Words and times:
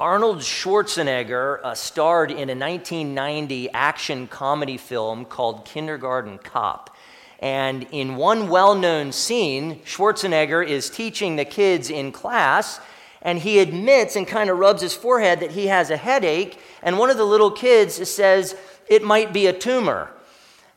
Arnold 0.00 0.38
Schwarzenegger 0.38 1.60
uh, 1.62 1.74
starred 1.74 2.30
in 2.30 2.48
a 2.48 2.56
1990 2.56 3.68
action 3.72 4.26
comedy 4.26 4.78
film 4.78 5.26
called 5.26 5.66
Kindergarten 5.66 6.38
Cop. 6.38 6.96
And 7.38 7.86
in 7.92 8.16
one 8.16 8.48
well 8.48 8.74
known 8.74 9.12
scene, 9.12 9.80
Schwarzenegger 9.80 10.66
is 10.66 10.88
teaching 10.88 11.36
the 11.36 11.44
kids 11.44 11.90
in 11.90 12.12
class, 12.12 12.80
and 13.20 13.40
he 13.40 13.58
admits 13.58 14.16
and 14.16 14.26
kind 14.26 14.48
of 14.48 14.56
rubs 14.56 14.80
his 14.80 14.94
forehead 14.94 15.40
that 15.40 15.50
he 15.50 15.66
has 15.66 15.90
a 15.90 15.98
headache. 15.98 16.58
And 16.82 16.98
one 16.98 17.10
of 17.10 17.18
the 17.18 17.24
little 17.24 17.50
kids 17.50 18.08
says, 18.08 18.56
It 18.88 19.02
might 19.02 19.34
be 19.34 19.48
a 19.48 19.52
tumor. 19.52 20.10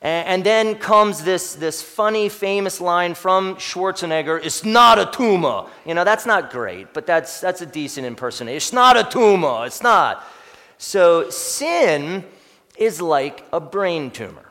And 0.04 0.44
then 0.44 0.76
comes 0.76 1.24
this, 1.24 1.56
this 1.56 1.82
funny, 1.82 2.28
famous 2.28 2.82
line 2.82 3.14
from 3.14 3.56
Schwarzenegger 3.56 4.44
It's 4.44 4.66
not 4.66 5.00
a 5.00 5.06
tumor. 5.06 5.66
You 5.86 5.94
know, 5.94 6.04
that's 6.04 6.26
not 6.26 6.52
great, 6.52 6.94
but 6.94 7.06
that's, 7.06 7.40
that's 7.40 7.62
a 7.62 7.66
decent 7.66 8.06
impersonation. 8.06 8.58
It's 8.58 8.74
not 8.74 8.98
a 8.98 9.06
tumor. 9.06 9.66
It's 9.66 9.82
not. 9.82 10.28
So 10.78 11.30
sin 11.30 12.26
is 12.78 13.02
like 13.02 13.46
a 13.54 13.62
brain 13.62 14.12
tumor. 14.12 14.44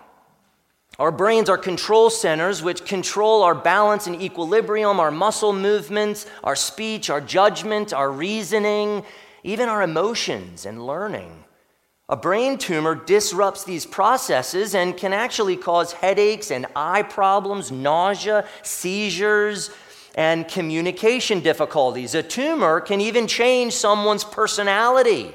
Our 0.99 1.13
brains 1.13 1.51
are 1.51 1.59
control 1.59 2.09
centers 2.09 2.63
which 2.63 2.87
control 2.87 3.43
our 3.43 3.55
balance 3.55 4.07
and 4.07 4.23
equilibrium, 4.23 5.01
our 5.01 5.11
muscle 5.11 5.53
movements, 5.53 6.25
our 6.43 6.57
speech, 6.57 7.11
our 7.11 7.21
judgment, 7.21 7.93
our 7.93 8.11
reasoning, 8.11 9.05
even 9.43 9.69
our 9.69 9.83
emotions 9.83 10.65
and 10.65 10.87
learning. 10.87 11.45
A 12.13 12.17
brain 12.17 12.59
tumor 12.59 12.95
disrupts 12.95 13.65
these 13.65 13.87
processes 13.87 14.75
and 14.75 14.95
can 14.95 15.15
actually 15.15 15.57
cause 15.57 15.95
headaches 15.95 16.51
and 16.51 16.67
eye 16.77 17.05
problems, 17.05 17.73
nausea, 17.73 18.47
seizures, 18.63 19.71
and 20.15 20.47
communication 20.47 21.41
difficulties. 21.41 22.15
A 22.15 22.23
tumor 22.23 22.83
can 22.83 23.01
even 23.01 23.27
change 23.27 23.73
someone's 23.73 24.25
personality 24.25 25.33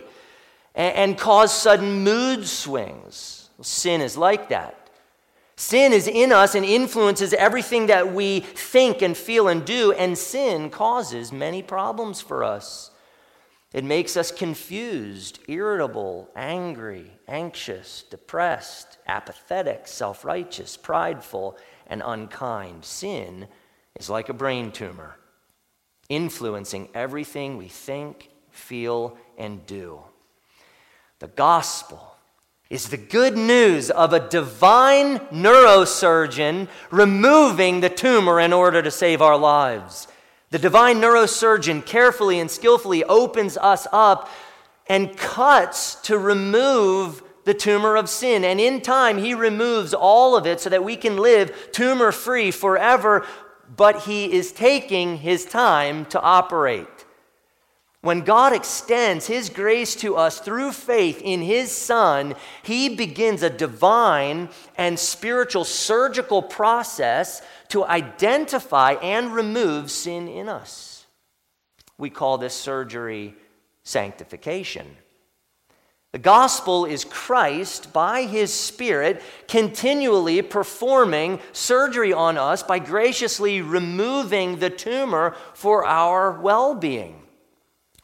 and, 0.75 1.17
cause 1.17 1.51
sudden 1.51 2.03
mood 2.03 2.47
swings. 2.47 3.49
Sin 3.63 3.99
is 3.99 4.15
like 4.15 4.49
that. 4.49 4.91
Sin 5.55 5.91
is 5.91 6.07
in 6.07 6.31
us 6.31 6.53
and 6.53 6.63
influences 6.63 7.33
everything 7.33 7.87
that 7.87 8.13
we 8.13 8.41
think 8.41 9.01
and 9.01 9.17
feel 9.17 9.47
and 9.47 9.65
do, 9.65 9.93
and 9.93 10.15
sin 10.15 10.69
causes 10.69 11.31
many 11.31 11.63
problems 11.63 12.21
for 12.21 12.43
us. 12.43 12.91
It 13.73 13.83
makes 13.83 14.15
us 14.15 14.31
confused, 14.31 15.39
irritable, 15.47 16.29
angry, 16.35 17.11
anxious, 17.27 18.03
depressed, 18.09 18.97
apathetic, 19.07 19.87
self 19.87 20.23
righteous, 20.23 20.77
prideful, 20.77 21.57
and 21.87 22.01
unkind. 22.05 22.85
Sin 22.85 23.47
is 23.99 24.09
like 24.09 24.29
a 24.29 24.33
brain 24.33 24.71
tumor, 24.71 25.17
influencing 26.07 26.89
everything 26.93 27.57
we 27.57 27.67
think, 27.67 28.29
feel, 28.51 29.17
and 29.37 29.65
do. 29.65 29.99
The 31.19 31.27
gospel 31.27 32.15
is 32.69 32.89
the 32.89 32.97
good 32.97 33.37
news 33.37 33.89
of 33.89 34.13
a 34.13 34.29
divine 34.29 35.19
neurosurgeon 35.29 36.67
removing 36.91 37.81
the 37.81 37.89
tumor 37.89 38.39
in 38.39 38.53
order 38.53 38.81
to 38.81 38.91
save 38.91 39.21
our 39.21 39.37
lives. 39.37 40.07
The 40.49 40.59
divine 40.59 41.01
neurosurgeon 41.01 41.85
carefully 41.85 42.39
and 42.39 42.49
skillfully 42.49 43.03
opens 43.03 43.57
us 43.57 43.85
up 43.91 44.29
and 44.87 45.17
cuts 45.17 45.95
to 46.03 46.17
remove 46.17 47.21
the 47.43 47.53
tumor 47.53 47.97
of 47.97 48.09
sin. 48.09 48.43
And 48.43 48.59
in 48.59 48.81
time, 48.81 49.17
he 49.17 49.33
removes 49.33 49.93
all 49.93 50.37
of 50.37 50.45
it 50.45 50.61
so 50.61 50.69
that 50.69 50.83
we 50.83 50.95
can 50.95 51.17
live 51.17 51.69
tumor 51.71 52.11
free 52.11 52.51
forever. 52.51 53.25
But 53.75 54.03
he 54.03 54.31
is 54.31 54.53
taking 54.53 55.17
his 55.17 55.43
time 55.45 56.05
to 56.05 56.21
operate. 56.21 56.87
When 58.01 58.21
God 58.21 58.53
extends 58.53 59.27
His 59.27 59.49
grace 59.49 59.93
to 59.97 60.15
us 60.15 60.39
through 60.39 60.71
faith 60.71 61.19
in 61.21 61.41
His 61.41 61.71
Son, 61.71 62.35
He 62.63 62.95
begins 62.95 63.43
a 63.43 63.49
divine 63.49 64.47
and 64.77 64.97
spiritual 64.97 65.65
surgical 65.65 66.41
process 66.41 67.41
to 67.69 67.85
identify 67.85 68.93
and 68.93 69.33
remove 69.33 69.91
sin 69.91 70.27
in 70.27 70.49
us. 70.49 71.05
We 71.97 72.09
call 72.09 72.37
this 72.37 72.53
surgery 72.53 73.35
sanctification. 73.83 74.87
The 76.13 76.19
gospel 76.19 76.85
is 76.85 77.03
Christ, 77.03 77.91
by 77.91 78.23
his 78.23 78.53
Spirit, 78.53 79.21
continually 79.47 80.41
performing 80.41 81.39
surgery 81.51 82.13
on 82.13 82.37
us 82.37 82.63
by 82.63 82.79
graciously 82.79 83.61
removing 83.61 84.59
the 84.59 84.69
tumor 84.69 85.35
for 85.53 85.85
our 85.85 86.39
well 86.39 86.73
being. 86.73 87.21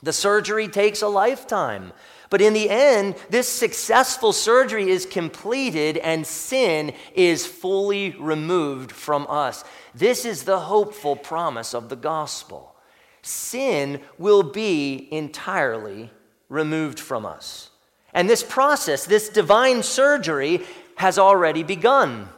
The 0.02 0.14
surgery 0.14 0.68
takes 0.68 1.02
a 1.02 1.08
lifetime. 1.08 1.94
But 2.34 2.42
in 2.42 2.54
the 2.54 2.68
end, 2.68 3.14
this 3.30 3.48
successful 3.48 4.34
surgery 4.34 4.90
is 4.90 5.06
completed 5.06 5.98
and 5.98 6.26
sin 6.26 6.94
is 7.14 7.46
fully 7.46 8.16
removed 8.18 8.92
from 8.92 9.28
us. 9.30 9.64
This 9.94 10.26
is 10.26 10.42
the 10.42 10.62
hopeful 10.62 11.16
promise 11.16 11.76
of 11.76 11.90
the 11.90 11.96
gospel. 11.96 12.76
Sin 13.22 14.02
will 14.18 14.42
be 14.42 15.08
entirely 15.12 16.10
removed 16.50 17.00
from 17.00 17.24
us. 17.24 17.70
And 18.16 18.28
this 18.28 18.42
process, 18.42 19.06
this 19.06 19.30
divine 19.30 19.84
surgery, 19.84 20.62
has 20.96 21.20
already 21.20 21.62
begun. 21.62 22.30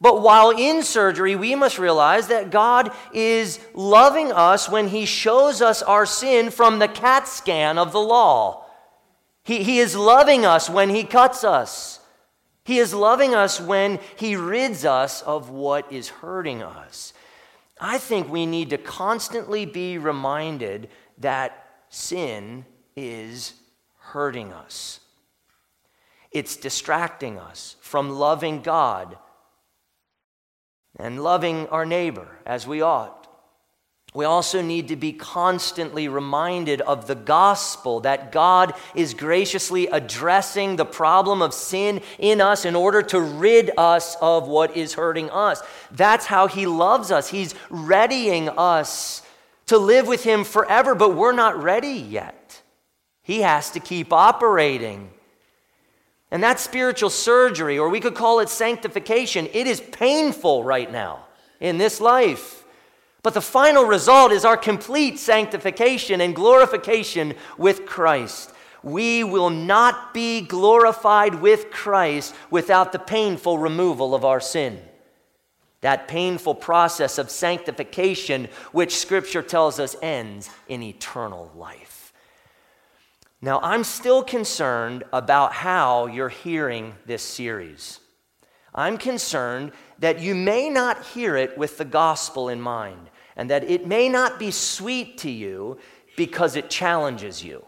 But 0.00 0.20
while 0.20 0.50
in 0.50 0.82
surgery, 0.82 1.36
we 1.36 1.54
must 1.54 1.78
realize 1.78 2.26
that 2.26 2.50
God 2.50 2.90
is 3.14 3.60
loving 3.72 4.32
us 4.32 4.68
when 4.68 4.88
He 4.88 5.06
shows 5.06 5.62
us 5.62 5.80
our 5.80 6.06
sin 6.06 6.50
from 6.50 6.80
the 6.80 6.88
CAT 6.88 7.28
scan 7.28 7.78
of 7.78 7.92
the 7.92 8.00
law. 8.00 8.64
He, 9.46 9.62
he 9.62 9.78
is 9.78 9.94
loving 9.94 10.44
us 10.44 10.68
when 10.68 10.90
He 10.90 11.04
cuts 11.04 11.44
us. 11.44 12.00
He 12.64 12.78
is 12.78 12.92
loving 12.92 13.32
us 13.32 13.60
when 13.60 14.00
He 14.16 14.34
rids 14.34 14.84
us 14.84 15.22
of 15.22 15.50
what 15.50 15.90
is 15.92 16.08
hurting 16.08 16.64
us. 16.64 17.12
I 17.80 17.98
think 17.98 18.28
we 18.28 18.44
need 18.44 18.70
to 18.70 18.78
constantly 18.78 19.64
be 19.64 19.98
reminded 19.98 20.88
that 21.18 21.68
sin 21.90 22.66
is 22.96 23.54
hurting 23.98 24.52
us. 24.52 24.98
It's 26.32 26.56
distracting 26.56 27.38
us 27.38 27.76
from 27.80 28.10
loving 28.10 28.62
God 28.62 29.16
and 30.98 31.22
loving 31.22 31.68
our 31.68 31.86
neighbor 31.86 32.26
as 32.44 32.66
we 32.66 32.82
ought. 32.82 33.25
We 34.16 34.24
also 34.24 34.62
need 34.62 34.88
to 34.88 34.96
be 34.96 35.12
constantly 35.12 36.08
reminded 36.08 36.80
of 36.80 37.06
the 37.06 37.14
gospel 37.14 38.00
that 38.00 38.32
God 38.32 38.72
is 38.94 39.12
graciously 39.12 39.88
addressing 39.88 40.76
the 40.76 40.86
problem 40.86 41.42
of 41.42 41.52
sin 41.52 42.00
in 42.18 42.40
us 42.40 42.64
in 42.64 42.74
order 42.74 43.02
to 43.02 43.20
rid 43.20 43.72
us 43.76 44.16
of 44.22 44.48
what 44.48 44.74
is 44.74 44.94
hurting 44.94 45.28
us. 45.28 45.60
That's 45.90 46.24
how 46.24 46.48
He 46.48 46.66
loves 46.66 47.10
us. 47.10 47.28
He's 47.28 47.54
readying 47.68 48.48
us 48.48 49.20
to 49.66 49.76
live 49.76 50.08
with 50.08 50.24
Him 50.24 50.44
forever, 50.44 50.94
but 50.94 51.14
we're 51.14 51.32
not 51.32 51.62
ready 51.62 51.88
yet. 51.88 52.62
He 53.22 53.42
has 53.42 53.70
to 53.72 53.80
keep 53.80 54.14
operating. 54.14 55.10
And 56.30 56.42
that 56.42 56.58
spiritual 56.58 57.10
surgery, 57.10 57.78
or 57.78 57.90
we 57.90 58.00
could 58.00 58.14
call 58.14 58.40
it 58.40 58.48
sanctification, 58.48 59.46
it 59.52 59.66
is 59.66 59.78
painful 59.78 60.64
right 60.64 60.90
now 60.90 61.26
in 61.60 61.76
this 61.76 62.00
life. 62.00 62.55
But 63.26 63.34
the 63.34 63.40
final 63.40 63.82
result 63.82 64.30
is 64.30 64.44
our 64.44 64.56
complete 64.56 65.18
sanctification 65.18 66.20
and 66.20 66.32
glorification 66.32 67.34
with 67.58 67.84
Christ. 67.84 68.52
We 68.84 69.24
will 69.24 69.50
not 69.50 70.14
be 70.14 70.42
glorified 70.42 71.34
with 71.34 71.72
Christ 71.72 72.36
without 72.52 72.92
the 72.92 73.00
painful 73.00 73.58
removal 73.58 74.14
of 74.14 74.24
our 74.24 74.38
sin. 74.38 74.80
That 75.80 76.06
painful 76.06 76.54
process 76.54 77.18
of 77.18 77.28
sanctification, 77.28 78.46
which 78.70 78.96
Scripture 78.96 79.42
tells 79.42 79.80
us 79.80 79.96
ends 80.00 80.48
in 80.68 80.84
eternal 80.84 81.50
life. 81.56 82.12
Now, 83.42 83.58
I'm 83.60 83.82
still 83.82 84.22
concerned 84.22 85.02
about 85.12 85.52
how 85.52 86.06
you're 86.06 86.28
hearing 86.28 86.94
this 87.06 87.24
series. 87.24 87.98
I'm 88.72 88.98
concerned 88.98 89.72
that 89.98 90.20
you 90.20 90.36
may 90.36 90.68
not 90.70 91.04
hear 91.06 91.34
it 91.34 91.58
with 91.58 91.78
the 91.78 91.84
gospel 91.84 92.48
in 92.48 92.60
mind, 92.60 93.08
and 93.36 93.50
that 93.50 93.64
it 93.64 93.86
may 93.86 94.08
not 94.08 94.38
be 94.38 94.50
sweet 94.50 95.18
to 95.18 95.30
you 95.30 95.78
because 96.16 96.56
it 96.56 96.70
challenges 96.70 97.44
you. 97.44 97.64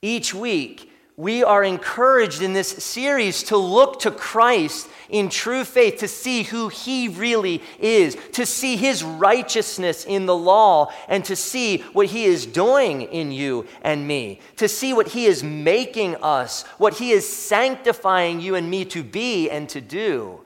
Each 0.00 0.34
week, 0.34 0.90
we 1.16 1.44
are 1.44 1.62
encouraged 1.62 2.42
in 2.42 2.54
this 2.54 2.68
series 2.68 3.44
to 3.44 3.56
look 3.56 4.00
to 4.00 4.10
Christ 4.10 4.88
in 5.08 5.28
true 5.28 5.64
faith, 5.64 5.98
to 5.98 6.08
see 6.08 6.42
who 6.42 6.68
He 6.68 7.06
really 7.06 7.62
is, 7.78 8.16
to 8.32 8.44
see 8.44 8.76
His 8.76 9.04
righteousness 9.04 10.04
in 10.04 10.26
the 10.26 10.36
law, 10.36 10.92
and 11.08 11.24
to 11.26 11.36
see 11.36 11.78
what 11.92 12.08
He 12.08 12.24
is 12.24 12.46
doing 12.46 13.02
in 13.02 13.30
you 13.30 13.66
and 13.82 14.08
me, 14.08 14.40
to 14.56 14.66
see 14.66 14.92
what 14.92 15.08
He 15.08 15.26
is 15.26 15.44
making 15.44 16.16
us, 16.16 16.64
what 16.78 16.94
He 16.94 17.12
is 17.12 17.28
sanctifying 17.28 18.40
you 18.40 18.56
and 18.56 18.68
me 18.68 18.84
to 18.86 19.04
be 19.04 19.48
and 19.48 19.68
to 19.68 19.80
do. 19.80 20.43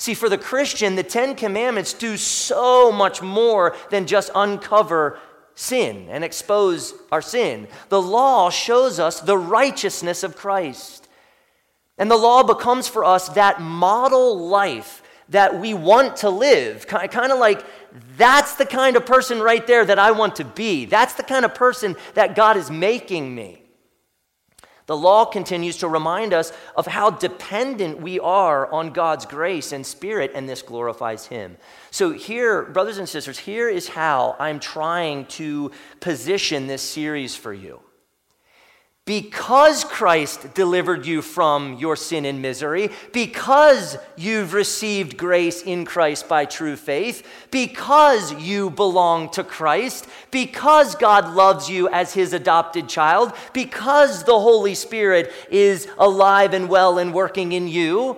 See, 0.00 0.14
for 0.14 0.30
the 0.30 0.38
Christian, 0.38 0.94
the 0.94 1.02
Ten 1.02 1.34
Commandments 1.34 1.92
do 1.92 2.16
so 2.16 2.90
much 2.90 3.20
more 3.20 3.76
than 3.90 4.06
just 4.06 4.30
uncover 4.34 5.18
sin 5.54 6.06
and 6.08 6.24
expose 6.24 6.94
our 7.12 7.20
sin. 7.20 7.68
The 7.90 8.00
law 8.00 8.48
shows 8.48 8.98
us 8.98 9.20
the 9.20 9.36
righteousness 9.36 10.22
of 10.22 10.36
Christ. 10.36 11.06
And 11.98 12.10
the 12.10 12.16
law 12.16 12.42
becomes 12.42 12.88
for 12.88 13.04
us 13.04 13.28
that 13.30 13.60
model 13.60 14.48
life 14.48 15.02
that 15.28 15.60
we 15.60 15.74
want 15.74 16.16
to 16.16 16.30
live. 16.30 16.86
Kind 16.86 17.30
of 17.30 17.38
like 17.38 17.62
that's 18.16 18.54
the 18.54 18.64
kind 18.64 18.96
of 18.96 19.04
person 19.04 19.38
right 19.42 19.66
there 19.66 19.84
that 19.84 19.98
I 19.98 20.12
want 20.12 20.36
to 20.36 20.46
be. 20.46 20.86
That's 20.86 21.12
the 21.12 21.24
kind 21.24 21.44
of 21.44 21.54
person 21.54 21.94
that 22.14 22.34
God 22.34 22.56
is 22.56 22.70
making 22.70 23.34
me. 23.34 23.64
The 24.90 24.96
law 24.96 25.24
continues 25.24 25.76
to 25.76 25.88
remind 25.88 26.34
us 26.34 26.52
of 26.74 26.84
how 26.84 27.10
dependent 27.10 28.00
we 28.00 28.18
are 28.18 28.68
on 28.72 28.90
God's 28.90 29.24
grace 29.24 29.70
and 29.70 29.86
spirit, 29.86 30.32
and 30.34 30.48
this 30.48 30.62
glorifies 30.62 31.26
Him. 31.26 31.58
So, 31.92 32.10
here, 32.10 32.64
brothers 32.64 32.98
and 32.98 33.08
sisters, 33.08 33.38
here 33.38 33.68
is 33.68 33.86
how 33.86 34.34
I'm 34.40 34.58
trying 34.58 35.26
to 35.26 35.70
position 36.00 36.66
this 36.66 36.82
series 36.82 37.36
for 37.36 37.54
you 37.54 37.78
because 39.10 39.82
Christ 39.82 40.54
delivered 40.54 41.04
you 41.04 41.20
from 41.20 41.74
your 41.74 41.96
sin 41.96 42.24
and 42.24 42.40
misery, 42.40 42.90
because 43.12 43.98
you've 44.16 44.52
received 44.52 45.16
grace 45.16 45.62
in 45.62 45.84
Christ 45.84 46.28
by 46.28 46.44
true 46.44 46.76
faith, 46.76 47.26
because 47.50 48.32
you 48.34 48.70
belong 48.70 49.28
to 49.30 49.42
Christ, 49.42 50.06
because 50.30 50.94
God 50.94 51.34
loves 51.34 51.68
you 51.68 51.88
as 51.88 52.14
his 52.14 52.32
adopted 52.32 52.88
child, 52.88 53.32
because 53.52 54.22
the 54.22 54.38
Holy 54.38 54.76
Spirit 54.76 55.32
is 55.50 55.88
alive 55.98 56.54
and 56.54 56.68
well 56.68 56.96
and 56.98 57.12
working 57.12 57.50
in 57.50 57.66
you, 57.66 58.16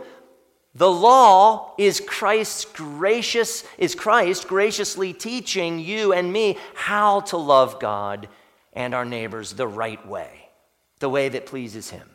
the 0.75 0.91
law 0.91 1.73
is 1.79 2.03
Christ's 2.07 2.67
gracious 2.67 3.65
is 3.79 3.95
Christ 3.95 4.47
graciously 4.47 5.15
teaching 5.15 5.79
you 5.79 6.13
and 6.13 6.31
me 6.31 6.59
how 6.75 7.21
to 7.21 7.39
love 7.39 7.81
God 7.81 8.29
and 8.75 8.93
our 8.93 9.07
neighbors 9.07 9.55
the 9.55 9.67
right 9.67 10.07
way 10.07 10.42
the 11.03 11.11
way 11.11 11.29
that 11.29 11.45
pleases 11.45 11.91
Him. 11.91 12.09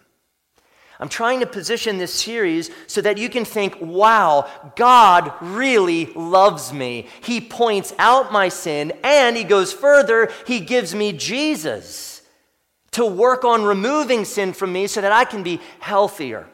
I'm 1.00 1.10
trying 1.10 1.42
to 1.42 1.46
position 1.46 2.00
this 2.00 2.12
series 2.12 2.72
so 2.88 3.02
that 3.02 3.20
you 3.20 3.30
can 3.30 3.46
think, 3.46 3.78
wow, 3.80 4.50
God 4.76 5.32
really 5.42 6.08
loves 6.16 6.74
me. 6.74 7.08
He 7.22 7.40
points 7.40 7.94
out 8.00 8.34
my 8.34 8.50
sin, 8.50 8.94
and 9.04 9.38
He 9.38 9.44
goes 9.44 9.72
further, 9.72 10.32
He 10.48 10.60
gives 10.60 10.96
me 10.96 11.14
Jesus 11.14 12.24
to 12.92 13.06
work 13.06 13.46
on 13.46 13.64
removing 13.64 14.26
sin 14.26 14.54
from 14.54 14.74
me 14.74 14.88
so 14.88 15.02
that 15.02 15.12
I 15.12 15.24
can 15.24 15.44
be 15.44 15.62
healthier. 15.80 16.48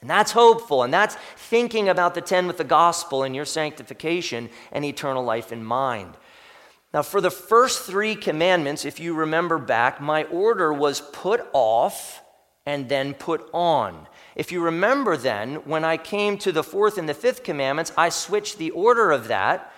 And 0.00 0.08
that's 0.08 0.32
hopeful, 0.32 0.82
and 0.82 0.94
that's 0.94 1.16
thinking 1.36 1.90
about 1.90 2.14
the 2.14 2.20
10 2.22 2.46
with 2.46 2.56
the 2.56 2.64
gospel 2.64 3.22
and 3.22 3.36
your 3.36 3.44
sanctification 3.44 4.48
and 4.72 4.84
eternal 4.84 5.24
life 5.24 5.52
in 5.52 5.62
mind. 5.62 6.16
Now, 6.96 7.02
for 7.02 7.20
the 7.20 7.30
first 7.30 7.82
three 7.82 8.14
commandments, 8.14 8.86
if 8.86 8.98
you 8.98 9.12
remember 9.12 9.58
back, 9.58 10.00
my 10.00 10.24
order 10.24 10.72
was 10.72 11.02
put 11.02 11.46
off 11.52 12.22
and 12.64 12.88
then 12.88 13.12
put 13.12 13.50
on. 13.52 14.08
If 14.34 14.50
you 14.50 14.62
remember 14.62 15.18
then, 15.18 15.56
when 15.66 15.84
I 15.84 15.98
came 15.98 16.38
to 16.38 16.52
the 16.52 16.64
fourth 16.64 16.96
and 16.96 17.06
the 17.06 17.12
fifth 17.12 17.44
commandments, 17.44 17.92
I 17.98 18.08
switched 18.08 18.56
the 18.56 18.70
order 18.70 19.10
of 19.10 19.28
that 19.28 19.70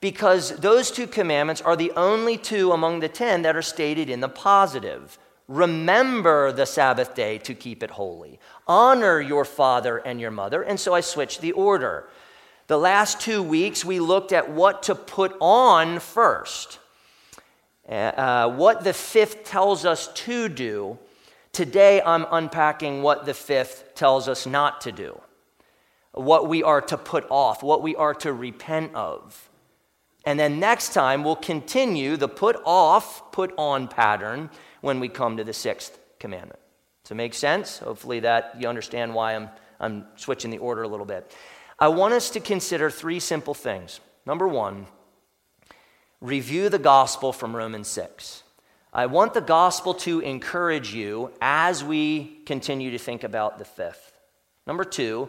because 0.00 0.56
those 0.56 0.90
two 0.90 1.06
commandments 1.06 1.62
are 1.62 1.76
the 1.76 1.92
only 1.92 2.36
two 2.36 2.72
among 2.72 2.98
the 2.98 3.08
ten 3.08 3.42
that 3.42 3.54
are 3.54 3.62
stated 3.62 4.10
in 4.10 4.18
the 4.18 4.28
positive. 4.28 5.16
Remember 5.46 6.50
the 6.50 6.66
Sabbath 6.66 7.14
day 7.14 7.38
to 7.38 7.54
keep 7.54 7.84
it 7.84 7.92
holy. 7.92 8.40
Honor 8.66 9.20
your 9.20 9.44
father 9.44 9.98
and 9.98 10.20
your 10.20 10.32
mother. 10.32 10.62
And 10.62 10.80
so 10.80 10.92
I 10.92 11.02
switched 11.02 11.40
the 11.40 11.52
order. 11.52 12.08
The 12.66 12.78
last 12.78 13.20
two 13.20 13.42
weeks, 13.42 13.84
we 13.84 14.00
looked 14.00 14.32
at 14.32 14.50
what 14.50 14.84
to 14.84 14.94
put 14.94 15.36
on 15.38 15.98
first, 15.98 16.78
uh, 17.86 17.92
uh, 17.92 18.54
what 18.54 18.84
the 18.84 18.94
fifth 18.94 19.44
tells 19.44 19.84
us 19.84 20.08
to 20.14 20.48
do. 20.48 20.98
Today, 21.52 22.00
I'm 22.00 22.24
unpacking 22.30 23.02
what 23.02 23.26
the 23.26 23.34
fifth 23.34 23.94
tells 23.94 24.28
us 24.28 24.46
not 24.46 24.80
to 24.82 24.92
do, 24.92 25.20
what 26.12 26.48
we 26.48 26.62
are 26.62 26.80
to 26.80 26.96
put 26.96 27.26
off, 27.28 27.62
what 27.62 27.82
we 27.82 27.94
are 27.96 28.14
to 28.14 28.32
repent 28.32 28.94
of. 28.94 29.50
And 30.24 30.40
then 30.40 30.58
next 30.58 30.94
time, 30.94 31.22
we'll 31.22 31.36
continue 31.36 32.16
the 32.16 32.28
put 32.28 32.56
off, 32.64 33.30
put 33.30 33.52
on 33.58 33.88
pattern 33.88 34.48
when 34.80 35.00
we 35.00 35.10
come 35.10 35.36
to 35.36 35.44
the 35.44 35.52
sixth 35.52 35.98
commandment. 36.18 36.60
Does 37.02 37.10
it 37.10 37.16
make 37.16 37.34
sense? 37.34 37.78
Hopefully, 37.80 38.20
that 38.20 38.54
you 38.58 38.68
understand 38.68 39.14
why 39.14 39.34
I'm, 39.36 39.50
I'm 39.78 40.06
switching 40.16 40.50
the 40.50 40.56
order 40.58 40.82
a 40.82 40.88
little 40.88 41.04
bit. 41.04 41.30
I 41.78 41.88
want 41.88 42.14
us 42.14 42.30
to 42.30 42.40
consider 42.40 42.90
three 42.90 43.20
simple 43.20 43.54
things. 43.54 44.00
Number 44.26 44.46
one, 44.46 44.86
review 46.20 46.68
the 46.68 46.78
gospel 46.78 47.32
from 47.32 47.54
Romans 47.54 47.88
6. 47.88 48.42
I 48.92 49.06
want 49.06 49.34
the 49.34 49.40
gospel 49.40 49.92
to 49.94 50.20
encourage 50.20 50.94
you 50.94 51.32
as 51.40 51.82
we 51.82 52.40
continue 52.46 52.92
to 52.92 52.98
think 52.98 53.24
about 53.24 53.58
the 53.58 53.64
fifth. 53.64 54.12
Number 54.68 54.84
two, 54.84 55.28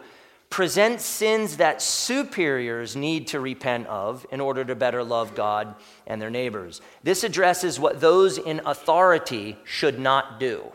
present 0.51 1.01
sins 1.01 1.57
that 1.57 1.81
superiors 1.81 2.95
need 2.95 3.27
to 3.27 3.39
repent 3.39 3.87
of 3.87 4.25
in 4.31 4.39
order 4.39 4.63
to 4.63 4.75
better 4.75 5.03
love 5.03 5.33
God 5.33 5.75
and 6.05 6.21
their 6.21 6.29
neighbors. 6.29 6.79
This 7.03 7.23
addresses 7.23 7.79
what 7.79 7.99
those 7.99 8.37
in 8.37 8.61
authority 8.65 9.57
should 9.63 9.99
not 9.99 10.39
do. 10.39 10.71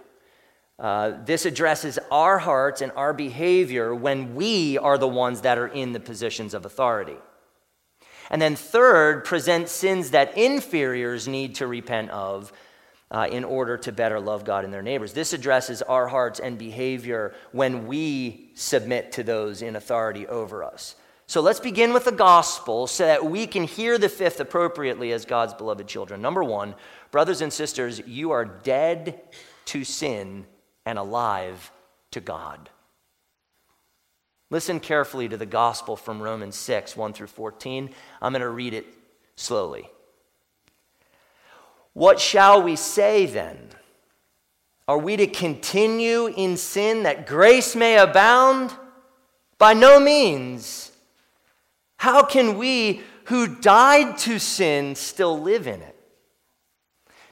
Uh, 0.80 1.12
this 1.26 1.44
addresses 1.44 1.98
our 2.10 2.38
hearts 2.38 2.80
and 2.80 2.90
our 2.92 3.12
behavior 3.12 3.94
when 3.94 4.34
we 4.34 4.78
are 4.78 4.96
the 4.96 5.06
ones 5.06 5.42
that 5.42 5.58
are 5.58 5.68
in 5.68 5.92
the 5.92 6.00
positions 6.00 6.54
of 6.54 6.64
authority. 6.64 7.18
And 8.30 8.40
then, 8.40 8.56
third, 8.56 9.26
present 9.26 9.68
sins 9.68 10.12
that 10.12 10.38
inferiors 10.38 11.28
need 11.28 11.56
to 11.56 11.66
repent 11.66 12.10
of 12.10 12.50
uh, 13.10 13.28
in 13.30 13.44
order 13.44 13.76
to 13.76 13.92
better 13.92 14.20
love 14.20 14.44
God 14.44 14.64
and 14.64 14.72
their 14.72 14.82
neighbors. 14.82 15.12
This 15.12 15.34
addresses 15.34 15.82
our 15.82 16.08
hearts 16.08 16.40
and 16.40 16.56
behavior 16.56 17.34
when 17.52 17.86
we 17.86 18.50
submit 18.54 19.12
to 19.12 19.22
those 19.22 19.60
in 19.60 19.76
authority 19.76 20.26
over 20.28 20.64
us. 20.64 20.94
So 21.26 21.42
let's 21.42 21.60
begin 21.60 21.92
with 21.92 22.06
the 22.06 22.12
gospel 22.12 22.86
so 22.86 23.04
that 23.04 23.24
we 23.24 23.46
can 23.46 23.64
hear 23.64 23.98
the 23.98 24.08
fifth 24.08 24.40
appropriately 24.40 25.12
as 25.12 25.24
God's 25.26 25.54
beloved 25.54 25.86
children. 25.86 26.22
Number 26.22 26.42
one, 26.42 26.74
brothers 27.10 27.42
and 27.42 27.52
sisters, 27.52 28.00
you 28.06 28.30
are 28.30 28.44
dead 28.44 29.20
to 29.66 29.84
sin 29.84 30.46
and 30.86 30.98
alive 30.98 31.70
to 32.12 32.20
God. 32.20 32.70
Listen 34.50 34.80
carefully 34.80 35.28
to 35.28 35.36
the 35.36 35.46
gospel 35.46 35.96
from 35.96 36.20
Romans 36.20 36.56
6, 36.56 36.96
1 36.96 37.12
through 37.12 37.28
14. 37.28 37.90
I'm 38.20 38.32
going 38.32 38.40
to 38.42 38.48
read 38.48 38.74
it 38.74 38.86
slowly. 39.36 39.88
What 41.92 42.18
shall 42.20 42.62
we 42.62 42.76
say 42.76 43.26
then? 43.26 43.68
Are 44.88 44.98
we 44.98 45.16
to 45.16 45.26
continue 45.28 46.26
in 46.26 46.56
sin 46.56 47.04
that 47.04 47.26
grace 47.26 47.76
may 47.76 47.96
abound? 47.96 48.72
By 49.56 49.74
no 49.74 50.00
means. 50.00 50.90
How 51.96 52.24
can 52.24 52.58
we 52.58 53.02
who 53.24 53.46
died 53.46 54.18
to 54.18 54.40
sin 54.40 54.96
still 54.96 55.40
live 55.40 55.68
in 55.68 55.80
it? 55.80 55.96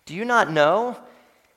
Do 0.06 0.14
you 0.14 0.24
not 0.24 0.52
know 0.52 0.96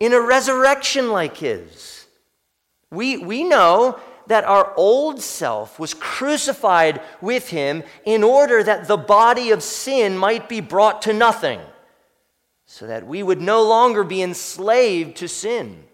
in 0.00 0.12
a 0.12 0.20
resurrection 0.20 1.10
like 1.10 1.36
his. 1.38 2.06
We, 2.90 3.16
we 3.18 3.44
know 3.44 3.98
that 4.26 4.44
our 4.44 4.74
old 4.76 5.20
self 5.20 5.78
was 5.78 5.94
crucified 5.94 7.00
with 7.20 7.48
him 7.50 7.82
in 8.04 8.24
order 8.24 8.62
that 8.62 8.88
the 8.88 8.96
body 8.96 9.50
of 9.50 9.62
sin 9.62 10.18
might 10.18 10.48
be 10.48 10.60
brought 10.60 11.02
to 11.02 11.12
nothing, 11.12 11.60
so 12.66 12.86
that 12.86 13.06
we 13.06 13.22
would 13.22 13.40
no 13.40 13.62
longer 13.62 14.02
be 14.02 14.22
enslaved 14.22 15.16
to 15.18 15.28
sin. 15.28 15.84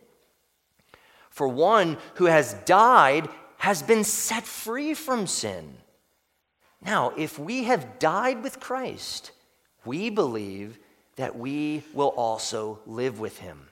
For 1.29 1.49
one 1.49 1.99
who 2.15 2.27
has 2.27 2.55
died 2.65 3.29
has 3.59 3.83
been 3.83 4.05
set 4.05 4.45
free 4.45 4.95
from 4.95 5.27
sin. 5.27 5.77
Now, 6.85 7.13
if 7.17 7.39
we 7.39 7.65
have 7.65 7.99
died 7.99 8.43
with 8.43 8.61
Christ, 8.61 9.31
we 9.85 10.11
believe 10.11 10.79
that 11.17 11.39
we 11.39 11.85
will 11.93 12.09
also 12.09 12.81
live 12.87 13.21
with 13.21 13.39
him 13.39 13.69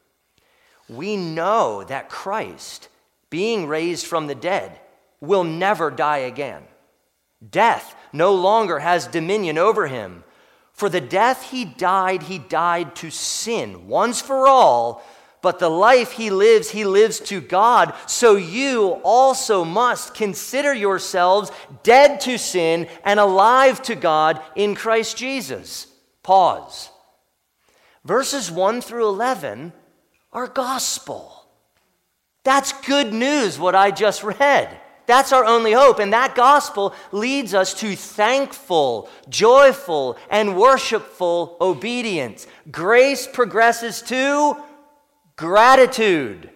we 0.91 1.17
know 1.17 1.85
that 1.85 2.09
Christ, 2.09 2.89
being 3.31 3.67
raised 3.67 4.07
from 4.07 4.27
the 4.27 4.35
dead, 4.35 4.79
will 5.21 5.45
never 5.45 5.91
die 5.91 6.19
again. 6.19 6.63
Death 7.49 7.95
no 8.13 8.35
longer 8.35 8.81
has 8.81 9.07
dominion 9.07 9.57
over 9.57 9.87
him. 9.87 10.25
For 10.73 10.89
the 10.89 11.01
death 11.01 11.51
he 11.51 11.65
died, 11.65 12.25
he 12.25 12.39
died 12.39 12.97
to 12.97 13.11
sin 13.11 13.87
once 13.87 14.21
for 14.21 14.49
all, 14.49 15.05
but 15.43 15.59
the 15.59 15.71
life 15.71 16.13
he 16.13 16.31
lives, 16.31 16.71
he 16.71 16.85
lives 16.85 17.21
to 17.21 17.41
God. 17.41 17.95
So 18.07 18.37
you 18.37 19.01
also 19.05 19.65
must 19.65 20.15
consider 20.15 20.75
yourselves 20.75 21.51
dead 21.83 22.21
to 22.23 22.39
sin 22.39 22.89
and 23.05 23.21
alive 23.21 23.81
to 23.83 23.95
God 23.95 24.43
in 24.55 24.75
Christ 24.75 25.17
Jesus. 25.17 25.87
Pause. 26.23 26.91
Verses 28.05 28.51
1 28.51 28.81
through 28.81 29.09
11 29.09 29.73
are 30.33 30.47
gospel. 30.47 31.45
That's 32.45 32.73
good 32.87 33.13
news, 33.13 33.59
what 33.59 33.75
I 33.75 33.91
just 33.91 34.23
read. 34.23 34.81
That's 35.07 35.33
our 35.33 35.45
only 35.45 35.73
hope. 35.73 35.99
And 35.99 36.13
that 36.13 36.37
gospel 36.37 36.95
leads 37.11 37.53
us 37.53 37.75
to 37.81 37.97
thankful, 37.97 39.09
joyful, 39.29 40.17
and 40.31 40.57
worshipful 40.57 41.57
obedience. 41.61 42.47
Grace 42.71 43.27
progresses 43.27 44.03
to 44.03 44.57
gratitude. 45.37 46.51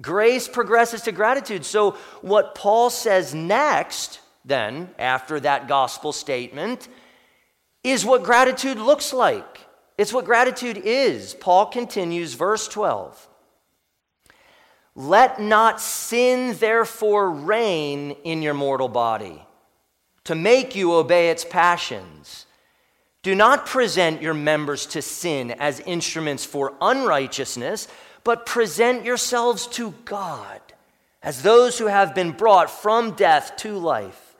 Grace 0.00 0.48
progresses 0.48 1.02
to 1.02 1.12
gratitude. 1.12 1.64
So, 1.64 1.92
what 2.22 2.54
Paul 2.54 2.88
says 2.88 3.34
next, 3.34 4.20
then, 4.44 4.88
after 4.98 5.38
that 5.40 5.68
gospel 5.68 6.12
statement, 6.12 6.88
is 7.84 8.06
what 8.06 8.22
gratitude 8.22 8.78
looks 8.78 9.12
like. 9.12 9.57
It's 9.98 10.12
what 10.12 10.24
gratitude 10.24 10.78
is. 10.78 11.34
Paul 11.34 11.66
continues, 11.66 12.34
verse 12.34 12.68
12. 12.68 13.28
Let 14.94 15.40
not 15.40 15.80
sin 15.80 16.56
therefore 16.58 17.30
reign 17.30 18.12
in 18.24 18.40
your 18.40 18.54
mortal 18.54 18.88
body 18.88 19.44
to 20.24 20.34
make 20.34 20.74
you 20.74 20.92
obey 20.94 21.30
its 21.30 21.44
passions. 21.44 22.46
Do 23.22 23.34
not 23.34 23.66
present 23.66 24.22
your 24.22 24.34
members 24.34 24.86
to 24.86 25.02
sin 25.02 25.50
as 25.52 25.80
instruments 25.80 26.44
for 26.44 26.74
unrighteousness, 26.80 27.88
but 28.24 28.46
present 28.46 29.04
yourselves 29.04 29.66
to 29.68 29.92
God 30.04 30.60
as 31.22 31.42
those 31.42 31.78
who 31.78 31.86
have 31.86 32.14
been 32.14 32.32
brought 32.32 32.70
from 32.70 33.12
death 33.12 33.56
to 33.58 33.76
life, 33.76 34.34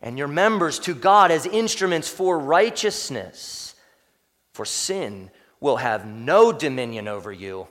and 0.00 0.18
your 0.18 0.28
members 0.28 0.78
to 0.80 0.94
God 0.94 1.30
as 1.30 1.46
instruments 1.46 2.08
for 2.08 2.38
righteousness. 2.38 3.63
For 4.54 4.64
sin 4.64 5.30
will 5.58 5.76
have 5.78 6.06
no 6.06 6.52
dominion 6.52 7.08
over 7.08 7.32
you 7.32 7.66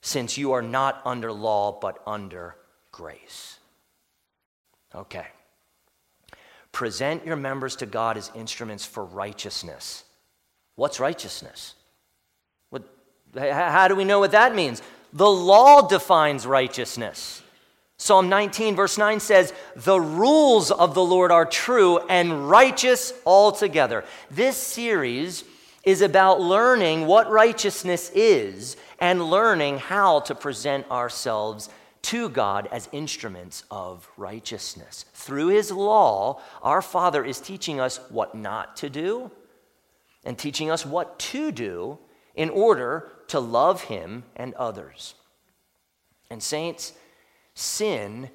since 0.00 0.38
you 0.38 0.52
are 0.52 0.62
not 0.62 1.02
under 1.04 1.30
law 1.30 1.78
but 1.78 2.02
under 2.06 2.56
grace. 2.90 3.58
Okay. 4.94 5.26
Present 6.72 7.26
your 7.26 7.36
members 7.36 7.76
to 7.76 7.86
God 7.86 8.16
as 8.16 8.30
instruments 8.34 8.86
for 8.86 9.04
righteousness. 9.04 10.04
What's 10.76 10.98
righteousness? 10.98 11.74
What, 12.70 12.84
how 13.36 13.86
do 13.86 13.94
we 13.94 14.04
know 14.04 14.18
what 14.18 14.32
that 14.32 14.54
means? 14.54 14.80
The 15.12 15.28
law 15.28 15.88
defines 15.88 16.46
righteousness. 16.46 17.42
Psalm 17.98 18.30
19, 18.30 18.76
verse 18.76 18.96
9 18.96 19.20
says, 19.20 19.52
The 19.76 20.00
rules 20.00 20.70
of 20.70 20.94
the 20.94 21.04
Lord 21.04 21.32
are 21.32 21.44
true 21.44 21.98
and 22.08 22.48
righteous 22.48 23.12
altogether. 23.26 24.04
This 24.30 24.56
series 24.56 25.44
is 25.88 26.02
about 26.02 26.38
learning 26.38 27.06
what 27.06 27.30
righteousness 27.30 28.10
is 28.14 28.76
and 28.98 29.30
learning 29.30 29.78
how 29.78 30.20
to 30.20 30.34
present 30.34 30.86
ourselves 30.90 31.70
to 32.02 32.28
God 32.28 32.68
as 32.70 32.90
instruments 32.92 33.64
of 33.70 34.06
righteousness. 34.18 35.06
Through 35.14 35.48
His 35.48 35.72
law, 35.72 36.42
our 36.60 36.82
Father 36.82 37.24
is 37.24 37.40
teaching 37.40 37.80
us 37.80 38.00
what 38.10 38.34
not 38.34 38.76
to 38.76 38.90
do 38.90 39.30
and 40.26 40.38
teaching 40.38 40.70
us 40.70 40.84
what 40.84 41.18
to 41.20 41.50
do 41.50 41.98
in 42.34 42.50
order 42.50 43.10
to 43.28 43.40
love 43.40 43.84
Him 43.84 44.24
and 44.36 44.52
others. 44.56 45.14
And, 46.28 46.42
saints, 46.42 46.92
sin 47.54 48.28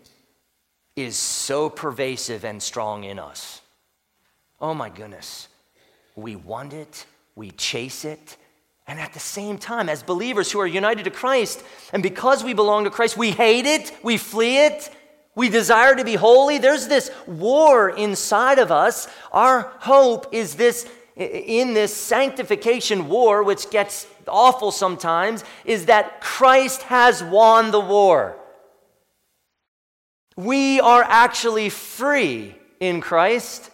is 0.96 1.16
so 1.18 1.70
pervasive 1.70 2.44
and 2.44 2.64
strong 2.64 3.04
in 3.04 3.20
us. 3.20 3.62
Oh 4.60 4.74
my 4.74 4.90
goodness. 4.90 5.50
We 6.16 6.36
want 6.36 6.74
it, 6.74 7.06
we 7.36 7.52
chase 7.52 8.06
it, 8.06 8.38
and 8.86 9.00
at 9.00 9.14
the 9.14 9.20
same 9.20 9.58
time, 9.58 9.90
as 9.90 10.04
believers 10.04 10.52
who 10.52 10.60
are 10.60 10.68
united 10.68 11.06
to 11.06 11.12
Christ, 11.12 11.64
and 11.94 12.04
because 12.04 12.44
we 12.44 12.54
belong 12.54 12.84
to 12.84 12.90
Christ, 12.90 13.18
we 13.18 13.32
hate 13.32 13.66
it, 13.66 13.92
we 14.04 14.18
flee 14.18 14.66
it, 14.66 14.90
we 15.36 15.50
desire 15.50 15.96
to 15.96 16.04
be 16.04 16.16
holy. 16.16 16.58
There's 16.60 16.88
this 16.88 17.10
war 17.26 17.90
inside 17.90 18.60
of 18.60 18.72
us. 18.72 19.08
Our 19.32 19.74
hope 19.80 20.28
is 20.32 20.56
this 20.56 20.88
in 21.16 21.74
this 21.74 21.96
sanctification 21.96 23.08
war, 23.08 23.44
which 23.44 23.70
gets 23.70 24.08
awful 24.28 24.72
sometimes, 24.72 25.44
is 25.66 25.86
that 25.88 26.22
Christ 26.22 26.84
has 26.84 27.24
won 27.24 27.72
the 27.72 27.80
war. 27.80 28.38
We 30.36 30.80
are 30.80 31.04
actually 31.04 31.70
free 31.70 32.56
in 32.80 33.00
Christ. 33.02 33.70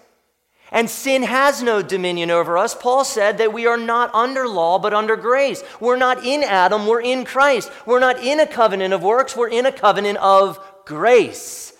And 0.71 0.89
sin 0.89 1.23
has 1.23 1.63
no 1.63 1.81
dominion 1.81 2.29
over 2.29 2.57
us. 2.57 2.75
Paul 2.75 3.03
said 3.03 3.39
that 3.39 3.53
we 3.53 3.65
are 3.65 3.77
not 3.77 4.13
under 4.13 4.47
law, 4.47 4.77
but 4.77 4.93
under 4.93 5.15
grace. 5.15 5.63
We're 5.79 5.97
not 5.97 6.23
in 6.23 6.43
Adam, 6.43 6.85
we're 6.85 7.01
in 7.01 7.25
Christ. 7.25 7.71
We're 7.85 7.99
not 7.99 8.23
in 8.23 8.39
a 8.39 8.47
covenant 8.47 8.93
of 8.93 9.01
works, 9.01 9.35
we're 9.35 9.49
in 9.49 9.65
a 9.65 9.71
covenant 9.71 10.19
of 10.19 10.59
grace. 10.85 11.73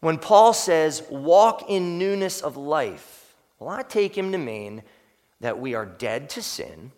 When 0.00 0.18
Paul 0.18 0.52
says, 0.52 1.02
walk 1.08 1.64
in 1.70 1.98
newness 1.98 2.42
of 2.42 2.58
life, 2.58 3.34
well, 3.58 3.70
I 3.70 3.82
take 3.82 4.16
him 4.16 4.32
to 4.32 4.38
mean 4.38 4.82
that 5.40 5.58
we 5.58 5.74
are 5.74 5.86
dead 5.86 6.28
to 6.30 6.42
sin 6.42 6.92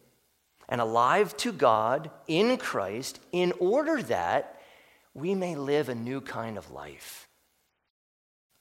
and 0.68 0.80
alive 0.80 1.36
to 1.36 1.52
God 1.52 2.10
in 2.26 2.56
Christ 2.56 3.20
in 3.30 3.52
order 3.60 4.02
that 4.02 4.60
we 5.14 5.36
may 5.36 5.54
live 5.54 5.88
a 5.88 5.94
new 5.94 6.20
kind 6.20 6.58
of 6.58 6.72
life 6.72 7.25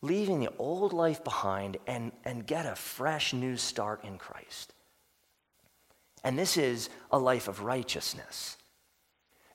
leaving 0.01 0.39
the 0.39 0.51
old 0.57 0.93
life 0.93 1.23
behind 1.23 1.77
and, 1.87 2.11
and 2.23 2.45
get 2.45 2.65
a 2.65 2.75
fresh 2.75 3.33
new 3.33 3.57
start 3.57 4.03
in 4.03 4.17
Christ. 4.17 4.73
And 6.23 6.37
this 6.37 6.57
is 6.57 6.89
a 7.11 7.19
life 7.19 7.47
of 7.47 7.61
righteousness. 7.61 8.57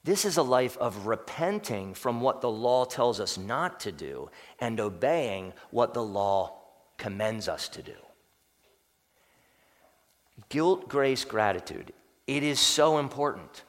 This 0.02 0.24
is 0.24 0.36
a 0.36 0.42
life 0.42 0.78
of 0.78 1.06
repenting 1.06 1.94
from 1.94 2.20
what 2.20 2.40
the 2.40 2.50
law 2.50 2.84
tells 2.84 3.20
us 3.20 3.36
not 3.36 3.80
to 3.80 3.92
do 3.92 4.30
and 4.58 4.80
obeying 4.80 5.52
what 5.70 5.92
the 5.92 6.02
law 6.02 6.56
commends 6.96 7.48
us 7.48 7.68
to 7.70 7.82
do. 7.82 7.96
Guilt, 10.48 10.88
grace, 10.88 11.24
gratitude. 11.24 11.92
It 12.26 12.42
is 12.42 12.60
so 12.60 12.98
important. 12.98 13.64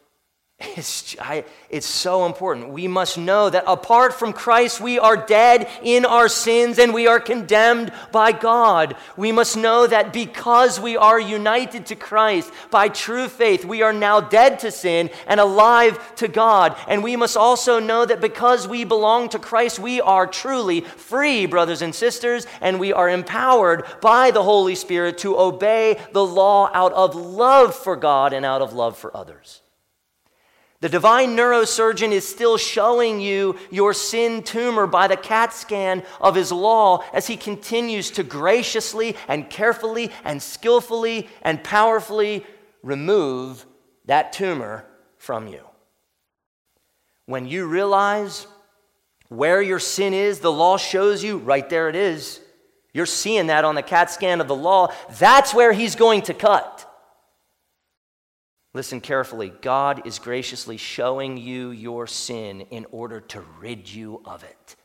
It's, 0.77 1.15
I, 1.19 1.43
it's 1.69 1.87
so 1.87 2.25
important. 2.25 2.69
We 2.69 2.87
must 2.87 3.17
know 3.17 3.49
that 3.49 3.63
apart 3.67 4.13
from 4.13 4.33
Christ, 4.33 4.81
we 4.81 4.99
are 4.99 5.17
dead 5.17 5.69
in 5.83 6.05
our 6.05 6.27
sins 6.27 6.79
and 6.79 6.93
we 6.93 7.07
are 7.07 7.19
condemned 7.19 7.91
by 8.11 8.31
God. 8.31 8.95
We 9.15 9.31
must 9.31 9.57
know 9.57 9.87
that 9.87 10.13
because 10.13 10.79
we 10.79 10.97
are 10.97 11.19
united 11.19 11.87
to 11.87 11.95
Christ 11.95 12.51
by 12.69 12.89
true 12.89 13.27
faith, 13.27 13.65
we 13.65 13.81
are 13.81 13.93
now 13.93 14.21
dead 14.21 14.59
to 14.59 14.71
sin 14.71 15.09
and 15.27 15.39
alive 15.39 16.15
to 16.15 16.27
God. 16.27 16.75
And 16.87 17.03
we 17.03 17.15
must 17.15 17.37
also 17.37 17.79
know 17.79 18.05
that 18.05 18.21
because 18.21 18.67
we 18.67 18.83
belong 18.83 19.29
to 19.29 19.39
Christ, 19.39 19.79
we 19.79 20.01
are 20.01 20.27
truly 20.27 20.81
free, 20.81 21.45
brothers 21.45 21.81
and 21.81 21.93
sisters, 21.93 22.45
and 22.59 22.79
we 22.79 22.93
are 22.93 23.09
empowered 23.09 23.85
by 24.01 24.31
the 24.31 24.43
Holy 24.43 24.75
Spirit 24.75 25.17
to 25.19 25.37
obey 25.37 25.99
the 26.11 26.25
law 26.25 26.69
out 26.73 26.93
of 26.93 27.15
love 27.15 27.75
for 27.75 27.95
God 27.95 28.33
and 28.33 28.45
out 28.45 28.61
of 28.61 28.73
love 28.73 28.97
for 28.97 29.15
others. 29.15 29.60
The 30.81 30.89
divine 30.89 31.37
neurosurgeon 31.37 32.11
is 32.11 32.27
still 32.27 32.57
showing 32.57 33.21
you 33.21 33.55
your 33.69 33.93
sin 33.93 34.41
tumor 34.41 34.87
by 34.87 35.07
the 35.07 35.15
CAT 35.15 35.53
scan 35.53 36.03
of 36.19 36.33
his 36.33 36.51
law 36.51 37.03
as 37.13 37.27
he 37.27 37.37
continues 37.37 38.09
to 38.11 38.23
graciously 38.23 39.15
and 39.27 39.47
carefully 39.47 40.11
and 40.25 40.41
skillfully 40.41 41.29
and 41.43 41.63
powerfully 41.63 42.43
remove 42.81 43.63
that 44.05 44.33
tumor 44.33 44.85
from 45.17 45.47
you. 45.47 45.61
When 47.27 47.45
you 47.45 47.67
realize 47.67 48.47
where 49.29 49.61
your 49.61 49.79
sin 49.79 50.15
is, 50.15 50.39
the 50.39 50.51
law 50.51 50.77
shows 50.77 51.23
you 51.23 51.37
right 51.37 51.69
there 51.69 51.89
it 51.89 51.95
is. 51.95 52.41
You're 52.91 53.05
seeing 53.05 53.47
that 53.47 53.65
on 53.65 53.75
the 53.75 53.83
CAT 53.83 54.09
scan 54.09 54.41
of 54.41 54.47
the 54.47 54.55
law. 54.55 54.91
That's 55.19 55.53
where 55.53 55.73
he's 55.73 55.95
going 55.95 56.23
to 56.23 56.33
cut. 56.33 56.90
Listen 58.73 59.01
carefully. 59.01 59.51
God 59.61 60.07
is 60.07 60.19
graciously 60.19 60.77
showing 60.77 61.37
you 61.37 61.71
your 61.71 62.07
sin 62.07 62.61
in 62.61 62.85
order 62.91 63.19
to 63.19 63.41
rid 63.59 63.89
you 63.89 64.21
of 64.23 64.43
it 64.43 64.75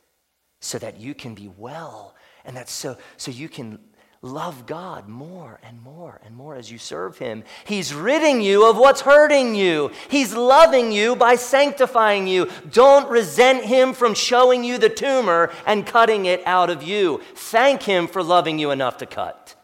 so 0.60 0.78
that 0.78 0.98
you 0.98 1.14
can 1.14 1.34
be 1.34 1.48
well 1.56 2.14
and 2.44 2.56
that 2.56 2.68
so 2.68 2.96
so 3.16 3.30
you 3.30 3.48
can 3.48 3.78
love 4.22 4.66
God 4.66 5.08
more 5.08 5.60
and 5.62 5.80
more 5.80 6.20
and 6.24 6.34
more 6.34 6.56
as 6.56 6.70
you 6.70 6.78
serve 6.78 7.18
him. 7.18 7.44
He's 7.64 7.94
ridding 7.94 8.40
you 8.40 8.68
of 8.68 8.76
what's 8.76 9.02
hurting 9.02 9.54
you. 9.54 9.90
He's 10.08 10.34
loving 10.34 10.92
you 10.92 11.16
by 11.16 11.36
sanctifying 11.36 12.26
you. 12.26 12.50
Don't 12.72 13.08
resent 13.08 13.64
him 13.64 13.92
from 13.92 14.14
showing 14.14 14.64
you 14.64 14.78
the 14.78 14.88
tumor 14.88 15.52
and 15.66 15.86
cutting 15.86 16.26
it 16.26 16.42
out 16.46 16.70
of 16.70 16.82
you. 16.82 17.20
Thank 17.34 17.82
him 17.82 18.06
for 18.06 18.22
loving 18.22 18.58
you 18.58 18.70
enough 18.70 18.98
to 18.98 19.06
cut. 19.06 19.55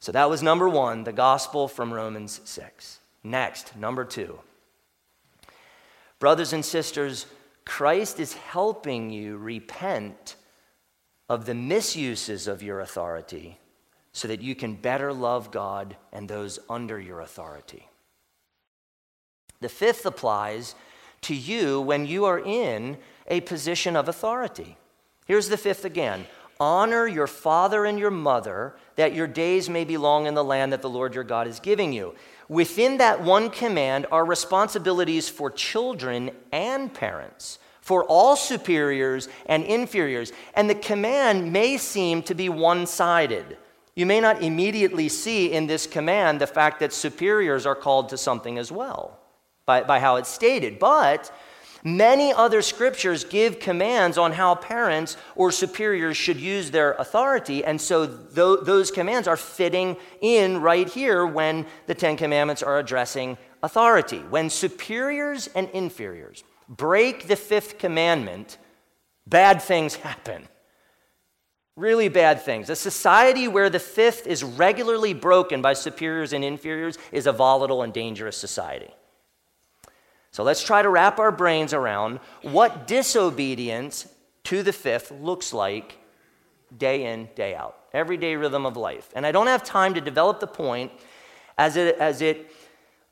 So 0.00 0.12
that 0.12 0.30
was 0.30 0.42
number 0.42 0.68
one, 0.68 1.04
the 1.04 1.12
gospel 1.12 1.68
from 1.68 1.92
Romans 1.92 2.40
6. 2.44 2.98
Next, 3.22 3.76
number 3.76 4.04
two. 4.04 4.40
Brothers 6.18 6.52
and 6.52 6.64
sisters, 6.64 7.26
Christ 7.64 8.18
is 8.18 8.32
helping 8.32 9.10
you 9.10 9.36
repent 9.36 10.36
of 11.28 11.46
the 11.46 11.54
misuses 11.54 12.48
of 12.48 12.62
your 12.62 12.80
authority 12.80 13.58
so 14.12 14.26
that 14.26 14.42
you 14.42 14.54
can 14.54 14.74
better 14.74 15.12
love 15.12 15.50
God 15.50 15.96
and 16.12 16.28
those 16.28 16.58
under 16.68 16.98
your 16.98 17.20
authority. 17.20 17.86
The 19.60 19.68
fifth 19.68 20.06
applies 20.06 20.74
to 21.22 21.34
you 21.34 21.80
when 21.80 22.06
you 22.06 22.24
are 22.24 22.40
in 22.40 22.96
a 23.26 23.40
position 23.42 23.94
of 23.94 24.08
authority. 24.08 24.76
Here's 25.26 25.48
the 25.48 25.58
fifth 25.58 25.84
again 25.84 26.26
honor 26.60 27.08
your 27.08 27.26
father 27.26 27.86
and 27.86 27.98
your 27.98 28.10
mother, 28.10 28.76
that 28.96 29.14
your 29.14 29.26
days 29.26 29.70
may 29.70 29.82
be 29.82 29.96
long 29.96 30.26
in 30.26 30.34
the 30.34 30.44
land 30.44 30.72
that 30.72 30.82
the 30.82 30.90
Lord 30.90 31.14
your 31.14 31.24
God 31.24 31.46
is 31.46 31.58
giving 31.58 31.92
you. 31.92 32.14
Within 32.48 32.98
that 32.98 33.22
one 33.22 33.48
command 33.48 34.06
are 34.12 34.24
responsibilities 34.24 35.28
for 35.28 35.50
children 35.50 36.30
and 36.52 36.92
parents, 36.92 37.58
for 37.80 38.04
all 38.04 38.36
superiors 38.36 39.28
and 39.46 39.64
inferiors. 39.64 40.32
And 40.54 40.68
the 40.68 40.74
command 40.74 41.52
may 41.52 41.78
seem 41.78 42.22
to 42.24 42.34
be 42.34 42.48
one 42.48 42.86
sided. 42.86 43.56
You 43.94 44.06
may 44.06 44.20
not 44.20 44.42
immediately 44.42 45.08
see 45.08 45.52
in 45.52 45.66
this 45.66 45.86
command 45.86 46.40
the 46.40 46.46
fact 46.46 46.80
that 46.80 46.92
superiors 46.92 47.66
are 47.66 47.74
called 47.74 48.10
to 48.10 48.18
something 48.18 48.58
as 48.58 48.70
well, 48.70 49.18
by, 49.64 49.82
by 49.82 49.98
how 49.98 50.16
it's 50.16 50.28
stated. 50.28 50.78
But 50.78 51.32
Many 51.82 52.32
other 52.32 52.60
scriptures 52.60 53.24
give 53.24 53.58
commands 53.58 54.18
on 54.18 54.32
how 54.32 54.54
parents 54.54 55.16
or 55.34 55.50
superiors 55.50 56.16
should 56.16 56.38
use 56.38 56.70
their 56.70 56.92
authority, 56.92 57.64
and 57.64 57.80
so 57.80 58.06
th- 58.06 58.60
those 58.64 58.90
commands 58.90 59.26
are 59.26 59.36
fitting 59.36 59.96
in 60.20 60.60
right 60.60 60.88
here 60.88 61.24
when 61.24 61.66
the 61.86 61.94
Ten 61.94 62.16
Commandments 62.16 62.62
are 62.62 62.78
addressing 62.78 63.38
authority. 63.62 64.18
When 64.18 64.50
superiors 64.50 65.48
and 65.54 65.70
inferiors 65.70 66.44
break 66.68 67.28
the 67.28 67.36
fifth 67.36 67.78
commandment, 67.78 68.58
bad 69.26 69.62
things 69.62 69.96
happen. 69.96 70.48
Really 71.76 72.08
bad 72.08 72.42
things. 72.42 72.68
A 72.68 72.76
society 72.76 73.48
where 73.48 73.70
the 73.70 73.78
fifth 73.78 74.26
is 74.26 74.44
regularly 74.44 75.14
broken 75.14 75.62
by 75.62 75.72
superiors 75.72 76.34
and 76.34 76.44
inferiors 76.44 76.98
is 77.10 77.26
a 77.26 77.32
volatile 77.32 77.82
and 77.82 77.92
dangerous 77.92 78.36
society. 78.36 78.92
So 80.32 80.44
let's 80.44 80.62
try 80.62 80.82
to 80.82 80.88
wrap 80.88 81.18
our 81.18 81.32
brains 81.32 81.74
around 81.74 82.20
what 82.42 82.86
disobedience 82.86 84.06
to 84.44 84.62
the 84.62 84.72
fifth 84.72 85.10
looks 85.10 85.52
like 85.52 85.98
day 86.76 87.12
in, 87.12 87.28
day 87.34 87.54
out, 87.54 87.76
everyday 87.92 88.36
rhythm 88.36 88.64
of 88.64 88.76
life. 88.76 89.10
And 89.14 89.26
I 89.26 89.32
don't 89.32 89.48
have 89.48 89.64
time 89.64 89.94
to 89.94 90.00
develop 90.00 90.40
the 90.40 90.46
point 90.46 90.92
as 91.58 91.76
it, 91.76 91.96
as 91.98 92.22
it 92.22 92.50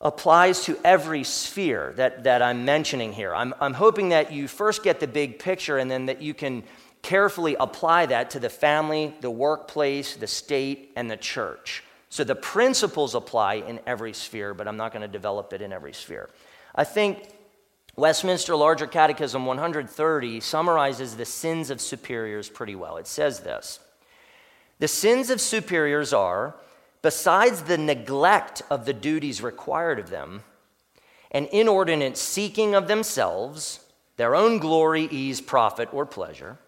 applies 0.01 0.65
to 0.65 0.79
every 0.85 1.25
sphere 1.25 1.93
that, 1.97 2.25
that 2.25 2.41
I'm 2.41 2.65
mentioning 2.65 3.13
here. 3.13 3.35
I'm, 3.35 3.53
I'm 3.61 3.75
hoping 3.75 4.11
that 4.11 4.33
you 4.33 4.47
first 4.47 4.85
get 4.85 5.01
the 5.01 5.09
big 5.09 5.41
picture 5.41 5.79
and 5.79 5.91
then 5.91 6.07
that 6.07 6.23
you 6.23 6.35
can 6.35 6.63
carefully 7.03 7.57
apply 7.59 8.07
that 8.07 8.31
to 8.31 8.41
the 8.41 8.49
family, 8.49 9.15
the 9.21 9.31
workplace, 9.31 10.15
the 10.15 10.27
state, 10.27 10.93
and 10.95 11.11
the 11.11 11.17
church. 11.17 11.83
So 12.11 12.25
the 12.25 12.35
principles 12.35 13.15
apply 13.15 13.55
in 13.55 13.81
every 13.87 14.13
sphere, 14.13 14.55
but 14.55 14.69
I'm 14.69 14.77
not 14.77 14.93
going 14.93 15.03
to 15.03 15.09
develop 15.09 15.53
it 15.53 15.61
in 15.61 15.73
every 15.73 15.93
sphere. 15.93 16.29
I 16.79 16.85
think 16.85 17.29
Westminster 17.97 18.55
Larger 18.55 18.87
Catechism 18.87 19.45
130 19.45 20.39
summarizes 20.39 21.17
the 21.17 21.25
sins 21.25 21.71
of 21.71 21.81
superiors 21.81 22.49
pretty 22.49 22.77
well. 22.77 22.99
It 22.99 23.09
says 23.09 23.41
this 23.41 23.81
The 24.79 24.87
sins 24.87 25.29
of 25.29 25.41
superiors 25.41 26.13
are, 26.13 26.55
besides 27.03 27.63
the 27.63 27.79
neglect 27.79 28.63
of 28.71 28.85
the 28.85 28.93
duties 28.93 29.43
required 29.43 29.99
of 29.99 30.11
them, 30.11 30.45
an 31.33 31.47
inordinate 31.47 32.17
seeking 32.17 32.77
of 32.77 32.87
themselves, 32.87 33.81
their 34.17 34.37
own 34.37 34.59
glory, 34.59 35.09
ease, 35.11 35.41
profit, 35.41 35.93
or 35.93 36.07
pleasure, 36.07 36.61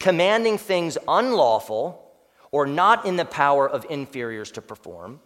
commanding 0.00 0.56
things 0.56 0.96
unlawful 1.06 2.10
or 2.52 2.64
not 2.64 3.04
in 3.04 3.16
the 3.16 3.26
power 3.26 3.68
of 3.68 3.84
inferiors 3.90 4.50
to 4.52 4.62
perform, 4.62 5.20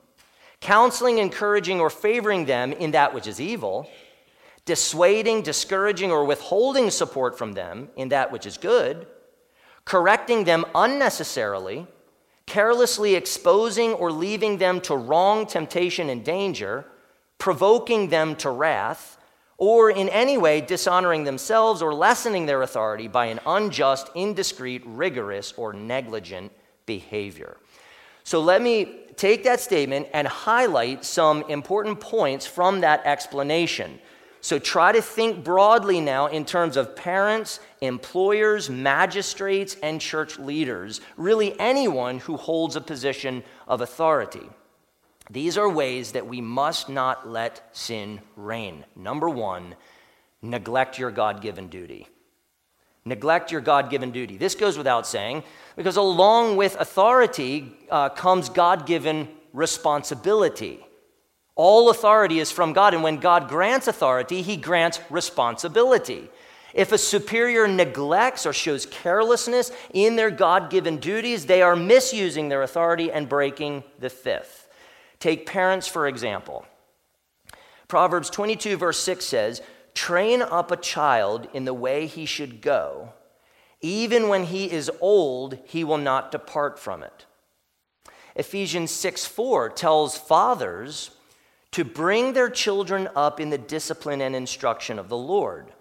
counseling, 0.61 1.19
encouraging, 1.19 1.79
or 1.79 1.91
favoring 1.91 2.47
them 2.47 2.73
in 2.73 2.91
that 2.91 3.15
which 3.15 3.29
is 3.29 3.41
evil 3.41 3.89
dissuading, 4.67 5.43
discouraging, 5.43 6.13
or 6.13 6.25
withholding 6.25 6.91
support 6.91 7.39
from 7.39 7.53
them 7.53 7.89
in 7.97 8.11
that 8.11 8.31
which 8.31 8.45
is 8.45 8.59
good, 8.59 9.07
correcting 9.85 10.45
them 10.45 10.67
unnecessarily, 10.75 11.87
carelessly 12.47 13.15
exposing 13.15 13.93
or 13.95 14.13
leaving 14.13 14.59
them 14.59 14.81
to 14.81 14.95
wrong 14.95 15.47
temptation 15.47 16.11
and 16.11 16.25
danger, 16.25 16.85
provoking 17.39 18.09
them 18.09 18.37
to 18.37 18.51
wrath, 18.51 19.17
or 19.59 19.91
in 19.91 20.09
any 20.11 20.37
way 20.37 20.61
dishonoring 20.61 21.25
themselves 21.25 21.81
or 21.81 21.95
lessening 21.95 22.45
their 22.45 22.63
authority 22.63 23.09
by 23.09 23.27
an 23.27 23.41
unjust, 23.47 24.11
indiscreet, 24.15 24.83
rigorous, 24.85 25.53
or 25.57 25.73
negligent 25.73 26.53
behavior. 26.85 27.57
So 28.25 28.41
let 28.41 28.61
me 28.61 29.01
take 29.17 29.45
that 29.45 29.61
statement 29.61 30.09
and 30.13 30.29
highlight 30.29 31.05
some 31.05 31.43
important 31.49 32.01
points 32.01 32.47
from 32.47 32.81
that 32.81 33.07
explanation. 33.07 33.99
So 34.47 34.61
try 34.61 34.93
to 34.93 35.03
think 35.03 35.43
broadly 35.43 36.01
now 36.01 36.27
in 36.29 36.45
terms 36.45 36.77
of 36.77 36.95
parents, 36.95 37.59
employers, 37.81 38.71
magistrates, 38.71 39.77
and 39.83 40.01
church 40.01 40.39
leaders, 40.39 41.01
really 41.17 41.59
anyone 41.59 42.21
who 42.21 42.37
holds 42.37 42.77
a 42.77 42.81
position 42.81 43.43
of 43.67 43.81
authority. 43.81 44.49
These 45.29 45.59
are 45.59 45.69
ways 45.69 46.13
that 46.13 46.29
we 46.29 46.41
must 46.41 46.89
not 46.89 47.29
let 47.29 47.69
sin 47.77 48.21
reign. 48.37 48.85
Number 48.95 49.29
one, 49.29 49.75
neglect 50.43 50.97
your 50.97 51.11
God 51.11 51.43
given 51.43 51.67
duty. 51.67 52.07
Neglect 53.05 53.51
your 53.51 53.61
God 53.61 53.91
given 53.91 54.13
duty. 54.13 54.37
This 54.37 54.55
goes 54.55 54.79
without 54.79 55.09
saying, 55.09 55.43
because 55.75 55.97
along 55.97 56.57
with 56.57 56.77
authority 56.79 57.73
uh, 57.91 58.11
comes 58.11 58.49
God 58.49 58.87
given 58.87 59.27
responsibility. 59.53 60.86
All 61.57 61.89
authority 61.89 62.39
is 62.39 62.53
from 62.53 62.75
God, 62.75 62.93
and 62.93 63.03
when 63.03 63.17
God 63.17 63.49
grants 63.49 63.89
authority, 63.89 64.43
he 64.43 64.59
grants 64.59 65.01
responsibility. 65.11 66.29
If 66.75 66.93
a 66.93 66.99
superior 66.99 67.67
neglects 67.67 68.45
or 68.45 68.53
shows 68.53 68.85
carelessness 68.85 69.73
in 69.95 70.17
their 70.17 70.31
God 70.31 70.69
given 70.69 70.99
duties, 70.99 71.47
they 71.47 71.63
are 71.63 71.75
misusing 71.75 72.51
their 72.51 72.63
authority 72.63 73.11
and 73.11 73.27
breaking 73.27 73.83
the 73.99 74.11
fifth. 74.11 74.69
Take 75.19 75.47
parents, 75.47 75.89
for 75.89 76.07
example. 76.07 76.67
Proverbs 77.89 78.29
22, 78.29 78.77
verse 78.77 78.99
6 78.99 79.25
says, 79.25 79.63
Train 79.95 80.43
up 80.43 80.71
a 80.71 80.77
child 80.77 81.49
in 81.55 81.65
the 81.65 81.73
way 81.73 82.07
he 82.07 82.27
should 82.27 82.61
go. 82.61 83.15
Even 83.81 84.29
when 84.29 84.45
he 84.45 84.71
is 84.71 84.91
old, 85.01 85.59
he 85.65 85.85
will 85.85 85.97
not 85.97 86.31
depart 86.31 86.79
from 86.79 87.03
it. 87.03 87.25
Ephesians 88.35 88.91
6 88.91 89.25
4 89.25 89.71
tells 89.71 90.19
fathers 90.19 91.13
to 91.77 91.85
bring 91.85 92.33
their 92.33 92.49
children 92.49 93.07
up 93.15 93.39
in 93.39 93.51
the 93.51 93.59
discipline 93.59 94.23
and 94.23 94.35
instruction 94.35 94.99
of 94.99 95.11
the 95.11 95.17
Lord. 95.17 95.75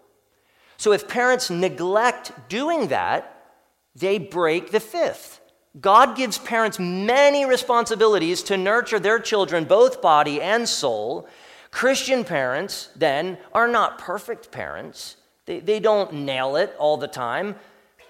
So 0.76 0.92
if 0.92 1.08
parents 1.08 1.50
neglect 1.50 2.34
doing 2.50 2.90
that, 2.90 3.54
they 3.96 4.18
break 4.18 4.72
the 4.72 4.82
fifth. 4.82 5.40
God 5.80 6.18
gives 6.18 6.38
parents 6.38 6.80
many 6.80 7.46
responsibilities 7.46 8.44
to 8.44 8.58
nurture 8.58 9.00
their 9.00 9.20
children, 9.20 9.64
both 9.64 10.02
body 10.02 10.42
and 10.42 10.68
soul. 10.68 11.30
Christian 11.72 12.26
parents, 12.26 12.90
then, 12.98 13.38
are 13.54 13.70
not 13.70 13.98
perfect 13.98 14.52
parents. 14.52 15.16
They, 15.46 15.62
they 15.62 15.80
don't 15.80 16.12
nail 16.12 16.58
it 16.58 16.76
all 16.78 16.98
the 16.98 17.08
time, 17.08 17.56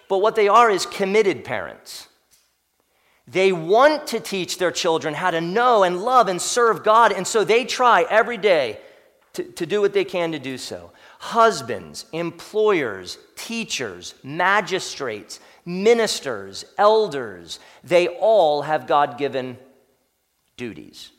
but 0.09 0.23
what 0.23 0.35
they 0.35 0.47
are 0.47 0.71
is 0.71 0.87
committed 0.87 1.45
parents. 1.45 2.07
They 3.27 3.51
want 3.51 4.07
to 4.07 4.19
teach 4.19 4.57
their 4.57 4.71
children 4.71 5.13
how 5.13 5.31
to 5.31 5.41
know 5.41 5.83
and 5.83 6.01
love 6.01 6.27
and 6.27 6.41
serve 6.41 6.83
God, 6.83 7.11
and 7.11 7.25
so 7.25 7.43
they 7.43 7.65
try 7.65 8.05
every 8.09 8.37
day 8.37 8.79
to, 9.33 9.43
to 9.43 9.65
do 9.65 9.81
what 9.81 9.93
they 9.93 10.05
can 10.05 10.31
to 10.31 10.39
do 10.39 10.57
so. 10.57 10.91
Husbands, 11.19 12.05
employers, 12.11 13.17
teachers, 13.35 14.13
magistrates, 14.23 15.39
ministers, 15.65 16.65
elders, 16.77 17.59
they 17.83 18.07
all 18.07 18.61
have 18.61 18.87
God 18.87 19.17
given 19.17 19.57
duties. 20.55 21.11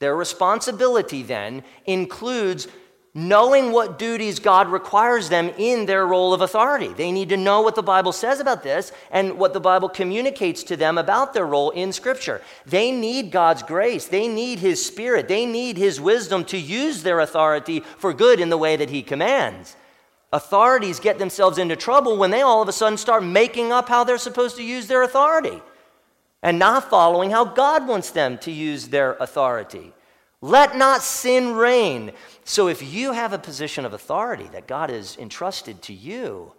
Their 0.00 0.14
responsibility 0.14 1.22
then 1.22 1.62
includes 1.86 2.68
knowing 3.14 3.70
what 3.70 3.98
duties 3.98 4.40
God 4.40 4.68
requires 4.68 5.28
them 5.28 5.48
in 5.56 5.86
their 5.86 6.04
role 6.04 6.34
of 6.34 6.40
authority. 6.40 6.88
They 6.88 7.12
need 7.12 7.28
to 7.28 7.36
know 7.36 7.60
what 7.60 7.76
the 7.76 7.82
Bible 7.82 8.10
says 8.12 8.40
about 8.40 8.64
this 8.64 8.90
and 9.12 9.38
what 9.38 9.52
the 9.52 9.60
Bible 9.60 9.88
communicates 9.88 10.64
to 10.64 10.76
them 10.76 10.98
about 10.98 11.32
their 11.32 11.46
role 11.46 11.70
in 11.70 11.92
Scripture. 11.92 12.42
They 12.66 12.90
need 12.90 13.30
God's 13.30 13.62
grace, 13.62 14.06
they 14.06 14.26
need 14.26 14.58
His 14.58 14.84
Spirit, 14.84 15.28
they 15.28 15.46
need 15.46 15.76
His 15.76 16.00
wisdom 16.00 16.44
to 16.46 16.58
use 16.58 17.04
their 17.04 17.20
authority 17.20 17.80
for 17.80 18.12
good 18.12 18.40
in 18.40 18.50
the 18.50 18.58
way 18.58 18.74
that 18.74 18.90
He 18.90 19.02
commands. 19.02 19.76
Authorities 20.32 20.98
get 20.98 21.20
themselves 21.20 21.58
into 21.58 21.76
trouble 21.76 22.16
when 22.16 22.32
they 22.32 22.42
all 22.42 22.60
of 22.60 22.68
a 22.68 22.72
sudden 22.72 22.98
start 22.98 23.22
making 23.22 23.70
up 23.70 23.88
how 23.88 24.02
they're 24.02 24.18
supposed 24.18 24.56
to 24.56 24.64
use 24.64 24.88
their 24.88 25.04
authority. 25.04 25.62
and 26.44 26.58
not 26.58 26.90
following 26.90 27.30
how 27.30 27.44
God 27.44 27.88
wants 27.88 28.10
them 28.10 28.36
to 28.38 28.52
use 28.52 28.88
their 28.88 29.14
authority. 29.14 29.94
Let 30.42 30.76
not 30.76 31.00
sin 31.00 31.54
reign. 31.54 32.12
So, 32.44 32.68
if 32.68 32.82
you 32.82 33.12
have 33.12 33.32
a 33.32 33.38
position 33.38 33.86
of 33.86 33.94
authority 33.94 34.48
that 34.52 34.66
God 34.66 34.90
has 34.90 35.16
entrusted 35.16 35.80
to 35.82 35.94
you, 35.94 36.52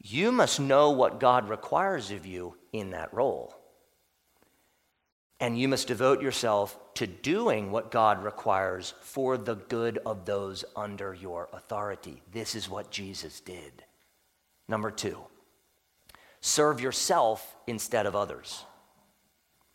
you 0.00 0.30
must 0.30 0.60
know 0.60 0.90
what 0.90 1.18
God 1.18 1.48
requires 1.48 2.12
of 2.12 2.24
you 2.24 2.54
in 2.72 2.90
that 2.90 3.12
role. 3.12 3.54
And 5.40 5.58
you 5.58 5.68
must 5.68 5.88
devote 5.88 6.22
yourself 6.22 6.78
to 6.94 7.06
doing 7.06 7.70
what 7.70 7.90
God 7.90 8.22
requires 8.22 8.94
for 9.00 9.36
the 9.36 9.56
good 9.56 9.98
of 10.06 10.24
those 10.24 10.64
under 10.76 11.14
your 11.14 11.48
authority. 11.52 12.22
This 12.32 12.54
is 12.54 12.68
what 12.68 12.90
Jesus 12.90 13.40
did. 13.40 13.84
Number 14.68 14.90
two, 14.90 15.18
serve 16.40 16.80
yourself 16.80 17.56
instead 17.66 18.06
of 18.06 18.14
others. 18.14 18.64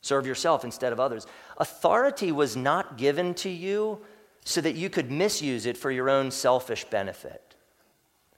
Serve 0.02 0.28
yourself 0.28 0.66
instead 0.66 0.92
of 0.92 1.00
others. 1.00 1.26
Authority 1.58 2.32
was 2.32 2.58
not 2.58 2.98
given 2.98 3.34
to 3.36 3.50
you 3.50 4.02
so 4.44 4.62
that 4.62 4.76
you 4.76 4.90
could 4.90 5.12
misuse 5.12 5.66
it 5.66 5.78
for 5.78 5.92
your 5.92 6.10
own 6.10 6.32
selfish 6.32 6.84
benefit. 6.86 7.56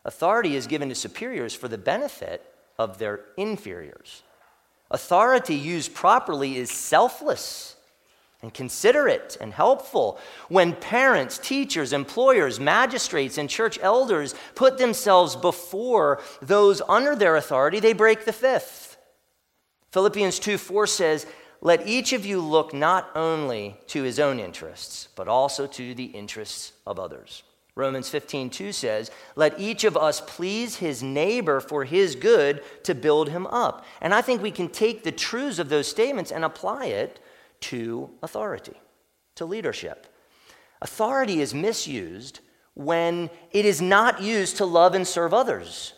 Authority 0.04 0.56
is 0.56 0.68
given 0.68 0.90
to 0.90 0.96
superiors 0.96 1.56
for 1.56 1.68
the 1.68 1.78
benefit 1.78 2.44
of 2.78 2.98
their 2.98 3.22
inferiors. 3.38 4.22
Authority 4.92 5.56
used 5.56 5.94
properly 5.94 6.58
is 6.58 6.70
selfless 6.70 7.76
and 8.42 8.54
considerate 8.54 9.38
and 9.42 9.52
helpful. 9.52 10.20
When 10.50 10.74
parents, 10.74 11.40
teachers, 11.40 11.94
employers, 11.94 12.60
magistrates, 12.60 13.40
and 13.40 13.50
church 13.50 13.80
elders 13.82 14.36
put 14.54 14.78
themselves 14.78 15.36
before 15.36 16.22
those 16.42 16.82
under 16.88 17.16
their 17.16 17.36
authority, 17.36 17.80
they 17.80 17.94
break 17.94 18.26
the 18.26 18.34
fifth. 18.34 18.98
Philippians 19.92 20.38
2 20.38 20.60
4 20.60 20.88
says, 20.88 21.26
Let 21.66 21.88
each 21.88 22.14
of 22.14 22.28
you 22.28 22.42
look 22.42 22.76
not 22.76 23.10
only 23.16 23.76
to 23.88 24.04
his 24.04 24.20
own 24.20 24.40
interests, 24.40 25.08
but 25.16 25.28
also 25.28 25.66
to 25.66 25.96
the 25.96 26.04
interests 26.04 26.74
of 26.86 27.00
others. 27.00 27.42
Romans 27.74 28.08
15, 28.08 28.52
2 28.52 28.72
says, 28.72 29.10
Let 29.36 29.60
each 29.60 29.84
of 29.84 29.98
us 29.98 30.22
please 30.22 30.76
his 30.76 31.02
neighbor 31.02 31.60
for 31.60 31.84
his 31.84 32.16
good 32.16 32.62
to 32.84 32.94
build 32.94 33.30
him 33.30 33.48
up. 33.48 33.84
And 34.00 34.14
I 34.14 34.22
think 34.22 34.44
we 34.44 34.52
can 34.52 34.70
take 34.70 35.04
the 35.04 35.12
truths 35.12 35.58
of 35.58 35.70
those 35.70 35.88
statements 35.88 36.32
and 36.32 36.46
apply 36.46 36.86
it 36.86 37.20
to 37.62 38.12
authority, 38.22 38.80
to 39.34 39.46
leadership. 39.46 40.06
Authority 40.84 41.42
is 41.42 41.56
misused 41.56 42.42
when 42.76 43.28
it 43.50 43.66
is 43.66 43.82
not 43.82 44.22
used 44.22 44.58
to 44.58 44.66
love 44.66 44.94
and 44.94 45.08
serve 45.08 45.34
others. 45.34 45.95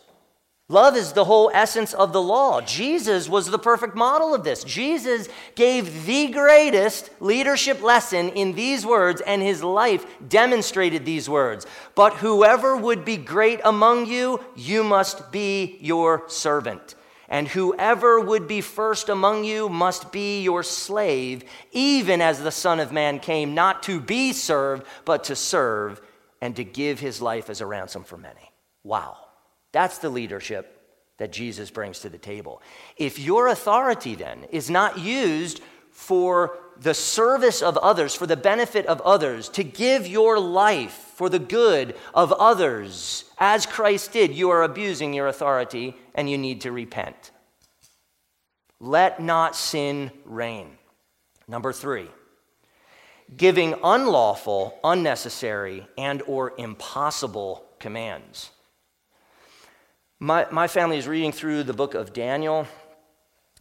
Love 0.70 0.98
is 0.98 1.12
the 1.12 1.24
whole 1.24 1.50
essence 1.54 1.94
of 1.94 2.12
the 2.12 2.20
law. 2.20 2.60
Jesus 2.60 3.26
was 3.26 3.46
the 3.46 3.58
perfect 3.58 3.94
model 3.94 4.34
of 4.34 4.44
this. 4.44 4.62
Jesus 4.64 5.26
gave 5.54 6.04
the 6.04 6.28
greatest 6.28 7.08
leadership 7.20 7.82
lesson 7.82 8.28
in 8.30 8.52
these 8.52 8.84
words, 8.84 9.22
and 9.22 9.40
his 9.40 9.64
life 9.64 10.04
demonstrated 10.28 11.06
these 11.06 11.26
words. 11.26 11.66
But 11.94 12.16
whoever 12.16 12.76
would 12.76 13.06
be 13.06 13.16
great 13.16 13.62
among 13.64 14.06
you, 14.08 14.44
you 14.56 14.84
must 14.84 15.32
be 15.32 15.78
your 15.80 16.28
servant. 16.28 16.94
And 17.30 17.48
whoever 17.48 18.20
would 18.20 18.46
be 18.46 18.60
first 18.60 19.08
among 19.08 19.44
you 19.44 19.70
must 19.70 20.12
be 20.12 20.42
your 20.42 20.62
slave, 20.62 21.44
even 21.72 22.20
as 22.20 22.42
the 22.42 22.50
Son 22.50 22.78
of 22.78 22.92
Man 22.92 23.20
came 23.20 23.54
not 23.54 23.82
to 23.84 24.00
be 24.00 24.34
served, 24.34 24.84
but 25.06 25.24
to 25.24 25.36
serve 25.36 26.02
and 26.42 26.54
to 26.56 26.64
give 26.64 27.00
his 27.00 27.22
life 27.22 27.48
as 27.48 27.62
a 27.62 27.66
ransom 27.66 28.04
for 28.04 28.18
many. 28.18 28.52
Wow. 28.84 29.16
That's 29.72 29.98
the 29.98 30.10
leadership 30.10 30.74
that 31.18 31.32
Jesus 31.32 31.70
brings 31.70 32.00
to 32.00 32.08
the 32.08 32.18
table. 32.18 32.62
If 32.96 33.18
your 33.18 33.48
authority 33.48 34.14
then 34.14 34.44
is 34.50 34.70
not 34.70 34.98
used 34.98 35.60
for 35.90 36.58
the 36.80 36.94
service 36.94 37.60
of 37.60 37.76
others, 37.76 38.14
for 38.14 38.26
the 38.26 38.36
benefit 38.36 38.86
of 38.86 39.00
others, 39.00 39.48
to 39.50 39.64
give 39.64 40.06
your 40.06 40.38
life 40.38 40.92
for 41.16 41.28
the 41.28 41.40
good 41.40 41.96
of 42.14 42.32
others, 42.32 43.24
as 43.38 43.66
Christ 43.66 44.12
did, 44.12 44.32
you 44.32 44.50
are 44.50 44.62
abusing 44.62 45.12
your 45.12 45.26
authority 45.26 45.96
and 46.14 46.30
you 46.30 46.38
need 46.38 46.60
to 46.60 46.72
repent. 46.72 47.32
Let 48.78 49.20
not 49.20 49.56
sin 49.56 50.12
reign. 50.24 50.78
Number 51.48 51.72
three, 51.72 52.08
giving 53.36 53.74
unlawful, 53.82 54.78
unnecessary, 54.84 55.86
and 55.96 56.22
or 56.22 56.52
impossible 56.58 57.64
commands. 57.80 58.50
My, 60.20 60.48
my 60.50 60.66
family 60.66 60.98
is 60.98 61.06
reading 61.06 61.30
through 61.30 61.62
the 61.62 61.72
book 61.72 61.94
of 61.94 62.12
Daniel, 62.12 62.66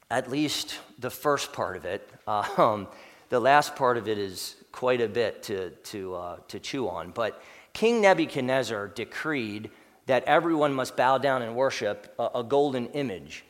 at 0.09 0.31
least 0.31 0.79
the 0.97 1.11
first 1.11 1.53
part 1.53 1.77
of 1.77 1.85
it. 1.85 2.09
Um, 2.57 2.89
the 3.29 3.39
last 3.39 3.75
part 3.75 3.97
of 3.97 4.07
it 4.07 4.17
is 4.17 4.55
quite 4.71 4.99
a 4.99 5.07
bit 5.07 5.43
to, 5.43 5.69
to, 5.69 6.15
uh, 6.15 6.37
to 6.49 6.59
chew 6.59 6.89
on. 6.89 7.11
But 7.11 7.41
King 7.73 8.01
Nebuchadnezzar 8.01 8.87
decreed 8.89 9.69
that 10.07 10.23
everyone 10.25 10.73
must 10.73 10.97
bow 10.97 11.19
down 11.19 11.41
and 11.41 11.55
worship 11.55 12.13
a, 12.19 12.29
a 12.35 12.43
golden 12.43 12.87
image. 12.87 13.45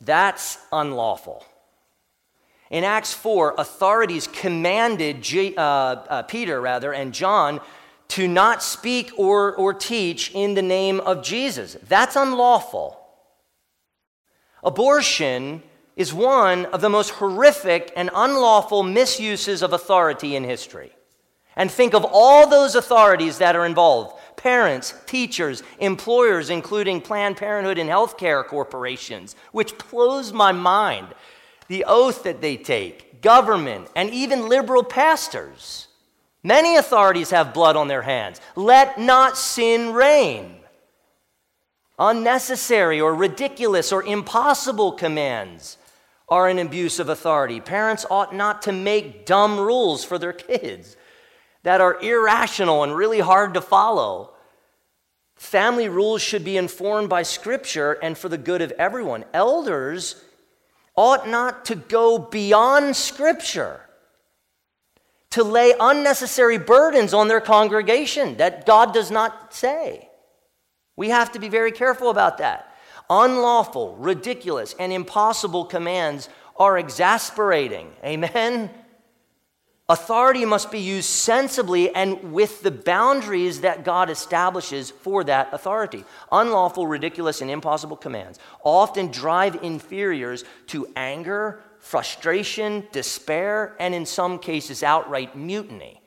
That's 0.00 0.58
unlawful. 0.72 1.44
In 2.70 2.84
Acts 2.84 3.12
4, 3.14 3.54
authorities 3.58 4.28
commanded 4.28 5.22
G, 5.22 5.54
uh, 5.56 5.60
uh, 5.62 6.22
Peter, 6.22 6.60
rather, 6.60 6.92
and 6.92 7.12
John 7.12 7.60
to 8.08 8.28
not 8.28 8.62
speak 8.62 9.12
or, 9.16 9.54
or 9.54 9.72
teach 9.72 10.30
in 10.34 10.54
the 10.54 10.62
name 10.62 11.00
of 11.00 11.22
Jesus. 11.22 11.76
That's 11.88 12.16
unlawful. 12.16 12.98
Abortion 14.62 15.62
is 15.96 16.14
one 16.14 16.66
of 16.66 16.80
the 16.80 16.88
most 16.88 17.10
horrific 17.10 17.92
and 17.96 18.10
unlawful 18.14 18.82
misuses 18.82 19.62
of 19.62 19.72
authority 19.72 20.36
in 20.36 20.44
history. 20.44 20.92
And 21.56 21.70
think 21.70 21.94
of 21.94 22.06
all 22.10 22.48
those 22.48 22.74
authorities 22.74 23.38
that 23.38 23.56
are 23.56 23.66
involved 23.66 24.18
parents, 24.36 24.94
teachers, 25.06 25.62
employers, 25.78 26.50
including 26.50 27.00
Planned 27.00 27.36
Parenthood 27.36 27.78
and 27.78 27.88
healthcare 27.88 28.44
corporations, 28.44 29.36
which 29.52 29.76
blows 29.90 30.32
my 30.32 30.50
mind. 30.50 31.06
The 31.68 31.84
oath 31.86 32.24
that 32.24 32.40
they 32.40 32.56
take, 32.56 33.22
government, 33.22 33.88
and 33.94 34.10
even 34.10 34.48
liberal 34.48 34.82
pastors. 34.82 35.86
Many 36.44 36.76
authorities 36.76 37.30
have 37.30 37.54
blood 37.54 37.76
on 37.76 37.88
their 37.88 38.02
hands. 38.02 38.40
Let 38.56 38.98
not 38.98 39.38
sin 39.38 39.92
reign. 39.92 40.56
Unnecessary 41.98 43.00
or 43.00 43.14
ridiculous 43.14 43.92
or 43.92 44.02
impossible 44.02 44.92
commands 44.92 45.76
are 46.28 46.48
an 46.48 46.58
abuse 46.58 46.98
of 46.98 47.08
authority. 47.08 47.60
Parents 47.60 48.04
ought 48.10 48.34
not 48.34 48.62
to 48.62 48.72
make 48.72 49.24
dumb 49.24 49.60
rules 49.60 50.04
for 50.04 50.18
their 50.18 50.32
kids 50.32 50.96
that 51.62 51.80
are 51.80 52.00
irrational 52.02 52.82
and 52.82 52.96
really 52.96 53.20
hard 53.20 53.54
to 53.54 53.60
follow. 53.60 54.30
Family 55.36 55.88
rules 55.88 56.22
should 56.22 56.44
be 56.44 56.56
informed 56.56 57.08
by 57.08 57.22
Scripture 57.22 57.92
and 58.02 58.18
for 58.18 58.28
the 58.28 58.38
good 58.38 58.62
of 58.62 58.72
everyone. 58.72 59.24
Elders 59.32 60.24
ought 60.96 61.28
not 61.28 61.66
to 61.66 61.76
go 61.76 62.18
beyond 62.18 62.96
Scripture 62.96 63.80
to 65.32 65.42
lay 65.42 65.74
unnecessary 65.78 66.58
burdens 66.58 67.12
on 67.12 67.28
their 67.28 67.40
congregation 67.40 68.36
that 68.36 68.66
God 68.66 68.94
does 68.94 69.10
not 69.10 69.52
say. 69.52 70.08
We 70.96 71.08
have 71.08 71.32
to 71.32 71.38
be 71.38 71.48
very 71.48 71.72
careful 71.72 72.10
about 72.10 72.38
that. 72.38 72.74
Unlawful, 73.08 73.96
ridiculous, 73.96 74.74
and 74.78 74.92
impossible 74.92 75.64
commands 75.64 76.28
are 76.56 76.78
exasperating. 76.78 77.90
Amen? 78.04 78.70
Authority 79.88 80.44
must 80.44 80.70
be 80.70 80.78
used 80.78 81.08
sensibly 81.08 81.94
and 81.94 82.32
with 82.32 82.62
the 82.62 82.70
boundaries 82.70 83.62
that 83.62 83.84
God 83.84 84.10
establishes 84.10 84.90
for 84.90 85.24
that 85.24 85.52
authority. 85.52 86.04
Unlawful, 86.30 86.86
ridiculous, 86.86 87.40
and 87.40 87.50
impossible 87.50 87.96
commands 87.96 88.38
often 88.64 89.08
drive 89.08 89.62
inferiors 89.62 90.44
to 90.68 90.86
anger, 90.94 91.62
frustration, 91.82 92.86
despair, 92.92 93.74
and 93.80 93.92
in 93.92 94.06
some 94.06 94.38
cases, 94.38 94.84
outright 94.84 95.36
mutiny. 95.36 96.00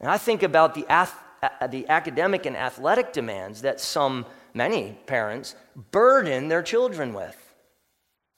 And 0.00 0.08
I 0.08 0.16
think 0.16 0.44
about 0.44 0.74
the, 0.74 0.86
ath- 0.88 1.20
uh, 1.42 1.66
the 1.66 1.88
academic 1.88 2.46
and 2.46 2.56
athletic 2.56 3.12
demands 3.12 3.62
that 3.62 3.80
some, 3.80 4.24
many 4.54 4.96
parents, 5.06 5.56
burden 5.90 6.46
their 6.46 6.62
children 6.62 7.12
with. 7.12 7.36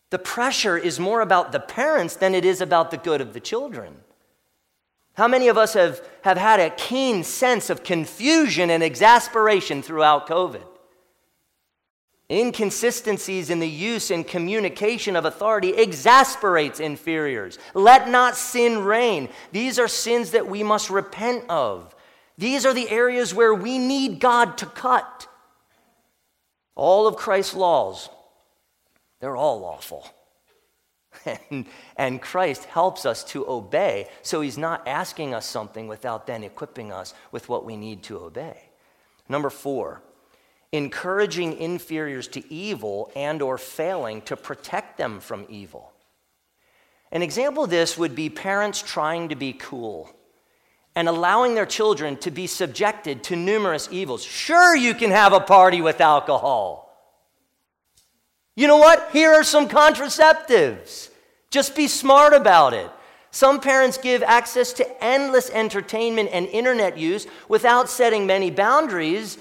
The 0.08 0.18
pressure 0.18 0.78
is 0.78 0.98
more 0.98 1.20
about 1.20 1.52
the 1.52 1.60
parents 1.60 2.16
than 2.16 2.34
it 2.34 2.46
is 2.46 2.62
about 2.62 2.90
the 2.90 2.96
good 2.96 3.20
of 3.20 3.34
the 3.34 3.40
children. 3.40 3.94
How 5.14 5.28
many 5.28 5.48
of 5.48 5.58
us 5.58 5.74
have, 5.74 6.00
have 6.22 6.38
had 6.38 6.60
a 6.60 6.70
keen 6.70 7.24
sense 7.24 7.68
of 7.68 7.84
confusion 7.84 8.70
and 8.70 8.82
exasperation 8.82 9.82
throughout 9.82 10.26
COVID? 10.26 10.66
Inconsistencies 12.30 13.50
in 13.50 13.58
the 13.58 13.68
use 13.68 14.12
and 14.12 14.24
communication 14.24 15.16
of 15.16 15.24
authority 15.24 15.70
exasperates 15.70 16.78
inferiors. 16.78 17.58
Let 17.74 18.08
not 18.08 18.36
sin 18.36 18.84
reign. 18.84 19.28
These 19.50 19.80
are 19.80 19.88
sins 19.88 20.30
that 20.30 20.46
we 20.46 20.62
must 20.62 20.90
repent 20.90 21.44
of. 21.48 21.92
These 22.38 22.64
are 22.64 22.72
the 22.72 22.88
areas 22.88 23.34
where 23.34 23.52
we 23.52 23.78
need 23.78 24.20
God 24.20 24.58
to 24.58 24.66
cut. 24.66 25.26
All 26.76 27.08
of 27.08 27.16
Christ's 27.16 27.54
laws, 27.54 28.08
they're 29.20 29.36
all 29.36 29.60
lawful. 29.60 30.06
And, 31.26 31.66
and 31.96 32.22
Christ 32.22 32.64
helps 32.64 33.04
us 33.04 33.24
to 33.24 33.46
obey. 33.46 34.08
So 34.22 34.40
he's 34.40 34.56
not 34.56 34.88
asking 34.88 35.34
us 35.34 35.44
something 35.44 35.86
without 35.86 36.26
then 36.26 36.44
equipping 36.44 36.92
us 36.92 37.12
with 37.30 37.46
what 37.48 37.66
we 37.66 37.76
need 37.76 38.04
to 38.04 38.18
obey. 38.20 38.70
Number 39.28 39.50
four, 39.50 40.02
encouraging 40.72 41.56
inferiors 41.58 42.28
to 42.28 42.52
evil 42.52 43.10
and 43.16 43.42
or 43.42 43.58
failing 43.58 44.22
to 44.22 44.36
protect 44.36 44.98
them 44.98 45.20
from 45.20 45.46
evil. 45.48 45.92
An 47.12 47.22
example 47.22 47.64
of 47.64 47.70
this 47.70 47.98
would 47.98 48.14
be 48.14 48.30
parents 48.30 48.80
trying 48.80 49.30
to 49.30 49.34
be 49.34 49.52
cool 49.52 50.10
and 50.94 51.08
allowing 51.08 51.54
their 51.54 51.66
children 51.66 52.16
to 52.18 52.30
be 52.30 52.46
subjected 52.46 53.24
to 53.24 53.36
numerous 53.36 53.88
evils. 53.90 54.24
Sure, 54.24 54.76
you 54.76 54.94
can 54.94 55.10
have 55.10 55.32
a 55.32 55.40
party 55.40 55.80
with 55.80 56.00
alcohol. 56.00 56.86
You 58.54 58.66
know 58.66 58.76
what? 58.76 59.10
Here 59.12 59.32
are 59.32 59.44
some 59.44 59.68
contraceptives. 59.68 61.10
Just 61.50 61.74
be 61.74 61.88
smart 61.88 62.32
about 62.32 62.74
it. 62.74 62.90
Some 63.32 63.60
parents 63.60 63.96
give 63.96 64.22
access 64.22 64.72
to 64.74 65.04
endless 65.04 65.50
entertainment 65.50 66.30
and 66.32 66.46
internet 66.46 66.98
use 66.98 67.26
without 67.48 67.88
setting 67.88 68.26
many 68.26 68.50
boundaries 68.50 69.38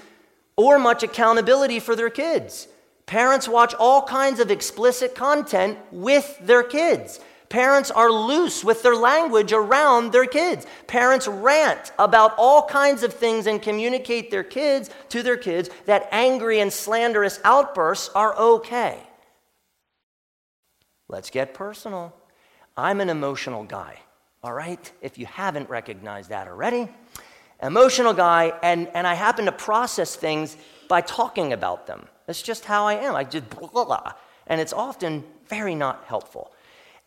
or 0.60 0.78
much 0.78 1.02
accountability 1.02 1.80
for 1.80 1.96
their 1.96 2.10
kids. 2.10 2.68
Parents 3.06 3.48
watch 3.48 3.72
all 3.74 4.02
kinds 4.02 4.40
of 4.40 4.50
explicit 4.50 5.14
content 5.14 5.78
with 5.90 6.38
their 6.42 6.62
kids. 6.62 7.18
Parents 7.48 7.90
are 7.90 8.12
loose 8.12 8.62
with 8.62 8.82
their 8.82 8.94
language 8.94 9.54
around 9.54 10.12
their 10.12 10.26
kids. 10.26 10.66
Parents 10.86 11.26
rant 11.26 11.92
about 11.98 12.34
all 12.36 12.66
kinds 12.66 13.02
of 13.02 13.14
things 13.14 13.46
and 13.46 13.62
communicate 13.62 14.30
their 14.30 14.44
kids 14.44 14.90
to 15.08 15.22
their 15.22 15.38
kids 15.38 15.70
that 15.86 16.08
angry 16.12 16.60
and 16.60 16.70
slanderous 16.70 17.40
outbursts 17.42 18.10
are 18.14 18.36
okay. 18.36 18.98
Let's 21.08 21.30
get 21.30 21.54
personal. 21.54 22.14
I'm 22.76 23.00
an 23.00 23.08
emotional 23.08 23.64
guy, 23.64 23.98
all 24.44 24.52
right? 24.52 24.92
If 25.00 25.16
you 25.16 25.24
haven't 25.24 25.70
recognized 25.70 26.28
that 26.28 26.46
already, 26.48 26.88
emotional 27.62 28.12
guy, 28.12 28.52
and, 28.62 28.88
and 28.94 29.06
I 29.06 29.14
happen 29.14 29.44
to 29.46 29.52
process 29.52 30.16
things 30.16 30.56
by 30.88 31.00
talking 31.00 31.52
about 31.52 31.86
them. 31.86 32.06
That's 32.26 32.42
just 32.42 32.64
how 32.64 32.86
I 32.86 32.94
am. 32.94 33.14
I 33.14 33.24
just 33.24 33.48
blah, 33.50 33.68
blah, 33.68 33.84
blah. 33.84 34.12
and 34.46 34.60
it's 34.60 34.72
often 34.72 35.24
very 35.48 35.74
not 35.74 36.04
helpful. 36.06 36.52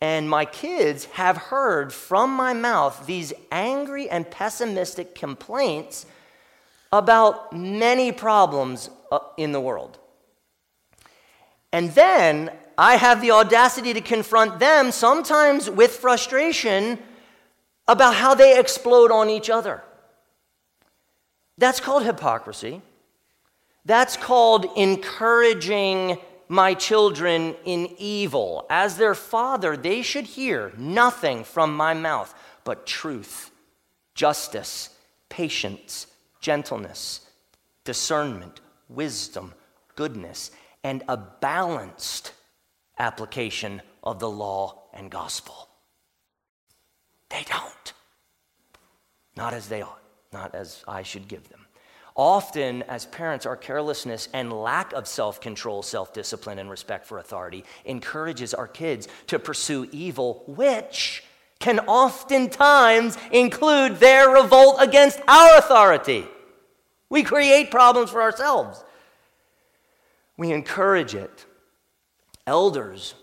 And 0.02 0.30
my 0.30 0.44
kids 0.46 1.06
have 1.06 1.38
heard 1.38 1.94
from 1.94 2.30
my 2.32 2.54
mouth 2.54 3.06
these 3.06 3.32
angry 3.52 4.10
and 4.10 4.30
pessimistic 4.30 5.16
complaints 5.16 6.06
about 6.92 7.54
many 7.54 8.12
problems 8.12 8.89
uh, 9.12 9.20
in 9.38 9.54
the 9.54 9.62
world. 9.62 9.98
And 11.72 11.89
then 11.92 12.52
I 12.78 12.98
have 12.98 13.22
the 13.22 13.32
audacity 13.32 13.94
to 13.94 14.02
confront 14.02 14.60
them, 14.60 14.92
sometimes 14.92 15.70
with 15.70 15.92
frustration, 15.92 17.00
about 17.88 18.16
how 18.16 18.36
they 18.36 18.60
explode 18.60 19.12
on 19.12 19.30
each 19.30 19.50
other. 19.50 19.84
That's 21.58 21.80
called 21.80 22.04
hypocrisy. 22.04 22.82
That's 23.86 24.18
called 24.18 24.66
encouraging 24.76 26.18
my 26.48 26.74
children 26.74 27.56
in 27.66 27.89
evil. 27.98 28.66
As 28.70 28.98
their 28.98 29.16
father, 29.16 29.76
they 29.76 30.02
should 30.02 30.26
hear 30.26 30.72
nothing 30.78 31.44
from 31.44 31.76
my 31.76 31.94
mouth 31.94 32.34
but 32.63 32.86
truth, 32.86 33.52
justice, 34.16 34.89
patience, 35.30 36.08
gentleness, 36.39 37.22
discernment, 37.84 38.62
wisdom, 38.88 39.54
goodness, 39.96 40.52
and 40.84 41.04
a 41.08 41.18
balanced 41.18 42.34
application 43.00 43.82
of 44.04 44.20
the 44.20 44.30
law 44.30 44.84
and 44.94 45.10
gospel. 45.10 45.70
They 47.30 47.44
don't. 47.48 47.94
Not 49.36 49.54
as 49.54 49.68
they 49.68 49.82
ought, 49.82 50.03
not 50.34 50.56
as 50.56 50.84
I 50.88 51.04
should 51.04 51.28
give 51.28 51.48
them. 51.50 51.65
Often, 52.15 52.84
as 52.84 53.08
parents, 53.08 53.46
our 53.46 53.58
carelessness 53.58 54.30
and 54.34 54.54
lack 54.54 54.93
of 54.93 55.08
self 55.08 55.41
control, 55.41 55.82
self 55.82 56.13
discipline, 56.13 56.60
and 56.60 56.69
respect 56.69 57.08
for 57.08 57.17
authority 57.17 57.65
encourages 57.86 58.54
our 58.54 58.67
kids 58.67 59.08
to 59.28 59.39
pursue 59.39 59.88
evil, 59.91 60.43
which 60.46 61.24
can 61.60 61.80
oftentimes 61.80 63.17
include 63.32 64.00
their 64.00 64.30
revolt 64.30 64.76
against 64.80 65.19
our 65.28 65.58
authority. 65.58 66.26
We 67.10 67.24
create 67.24 67.72
problems 67.72 68.12
for 68.12 68.22
ourselves. 68.22 68.84
We 70.38 70.52
encourage 70.52 71.15
it. 71.15 71.46
Elders, 72.46 73.13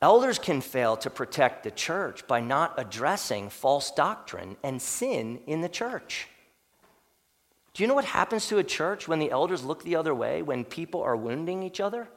elders 0.00 0.38
can 0.38 0.60
fail 0.60 0.96
to 0.98 1.10
protect 1.10 1.64
the 1.64 1.70
church 1.70 2.26
by 2.26 2.40
not 2.40 2.74
addressing 2.78 3.50
false 3.50 3.90
doctrine 3.90 4.56
and 4.62 4.80
sin 4.80 5.40
in 5.46 5.60
the 5.60 5.68
church. 5.68 6.28
Do 7.74 7.82
you 7.82 7.86
know 7.86 7.94
what 7.94 8.04
happens 8.04 8.48
to 8.48 8.58
a 8.58 8.64
church 8.64 9.08
when 9.08 9.18
the 9.18 9.30
elders 9.30 9.64
look 9.64 9.82
the 9.82 9.96
other 9.96 10.14
way, 10.14 10.42
when 10.42 10.64
people 10.64 11.02
are 11.02 11.16
wounding 11.16 11.62
each 11.62 11.80
other? 11.80 12.08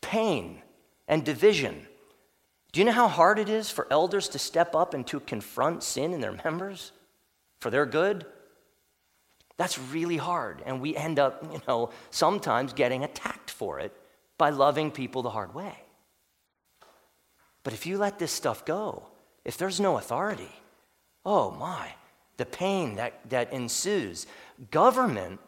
Pain 0.00 0.60
and 1.06 1.24
division. 1.24 1.86
Do 2.72 2.80
you 2.80 2.86
know 2.86 2.92
how 2.92 3.08
hard 3.08 3.38
it 3.38 3.48
is 3.48 3.70
for 3.70 3.86
elders 3.90 4.28
to 4.30 4.38
step 4.38 4.74
up 4.74 4.94
and 4.94 5.06
to 5.08 5.20
confront 5.20 5.82
sin 5.82 6.12
in 6.12 6.20
their 6.20 6.38
members 6.44 6.92
for 7.60 7.70
their 7.70 7.86
good? 7.86 8.26
That's 9.58 9.78
really 9.78 10.16
hard. 10.16 10.62
And 10.66 10.80
we 10.80 10.96
end 10.96 11.18
up, 11.18 11.44
you 11.52 11.60
know, 11.68 11.90
sometimes 12.10 12.72
getting 12.72 13.04
attacked 13.04 13.50
for 13.50 13.78
it 13.78 13.94
by 14.38 14.50
loving 14.50 14.90
people 14.90 15.22
the 15.22 15.30
hard 15.30 15.54
way. 15.54 15.74
But 17.62 17.74
if 17.74 17.86
you 17.86 17.98
let 17.98 18.18
this 18.18 18.32
stuff 18.32 18.64
go, 18.64 19.04
if 19.44 19.56
there's 19.56 19.78
no 19.78 19.98
authority, 19.98 20.50
oh 21.24 21.52
my, 21.52 21.88
the 22.36 22.46
pain 22.46 22.96
that, 22.96 23.20
that 23.30 23.52
ensues. 23.52 24.26
Government 24.70 25.40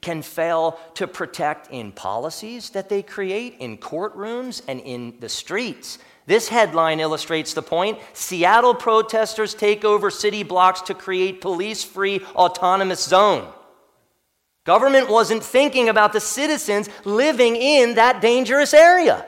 can 0.00 0.22
fail 0.22 0.78
to 0.94 1.06
protect 1.06 1.70
in 1.70 1.92
policies 1.92 2.70
that 2.70 2.88
they 2.88 3.02
create, 3.02 3.56
in 3.58 3.76
courtrooms, 3.76 4.62
and 4.66 4.80
in 4.80 5.14
the 5.20 5.28
streets. 5.28 5.98
This 6.26 6.48
headline 6.48 7.00
illustrates 7.00 7.54
the 7.54 7.62
point. 7.62 7.98
Seattle 8.12 8.74
protesters 8.74 9.54
take 9.54 9.84
over 9.84 10.10
city 10.10 10.42
blocks 10.42 10.80
to 10.82 10.94
create 10.94 11.40
police 11.40 11.84
free 11.84 12.20
autonomous 12.34 13.04
zone. 13.04 13.52
Government 14.64 15.10
wasn't 15.10 15.42
thinking 15.42 15.88
about 15.88 16.12
the 16.12 16.20
citizens 16.20 16.88
living 17.04 17.56
in 17.56 17.94
that 17.94 18.20
dangerous 18.20 18.72
area. 18.72 19.26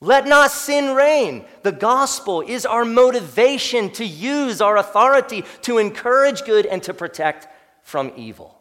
Let 0.00 0.26
not 0.26 0.50
sin 0.50 0.94
reign. 0.94 1.44
The 1.62 1.72
gospel 1.72 2.40
is 2.40 2.64
our 2.64 2.86
motivation 2.86 3.90
to 3.92 4.04
use 4.04 4.62
our 4.62 4.78
authority 4.78 5.44
to 5.62 5.76
encourage 5.76 6.44
good 6.44 6.64
and 6.64 6.82
to 6.84 6.94
protect 6.94 7.48
from 7.82 8.12
evil. 8.16 8.58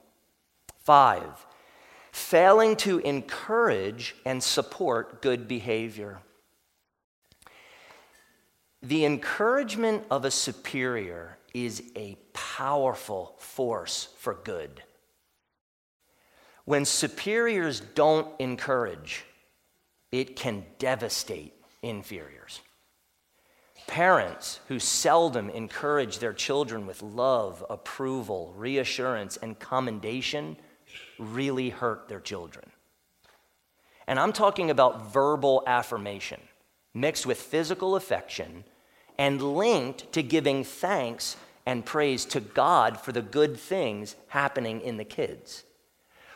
Five, 0.80 1.45
failing 2.12 2.75
to 2.78 2.99
encourage 2.99 4.15
and 4.25 4.43
support 4.43 5.21
good 5.21 5.47
behavior. 5.47 6.19
The 8.82 9.06
encouragement 9.06 10.06
of 10.12 10.25
a 10.25 10.32
superior 10.32 11.38
is 11.54 11.84
a 11.95 12.17
powerful 12.34 13.36
force 13.38 14.10
for 14.17 14.34
good. 14.34 14.84
When 16.65 16.86
superiors 16.86 17.80
don't 17.80 18.28
encourage, 18.39 19.25
it 20.12 20.36
can 20.36 20.65
devastate 20.78 21.54
inferiors. 21.82 22.62
Parents 23.88 24.60
who 24.67 24.80
seldom 24.80 25.50
encourage 25.50 26.19
their 26.19 26.34
children 26.34 26.86
with 26.86 27.02
love, 27.02 27.65
approval, 27.69 28.54
reassurance, 28.56 29.38
and 29.38 29.58
commendation 29.58 30.58
really 31.17 31.69
hurt 31.69 32.08
their 32.08 32.19
children. 32.19 32.69
And 34.08 34.19
I'm 34.19 34.34
talking 34.34 34.69
about 34.69 35.12
verbal 35.13 35.63
affirmation 35.67 36.41
mixed 36.93 37.26
with 37.26 37.39
physical 37.39 37.95
affection 37.95 38.63
and 39.17 39.41
linked 39.41 40.12
to 40.13 40.24
giving 40.24 40.63
thanks 40.63 41.38
and 41.65 41.86
praise 41.86 42.26
to 42.26 42.39
God 42.39 43.00
for 43.00 43.12
the 43.12 43.22
good 43.22 43.60
things 43.60 44.15
happening 44.30 44.82
in 44.82 44.98
the 44.98 45.04
kids 45.04 45.63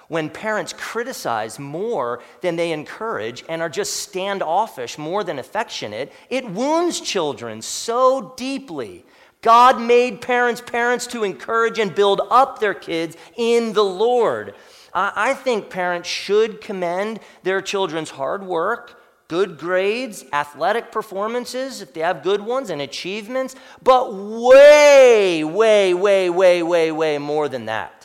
when 0.07 0.29
parents 0.29 0.73
criticize 0.73 1.59
more 1.59 2.21
than 2.41 2.55
they 2.55 2.71
encourage 2.71 3.43
and 3.49 3.61
are 3.61 3.69
just 3.69 3.93
standoffish 3.95 4.97
more 4.97 5.23
than 5.23 5.39
affectionate, 5.39 6.11
it 6.29 6.49
wounds 6.49 6.99
children 6.99 7.61
so 7.61 8.33
deeply. 8.35 9.05
God 9.41 9.81
made 9.81 10.21
parents 10.21 10.61
parents 10.61 11.05
to 11.07 11.23
encourage 11.23 11.77
and 11.77 11.93
build 11.93 12.21
up 12.31 12.59
their 12.59 12.73
kids 12.73 13.17
in 13.35 13.73
the 13.73 13.83
Lord. 13.83 14.55
I 14.93 15.33
think 15.33 15.69
parents 15.69 16.07
should 16.07 16.61
commend 16.61 17.19
their 17.41 17.61
children's 17.61 18.11
hard 18.11 18.45
work, 18.45 19.01
good 19.27 19.57
grades, 19.57 20.23
athletic 20.31 20.91
performances, 20.91 21.81
if 21.81 21.93
they 21.93 22.01
have 22.01 22.21
good 22.21 22.41
ones, 22.41 22.69
and 22.69 22.81
achievements, 22.81 23.55
but 23.81 24.13
way, 24.13 25.43
way, 25.43 25.93
way, 25.93 26.29
way, 26.29 26.61
way, 26.61 26.91
way 26.91 27.17
more 27.17 27.49
than 27.49 27.65
that. 27.65 28.02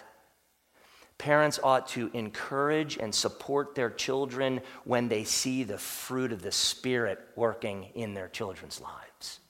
Parents 1.19 1.59
ought 1.63 1.89
to 1.89 2.11
encourage 2.15 2.97
and 2.97 3.13
support 3.13 3.75
their 3.75 3.91
children 3.91 4.61
when 4.85 5.09
they 5.09 5.25
see 5.25 5.65
the 5.65 5.79
fruit 5.79 6.33
of 6.33 6.43
the 6.43 6.53
Spirit 6.53 7.19
working 7.35 7.89
in 7.95 8.15
their 8.15 8.29
children's 8.29 8.81
lives. 8.81 9.41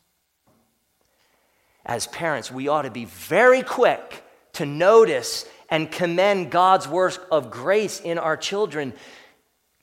As 1.85 2.07
parents, 2.07 2.51
we 2.51 2.69
ought 2.69 2.83
to 2.83 2.91
be 2.91 3.05
very 3.05 3.63
quick 3.63 4.25
to 4.55 4.67
notice 4.67 5.47
and 5.69 5.91
commend 5.93 6.51
God's 6.51 6.89
work 6.89 7.27
of 7.31 7.51
grace 7.51 8.01
in 8.01 8.19
our 8.19 8.37
children 8.37 8.95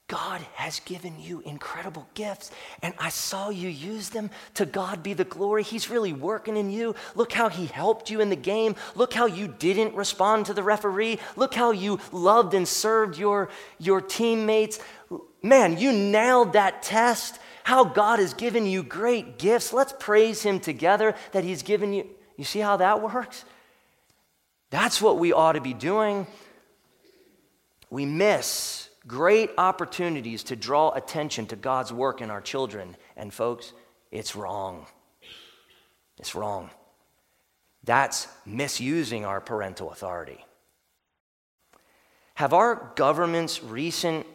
God 0.08 0.41
has 0.54 0.82
given 0.82 1.20
you 1.20 1.41
incredible 1.41 2.08
gifts, 2.13 2.52
and 2.84 2.94
I 3.00 3.10
saw 3.10 3.50
you 3.50 3.70
use 3.70 4.10
them. 4.10 4.30
To 4.54 4.65
God 4.65 5.02
be 5.02 5.13
the 5.13 5.24
glory. 5.24 5.63
He's 5.63 5.89
really 5.89 6.13
working 6.13 6.58
in 6.58 6.70
you. 6.70 6.94
Look 7.15 7.34
how 7.34 7.50
He 7.50 7.65
helped 7.65 8.12
you 8.12 8.22
in 8.22 8.30
the 8.30 8.36
game. 8.36 8.76
Look 8.94 9.13
how 9.13 9.26
you 9.26 9.48
didn't 9.48 9.96
respond 9.96 10.46
to 10.46 10.54
the 10.54 10.62
referee. 10.62 11.20
Look 11.36 11.56
how 11.56 11.72
you 11.72 12.00
loved 12.12 12.54
and 12.54 12.68
served 12.68 13.18
your, 13.18 13.50
your 13.80 14.00
teammates. 14.00 14.80
Man, 15.41 15.80
you 15.80 15.91
nailed 15.91 16.54
that 16.54 16.84
test. 16.84 17.39
How 17.63 17.84
God 17.84 18.20
has 18.20 18.36
given 18.36 18.68
you 18.68 18.84
great 18.84 19.39
gifts. 19.39 19.74
Let's 19.74 19.94
praise 19.98 20.44
Him 20.44 20.60
together 20.60 21.15
that 21.32 21.44
He's 21.44 21.63
given 21.63 21.94
you. 21.94 22.08
You 22.38 22.44
see 22.44 22.60
how 22.60 22.78
that 22.78 23.02
works? 23.02 23.44
That's 24.70 25.02
what 25.02 25.18
we 25.18 25.34
ought 25.34 25.54
to 25.54 25.62
be 25.62 25.74
doing. 25.74 26.28
We 27.89 28.06
miss 28.06 28.85
great 29.08 29.52
opportunities 29.58 30.44
to 30.44 30.56
draw 30.56 30.91
attention 30.91 31.46
to 31.48 31.56
God's 31.56 31.94
work 31.94 32.22
in 32.22 32.30
our 32.30 32.41
children. 32.41 32.96
And 33.15 33.34
folks, 33.34 33.74
it's 34.12 34.36
wrong. 34.36 34.86
It's 36.20 36.36
wrong. 36.36 36.70
That's 37.84 38.28
misusing 38.46 39.26
our 39.26 39.41
parental 39.41 39.91
authority. 39.91 40.44
Have 42.36 42.54
our 42.54 42.91
government's 42.96 43.63
recent 43.63 44.26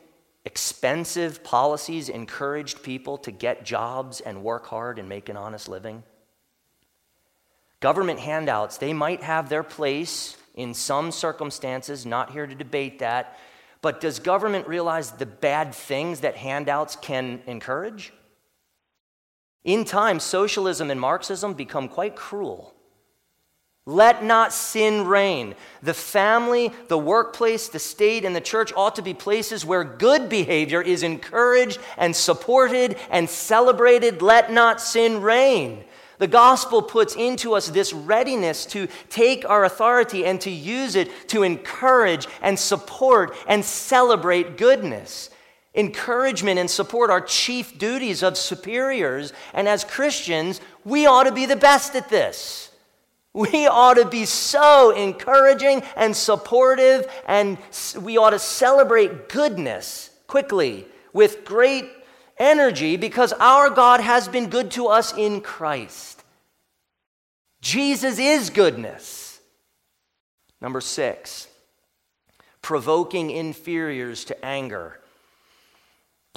expensive 0.45 1.45
policies 1.45 2.09
encouraged 2.09 2.83
people 2.83 3.19
to 3.19 3.31
get 3.31 3.65
jobs 3.65 4.21
and 4.21 4.43
work 4.43 4.67
hard 4.67 4.99
and 4.99 5.09
make 5.09 5.29
an 5.29 5.37
honest 5.37 5.69
living? 5.69 6.03
Government 7.81 8.21
handouts, 8.21 8.79
they 8.79 8.93
might 8.93 9.23
have 9.23 9.49
their 9.49 9.63
place 9.63 10.37
in 10.55 10.75
some 10.75 11.11
circumstances, 11.11 12.07
not 12.07 12.31
here 12.31 12.47
to 12.47 12.55
debate 12.55 12.99
that, 13.01 13.39
but 13.83 14.01
does 14.01 14.19
government 14.19 14.69
realize 14.69 15.13
the 15.13 15.27
bad 15.27 15.75
things 15.75 16.21
that 16.21 16.37
handouts 16.37 16.97
can 16.97 17.41
encourage? 17.47 18.13
In 19.65 19.85
time, 19.85 20.21
socialism 20.21 20.91
and 20.91 21.01
Marxism 21.01 21.55
become 21.55 21.89
quite 21.89 22.17
cruel. 22.17 22.75
Let 23.87 24.23
not 24.23 24.53
sin 24.53 25.07
reign. 25.07 25.55
The 25.83 25.95
family, 25.95 26.73
the 26.89 26.99
workplace, 26.99 27.69
the 27.69 27.79
state, 27.79 28.25
and 28.25 28.37
the 28.37 28.41
church 28.41 28.73
ought 28.77 28.97
to 28.97 29.03
be 29.03 29.15
places 29.15 29.65
where 29.65 29.85
good 29.85 30.29
behavior 30.29 30.83
is 30.83 31.03
encouraged 31.03 31.81
and 31.97 32.15
supported 32.15 32.97
and 33.11 33.29
celebrated. 33.29 34.23
Let 34.23 34.53
not 34.53 34.81
sin 34.81 35.23
reign. 35.23 35.85
The 36.21 36.29
gospel 36.29 36.83
puts 36.83 37.17
into 37.17 37.55
us 37.55 37.71
this 37.71 37.95
readiness 37.95 38.67
to 38.67 38.89
take 39.09 39.49
our 39.49 39.65
authority 39.65 40.27
and 40.27 40.39
to 40.43 40.51
use 40.51 40.95
it 40.95 41.11
to 41.29 41.43
encourage 41.45 42.29
and 42.43 42.59
support 42.59 43.35
and 43.49 43.65
celebrate 43.65 44.59
goodness. 44.59 45.31
Encouragement 45.75 46.59
and 46.59 46.71
support 46.71 47.09
are 47.09 47.23
chief 47.23 47.79
duties 47.79 48.23
of 48.23 48.37
superiors, 48.37 49.33
and 49.55 49.67
as 49.67 49.83
Christians, 49.83 50.61
we 50.85 51.07
ought 51.07 51.25
to 51.25 51.33
be 51.33 51.47
the 51.47 51.57
best 51.57 51.95
at 51.95 52.11
this. 52.11 52.71
We 53.33 53.67
ought 53.67 53.95
to 53.95 54.05
be 54.05 54.27
so 54.27 54.91
encouraging 54.91 55.83
and 55.97 56.15
supportive, 56.15 57.11
and 57.27 57.57
we 57.99 58.19
ought 58.19 58.31
to 58.31 58.39
celebrate 58.39 59.31
goodness 59.31 60.11
quickly 60.27 60.85
with 61.15 61.47
great 61.47 62.00
energy 62.41 62.97
because 62.97 63.33
our 63.35 63.71
God 63.71 64.01
has 64.01 64.27
been 64.27 64.51
good 64.51 64.73
to 64.73 64.89
us 64.89 65.17
in 65.17 65.41
Christ. 65.41 66.25
Jesus 67.61 68.19
is 68.19 68.51
goodness. 68.51 69.41
Number 70.61 70.81
six, 70.81 71.47
provoking 72.63 73.31
inferiors 73.31 74.25
to 74.25 74.45
anger. 74.45 75.01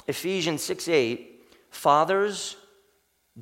Ephesians 0.06 0.62
6 0.62 0.88
8, 0.88 1.42
fathers, 1.70 2.56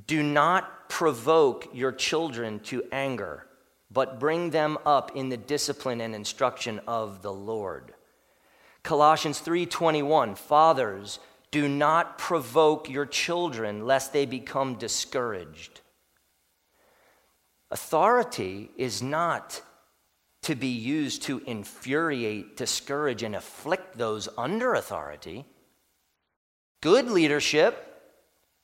do 0.07 0.23
not 0.23 0.89
provoke 0.89 1.69
your 1.73 1.93
children 1.93 2.61
to 2.61 2.83
anger, 2.93 3.47
but 3.91 4.21
bring 4.21 4.51
them 4.51 4.79
up 4.87 5.17
in 5.17 5.29
the 5.29 5.37
discipline 5.37 6.01
and 6.01 6.15
instruction 6.15 6.81
of 6.87 7.23
the 7.23 7.33
Lord. 7.33 7.95
Colossians 8.83 9.41
3:21 9.41 10.35
Fathers 10.35 11.19
do 11.53 11.69
not 11.69 12.19
provoke 12.19 12.91
your 12.91 13.07
children 13.07 13.87
lest 13.87 14.13
they 14.13 14.27
become 14.27 14.75
discouraged. 14.75 15.83
Authority 17.71 18.71
is 18.77 19.03
not 19.03 19.63
to 20.43 20.55
be 20.55 20.69
used 20.69 21.23
to 21.23 21.41
infuriate, 21.47 22.57
discourage, 22.57 23.23
and 23.23 23.37
afflict 23.37 23.97
those 23.97 24.29
under 24.37 24.75
authority. 24.75 25.45
Good 26.81 27.09
leadership 27.09 27.89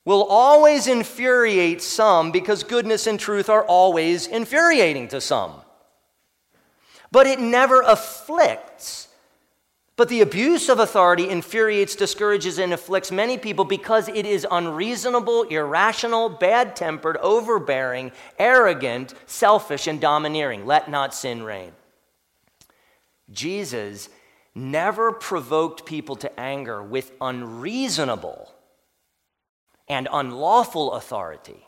will 0.05 0.25
always 0.25 0.89
infuriate 0.89 1.83
some 1.83 2.33
because 2.33 2.65
goodness 2.65 3.07
and 3.07 3.21
truth 3.21 3.49
are 3.51 3.65
always 3.65 4.27
infuriating 4.27 5.09
to 5.09 5.21
some. 5.21 5.53
But 7.13 7.27
it 7.27 7.39
never 7.39 7.83
afflicts 7.83 9.08
but 9.99 10.09
the 10.09 10.21
abuse 10.21 10.69
of 10.69 10.79
authority 10.79 11.29
infuriates, 11.29 11.97
discourages, 11.97 12.61
and 12.61 12.73
afflicts 12.73 13.11
many 13.11 13.37
people 13.37 13.65
because 13.65 14.07
it 14.07 14.25
is 14.25 14.47
unreasonable, 14.49 15.43
irrational, 15.43 16.29
bad 16.29 16.77
tempered, 16.77 17.17
overbearing, 17.17 18.13
arrogant, 18.39 19.13
selfish, 19.27 19.89
and 19.89 20.01
domineering. 20.01 20.65
Let 20.65 20.89
not 20.89 21.15
sin 21.15 21.43
reign. 21.43 21.73
Jesus 23.33 24.09
never 24.55 25.11
provoked 25.11 25.85
people 25.85 26.15
to 26.15 26.39
anger 26.39 26.81
with 26.81 27.11
unreasonable 27.21 28.55
and 29.89 30.07
unlawful 30.13 30.93
authority, 30.93 31.67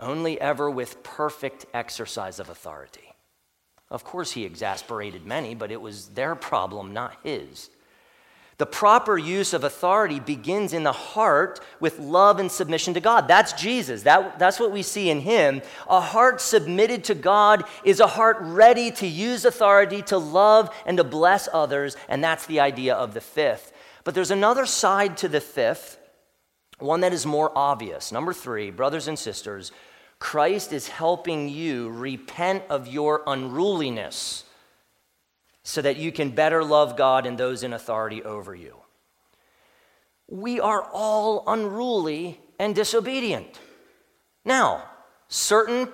only 0.00 0.40
ever 0.40 0.68
with 0.68 1.04
perfect 1.04 1.64
exercise 1.72 2.40
of 2.40 2.50
authority. 2.50 3.05
Of 3.90 4.04
course, 4.04 4.32
he 4.32 4.44
exasperated 4.44 5.26
many, 5.26 5.54
but 5.54 5.70
it 5.70 5.80
was 5.80 6.08
their 6.08 6.34
problem, 6.34 6.92
not 6.92 7.16
his. 7.22 7.70
The 8.58 8.66
proper 8.66 9.18
use 9.18 9.52
of 9.52 9.64
authority 9.64 10.18
begins 10.18 10.72
in 10.72 10.82
the 10.82 10.92
heart 10.92 11.60
with 11.78 11.98
love 11.98 12.38
and 12.40 12.50
submission 12.50 12.94
to 12.94 13.00
God. 13.00 13.28
That's 13.28 13.52
Jesus. 13.52 14.04
That, 14.04 14.38
that's 14.38 14.58
what 14.58 14.72
we 14.72 14.82
see 14.82 15.10
in 15.10 15.20
him. 15.20 15.60
A 15.90 16.00
heart 16.00 16.40
submitted 16.40 17.04
to 17.04 17.14
God 17.14 17.64
is 17.84 18.00
a 18.00 18.06
heart 18.06 18.38
ready 18.40 18.90
to 18.92 19.06
use 19.06 19.44
authority 19.44 20.00
to 20.02 20.16
love 20.16 20.74
and 20.86 20.96
to 20.96 21.04
bless 21.04 21.50
others, 21.52 21.98
and 22.08 22.24
that's 22.24 22.46
the 22.46 22.60
idea 22.60 22.94
of 22.94 23.12
the 23.12 23.20
fifth. 23.20 23.74
But 24.04 24.14
there's 24.14 24.30
another 24.30 24.64
side 24.64 25.18
to 25.18 25.28
the 25.28 25.40
fifth, 25.42 25.98
one 26.78 27.00
that 27.00 27.12
is 27.12 27.26
more 27.26 27.52
obvious. 27.54 28.10
Number 28.10 28.32
three, 28.32 28.70
brothers 28.70 29.06
and 29.06 29.18
sisters, 29.18 29.70
Christ 30.18 30.72
is 30.72 30.88
helping 30.88 31.48
you 31.48 31.90
repent 31.90 32.64
of 32.68 32.88
your 32.88 33.22
unruliness 33.26 34.44
so 35.62 35.82
that 35.82 35.96
you 35.96 36.12
can 36.12 36.30
better 36.30 36.64
love 36.64 36.96
God 36.96 37.26
and 37.26 37.36
those 37.36 37.62
in 37.62 37.72
authority 37.72 38.22
over 38.22 38.54
you. 38.54 38.76
We 40.28 40.60
are 40.60 40.82
all 40.92 41.44
unruly 41.46 42.40
and 42.58 42.74
disobedient. 42.74 43.60
Now, 44.44 44.84
certain 45.28 45.88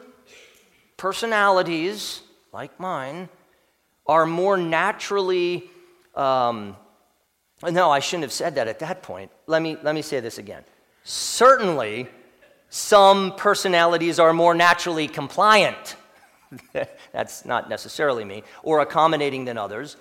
personalities, 0.97 2.21
like 2.53 2.79
mine, 2.79 3.29
are 4.07 4.27
more 4.27 4.57
naturally. 4.57 5.71
Um, 6.15 6.77
no, 7.63 7.91
I 7.91 8.01
shouldn't 8.01 8.25
have 8.25 8.33
said 8.33 8.55
that 8.57 8.69
at 8.69 8.79
that 8.81 9.03
point. 9.03 9.31
Let 9.47 9.63
me, 9.63 9.77
let 9.83 9.95
me 9.95 10.03
say 10.03 10.21
this 10.21 10.39
again. 10.39 10.65
Certainly, 11.05 12.09
some 12.75 13.35
personalities 13.37 14.19
are 14.19 14.33
more 14.33 14.55
naturally 14.55 15.07
compliant. 15.07 15.95
That's 17.13 17.45
not 17.45 17.69
necessarily 17.69 18.25
me, 18.25 18.45
or 18.63 18.81
accommodating 18.81 19.45
than 19.45 19.59
others. 19.59 19.99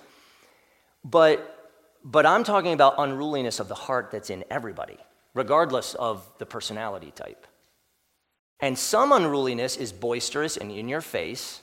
But, 1.04 1.70
but 2.02 2.24
I'm 2.24 2.44
talking 2.44 2.72
about 2.72 2.94
unruliness 2.96 3.60
of 3.60 3.68
the 3.68 3.74
heart 3.74 4.08
that's 4.10 4.30
in 4.30 4.42
everybody, 4.50 4.96
regardless 5.34 5.92
of 5.96 6.26
the 6.38 6.46
personality 6.46 7.10
type. 7.14 7.46
And 8.58 8.78
some 8.78 9.12
unruliness 9.12 9.76
is 9.76 9.92
boisterous 9.92 10.56
and 10.56 10.72
in 10.72 10.88
your 10.88 11.02
face, 11.02 11.60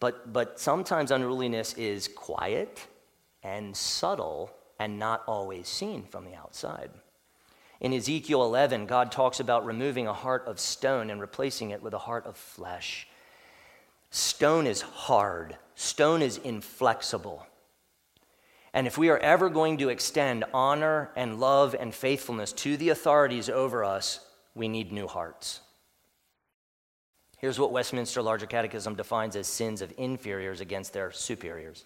but, 0.00 0.34
but 0.34 0.60
sometimes 0.60 1.12
unruliness 1.12 1.72
is 1.78 2.08
quiet 2.08 2.86
and 3.42 3.74
subtle 3.74 4.52
and 4.78 4.98
not 4.98 5.22
always 5.26 5.66
seen 5.66 6.02
from 6.02 6.26
the 6.26 6.34
outside. 6.34 6.90
In 7.80 7.92
Ezekiel 7.92 8.42
11, 8.42 8.86
God 8.86 9.12
talks 9.12 9.38
about 9.38 9.66
removing 9.66 10.06
a 10.06 10.12
heart 10.12 10.44
of 10.46 10.58
stone 10.58 11.10
and 11.10 11.20
replacing 11.20 11.70
it 11.70 11.82
with 11.82 11.92
a 11.92 11.98
heart 11.98 12.26
of 12.26 12.36
flesh. 12.36 13.06
Stone 14.10 14.66
is 14.66 14.80
hard, 14.80 15.56
stone 15.74 16.22
is 16.22 16.38
inflexible. 16.38 17.46
And 18.72 18.86
if 18.86 18.96
we 18.96 19.08
are 19.08 19.18
ever 19.18 19.48
going 19.48 19.78
to 19.78 19.88
extend 19.88 20.44
honor 20.54 21.10
and 21.16 21.40
love 21.40 21.74
and 21.78 21.94
faithfulness 21.94 22.52
to 22.54 22.76
the 22.76 22.90
authorities 22.90 23.48
over 23.48 23.84
us, 23.84 24.20
we 24.54 24.68
need 24.68 24.92
new 24.92 25.06
hearts. 25.06 25.60
Here's 27.38 27.58
what 27.58 27.72
Westminster 27.72 28.22
Larger 28.22 28.46
Catechism 28.46 28.94
defines 28.94 29.36
as 29.36 29.46
sins 29.46 29.82
of 29.82 29.92
inferiors 29.98 30.60
against 30.60 30.94
their 30.94 31.12
superiors. 31.12 31.84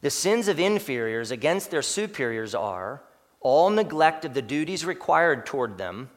The 0.00 0.10
sins 0.10 0.48
of 0.48 0.60
inferiors 0.60 1.30
against 1.30 1.70
their 1.70 1.82
superiors 1.82 2.54
are 2.54 3.02
all 3.44 3.70
neglect 3.70 4.24
of 4.24 4.34
the 4.34 4.42
duties 4.42 4.84
required 4.84 5.46
toward 5.46 5.78
them, 5.78 6.10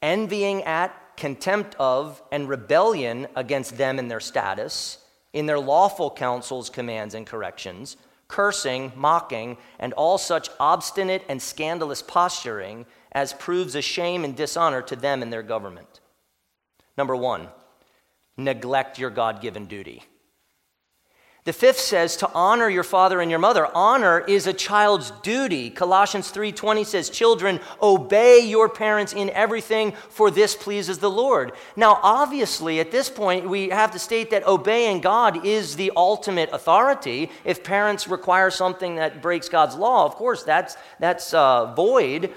envying 0.00 0.62
at, 0.62 0.94
contempt 1.16 1.74
of, 1.80 2.22
and 2.30 2.48
rebellion 2.48 3.26
against 3.34 3.76
them 3.76 3.98
in 3.98 4.06
their 4.06 4.20
status, 4.20 4.98
in 5.32 5.46
their 5.46 5.58
lawful 5.58 6.10
counsels, 6.10 6.70
commands, 6.70 7.14
and 7.14 7.26
corrections, 7.26 7.96
cursing, 8.28 8.92
mocking, 8.94 9.56
and 9.78 9.92
all 9.94 10.18
such 10.18 10.48
obstinate 10.60 11.24
and 11.28 11.42
scandalous 11.42 12.02
posturing 12.02 12.86
as 13.12 13.32
proves 13.32 13.74
a 13.74 13.82
shame 13.82 14.22
and 14.22 14.36
dishonor 14.36 14.82
to 14.82 14.94
them 14.94 15.22
and 15.22 15.32
their 15.32 15.42
government. 15.42 16.00
Number 16.96 17.16
one, 17.16 17.48
neglect 18.36 18.98
your 18.98 19.10
God 19.10 19.40
given 19.40 19.66
duty. 19.66 20.04
The 21.44 21.52
fifth 21.54 21.78
says 21.78 22.16
to 22.18 22.30
honor 22.34 22.68
your 22.68 22.84
father 22.84 23.20
and 23.20 23.30
your 23.30 23.40
mother. 23.40 23.66
Honor 23.74 24.20
is 24.20 24.46
a 24.46 24.52
child's 24.52 25.10
duty. 25.22 25.70
Colossians 25.70 26.30
3:20 26.30 26.84
says, 26.84 27.08
"Children, 27.08 27.60
obey 27.80 28.40
your 28.40 28.68
parents 28.68 29.14
in 29.14 29.30
everything, 29.30 29.92
for 30.10 30.30
this 30.30 30.54
pleases 30.54 30.98
the 30.98 31.08
Lord." 31.08 31.52
Now, 31.76 31.98
obviously, 32.02 32.78
at 32.78 32.90
this 32.90 33.08
point, 33.08 33.48
we 33.48 33.70
have 33.70 33.90
to 33.92 33.98
state 33.98 34.30
that 34.30 34.46
obeying 34.46 35.00
God 35.00 35.46
is 35.46 35.76
the 35.76 35.92
ultimate 35.96 36.50
authority. 36.52 37.30
If 37.44 37.64
parents 37.64 38.06
require 38.06 38.50
something 38.50 38.96
that 38.96 39.22
breaks 39.22 39.48
God's 39.48 39.76
law, 39.76 40.04
of 40.04 40.16
course, 40.16 40.42
that's 40.42 40.76
that's 40.98 41.32
uh, 41.32 41.72
void. 41.74 42.34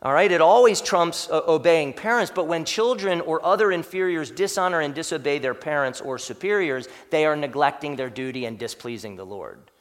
All 0.00 0.12
right, 0.12 0.30
it 0.30 0.40
always 0.40 0.80
trumps 0.80 1.28
uh, 1.28 1.42
obeying 1.48 1.92
parents, 1.92 2.30
but 2.32 2.46
when 2.46 2.64
children 2.64 3.20
or 3.20 3.44
other 3.44 3.72
inferiors 3.72 4.30
dishonor 4.30 4.80
and 4.80 4.94
disobey 4.94 5.40
their 5.40 5.54
parents 5.54 6.00
or 6.00 6.18
superiors, 6.18 6.88
they 7.10 7.26
are 7.26 7.34
neglecting 7.34 7.96
their 7.96 8.10
duty 8.10 8.44
and 8.44 8.58
displeasing 8.58 9.16
the 9.16 9.26
Lord. 9.26 9.72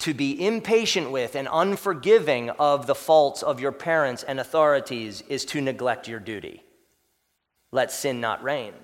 To 0.00 0.12
be 0.12 0.46
impatient 0.46 1.10
with 1.10 1.34
and 1.34 1.48
unforgiving 1.50 2.50
of 2.50 2.86
the 2.86 2.94
faults 2.94 3.42
of 3.42 3.58
your 3.58 3.72
parents 3.72 4.22
and 4.22 4.38
authorities 4.38 5.22
is 5.28 5.46
to 5.46 5.62
neglect 5.62 6.06
your 6.06 6.20
duty. 6.20 6.62
Let 7.72 7.90
sin 7.90 8.20
not 8.20 8.42
reign. 8.42 8.74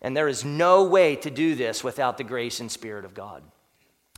And 0.00 0.16
there 0.16 0.28
is 0.28 0.44
no 0.44 0.84
way 0.84 1.16
to 1.16 1.30
do 1.30 1.56
this 1.56 1.82
without 1.82 2.16
the 2.16 2.24
grace 2.24 2.60
and 2.60 2.70
spirit 2.70 3.04
of 3.04 3.14
God. 3.14 3.42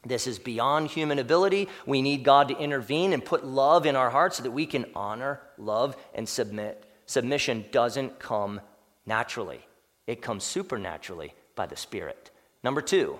This 0.04 0.26
is 0.26 0.38
beyond 0.38 0.88
human 0.90 1.18
ability. 1.18 1.68
We 1.86 2.02
need 2.02 2.24
God 2.24 2.48
to 2.48 2.58
intervene 2.58 3.12
and 3.12 3.24
put 3.24 3.44
love 3.44 3.86
in 3.86 3.94
our 3.94 4.10
hearts 4.10 4.38
so 4.38 4.42
that 4.42 4.50
we 4.50 4.66
can 4.66 4.86
honor, 4.94 5.40
love, 5.58 5.96
and 6.14 6.28
submit. 6.28 6.86
Submission 7.06 7.66
doesn't 7.70 8.18
come 8.18 8.60
naturally, 9.06 9.60
it 10.06 10.22
comes 10.22 10.44
supernaturally 10.44 11.34
by 11.54 11.66
the 11.66 11.76
Spirit. 11.76 12.30
Number 12.62 12.80
two, 12.80 13.18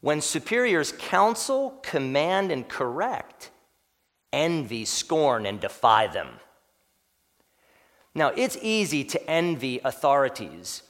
when 0.00 0.20
superiors 0.20 0.92
counsel, 0.92 1.78
command, 1.82 2.50
and 2.50 2.68
correct, 2.68 3.50
envy, 4.32 4.84
scorn, 4.84 5.46
and 5.46 5.60
defy 5.60 6.06
them. 6.06 6.28
Now, 8.14 8.28
it's 8.28 8.56
easy 8.62 9.02
to 9.04 9.30
envy 9.30 9.80
authorities 9.84 10.82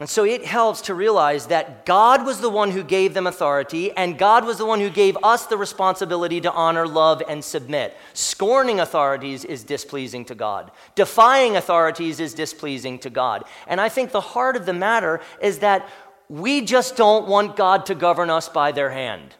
and 0.00 0.08
so 0.08 0.24
it 0.24 0.46
helps 0.46 0.80
to 0.82 0.94
realize 0.94 1.48
that 1.48 1.84
God 1.84 2.24
was 2.24 2.40
the 2.40 2.48
one 2.48 2.70
who 2.70 2.82
gave 2.82 3.12
them 3.12 3.26
authority, 3.26 3.92
and 3.92 4.16
God 4.16 4.46
was 4.46 4.56
the 4.56 4.64
one 4.64 4.80
who 4.80 4.88
gave 4.88 5.14
us 5.22 5.44
the 5.44 5.58
responsibility 5.58 6.40
to 6.40 6.50
honor, 6.50 6.88
love, 6.88 7.22
and 7.28 7.44
submit. 7.44 7.94
Scorning 8.14 8.80
authorities 8.80 9.44
is 9.44 9.62
displeasing 9.62 10.24
to 10.24 10.34
God, 10.34 10.70
defying 10.94 11.54
authorities 11.54 12.18
is 12.18 12.32
displeasing 12.32 12.98
to 13.00 13.10
God. 13.10 13.44
And 13.66 13.78
I 13.78 13.90
think 13.90 14.10
the 14.10 14.22
heart 14.22 14.56
of 14.56 14.64
the 14.64 14.72
matter 14.72 15.20
is 15.42 15.58
that 15.58 15.86
we 16.30 16.62
just 16.62 16.96
don't 16.96 17.28
want 17.28 17.54
God 17.54 17.84
to 17.86 17.94
govern 17.94 18.30
us 18.30 18.48
by 18.48 18.72
their 18.72 18.88
hand. 18.88 19.34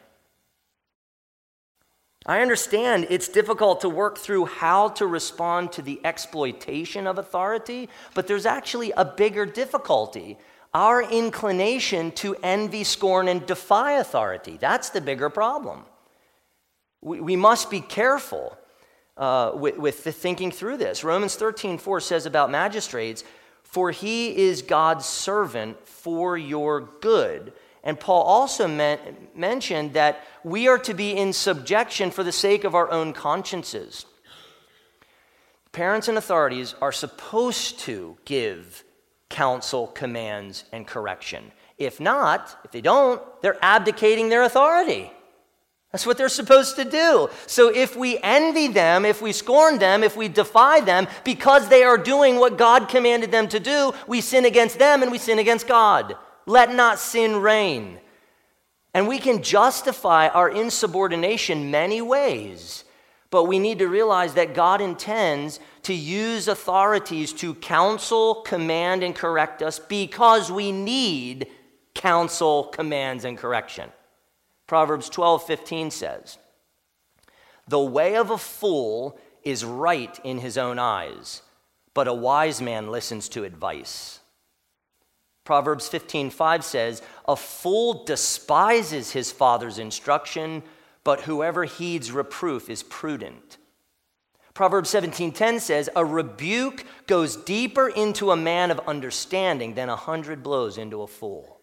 I 2.26 2.42
understand 2.42 3.06
it's 3.08 3.28
difficult 3.28 3.80
to 3.80 3.88
work 3.88 4.18
through 4.18 4.44
how 4.44 4.90
to 4.90 5.06
respond 5.06 5.72
to 5.72 5.82
the 5.82 6.02
exploitation 6.04 7.06
of 7.06 7.16
authority, 7.16 7.88
but 8.12 8.26
there's 8.26 8.44
actually 8.44 8.92
a 8.94 9.06
bigger 9.06 9.46
difficulty 9.46 10.36
our 10.72 11.02
inclination 11.02 12.12
to 12.12 12.36
envy, 12.42 12.84
scorn, 12.84 13.28
and 13.28 13.44
defy 13.46 13.92
authority. 13.92 14.56
That's 14.56 14.90
the 14.90 15.00
bigger 15.00 15.28
problem. 15.28 15.84
We, 17.00 17.20
we 17.20 17.36
must 17.36 17.70
be 17.70 17.80
careful 17.80 18.56
uh, 19.16 19.52
with, 19.54 19.76
with 19.78 20.04
the 20.04 20.12
thinking 20.12 20.50
through 20.50 20.76
this. 20.76 21.02
Romans 21.02 21.34
13 21.34 21.78
4 21.78 22.00
says 22.00 22.26
about 22.26 22.50
magistrates, 22.50 23.24
For 23.62 23.90
he 23.90 24.36
is 24.36 24.62
God's 24.62 25.06
servant 25.06 25.86
for 25.86 26.38
your 26.38 26.80
good. 27.00 27.52
And 27.82 27.98
Paul 27.98 28.22
also 28.22 28.68
meant, 28.68 29.36
mentioned 29.36 29.94
that 29.94 30.24
we 30.44 30.68
are 30.68 30.78
to 30.78 30.94
be 30.94 31.16
in 31.16 31.32
subjection 31.32 32.10
for 32.10 32.22
the 32.22 32.32
sake 32.32 32.64
of 32.64 32.74
our 32.74 32.90
own 32.90 33.12
consciences. 33.12 34.04
Parents 35.72 36.08
and 36.08 36.18
authorities 36.18 36.74
are 36.82 36.92
supposed 36.92 37.78
to 37.80 38.16
give 38.24 38.84
counsel, 39.30 39.86
commands, 39.86 40.64
and 40.72 40.86
correction. 40.86 41.50
If 41.78 41.98
not, 41.98 42.58
if 42.64 42.70
they 42.70 42.82
don't, 42.82 43.22
they're 43.40 43.58
abdicating 43.62 44.28
their 44.28 44.42
authority. 44.42 45.10
That's 45.92 46.06
what 46.06 46.18
they're 46.18 46.28
supposed 46.28 46.76
to 46.76 46.84
do. 46.84 47.28
So 47.46 47.68
if 47.68 47.96
we 47.96 48.18
envy 48.18 48.68
them, 48.68 49.04
if 49.04 49.20
we 49.20 49.32
scorn 49.32 49.78
them, 49.78 50.04
if 50.04 50.16
we 50.16 50.28
defy 50.28 50.80
them 50.80 51.08
because 51.24 51.68
they 51.68 51.82
are 51.82 51.98
doing 51.98 52.36
what 52.36 52.58
God 52.58 52.88
commanded 52.88 53.32
them 53.32 53.48
to 53.48 53.58
do, 53.58 53.92
we 54.06 54.20
sin 54.20 54.44
against 54.44 54.78
them 54.78 55.02
and 55.02 55.10
we 55.10 55.18
sin 55.18 55.40
against 55.40 55.66
God. 55.66 56.16
Let 56.46 56.72
not 56.72 57.00
sin 57.00 57.40
reign. 57.40 57.98
And 58.94 59.08
we 59.08 59.18
can 59.18 59.42
justify 59.42 60.28
our 60.28 60.48
insubordination 60.48 61.70
many 61.70 62.02
ways. 62.02 62.84
But 63.30 63.44
we 63.44 63.58
need 63.58 63.78
to 63.80 63.88
realize 63.88 64.34
that 64.34 64.54
God 64.54 64.80
intends 64.80 65.60
to 65.82 65.94
use 65.94 66.48
authorities 66.48 67.32
to 67.34 67.54
counsel, 67.54 68.36
command, 68.42 69.02
and 69.02 69.14
correct 69.14 69.62
us 69.62 69.78
because 69.78 70.50
we 70.50 70.72
need 70.72 71.46
counsel, 71.94 72.64
commands, 72.64 73.24
and 73.24 73.38
correction. 73.38 73.90
Proverbs 74.66 75.08
12 75.08 75.44
15 75.44 75.90
says, 75.90 76.38
The 77.66 77.80
way 77.80 78.16
of 78.16 78.30
a 78.30 78.38
fool 78.38 79.18
is 79.42 79.64
right 79.64 80.18
in 80.22 80.38
his 80.38 80.58
own 80.58 80.78
eyes, 80.78 81.42
but 81.94 82.08
a 82.08 82.14
wise 82.14 82.60
man 82.60 82.90
listens 82.90 83.28
to 83.30 83.44
advice. 83.44 84.20
Proverbs 85.44 85.88
15:5 85.88 86.64
says, 86.64 87.02
"A 87.26 87.34
fool 87.34 88.04
despises 88.04 89.12
his 89.12 89.32
father's 89.32 89.78
instruction, 89.78 90.62
but 91.02 91.22
whoever 91.22 91.64
heeds 91.64 92.12
reproof 92.12 92.68
is 92.68 92.82
prudent. 92.82 93.56
Proverbs 94.54 94.90
17:10 94.90 95.60
says, 95.60 95.88
"A 95.94 96.04
rebuke 96.04 96.84
goes 97.06 97.36
deeper 97.36 97.88
into 97.88 98.30
a 98.30 98.36
man 98.36 98.70
of 98.70 98.80
understanding 98.80 99.74
than 99.74 99.88
a 99.88 99.96
hundred 99.96 100.42
blows 100.42 100.76
into 100.76 101.02
a 101.02 101.06
fool." 101.06 101.60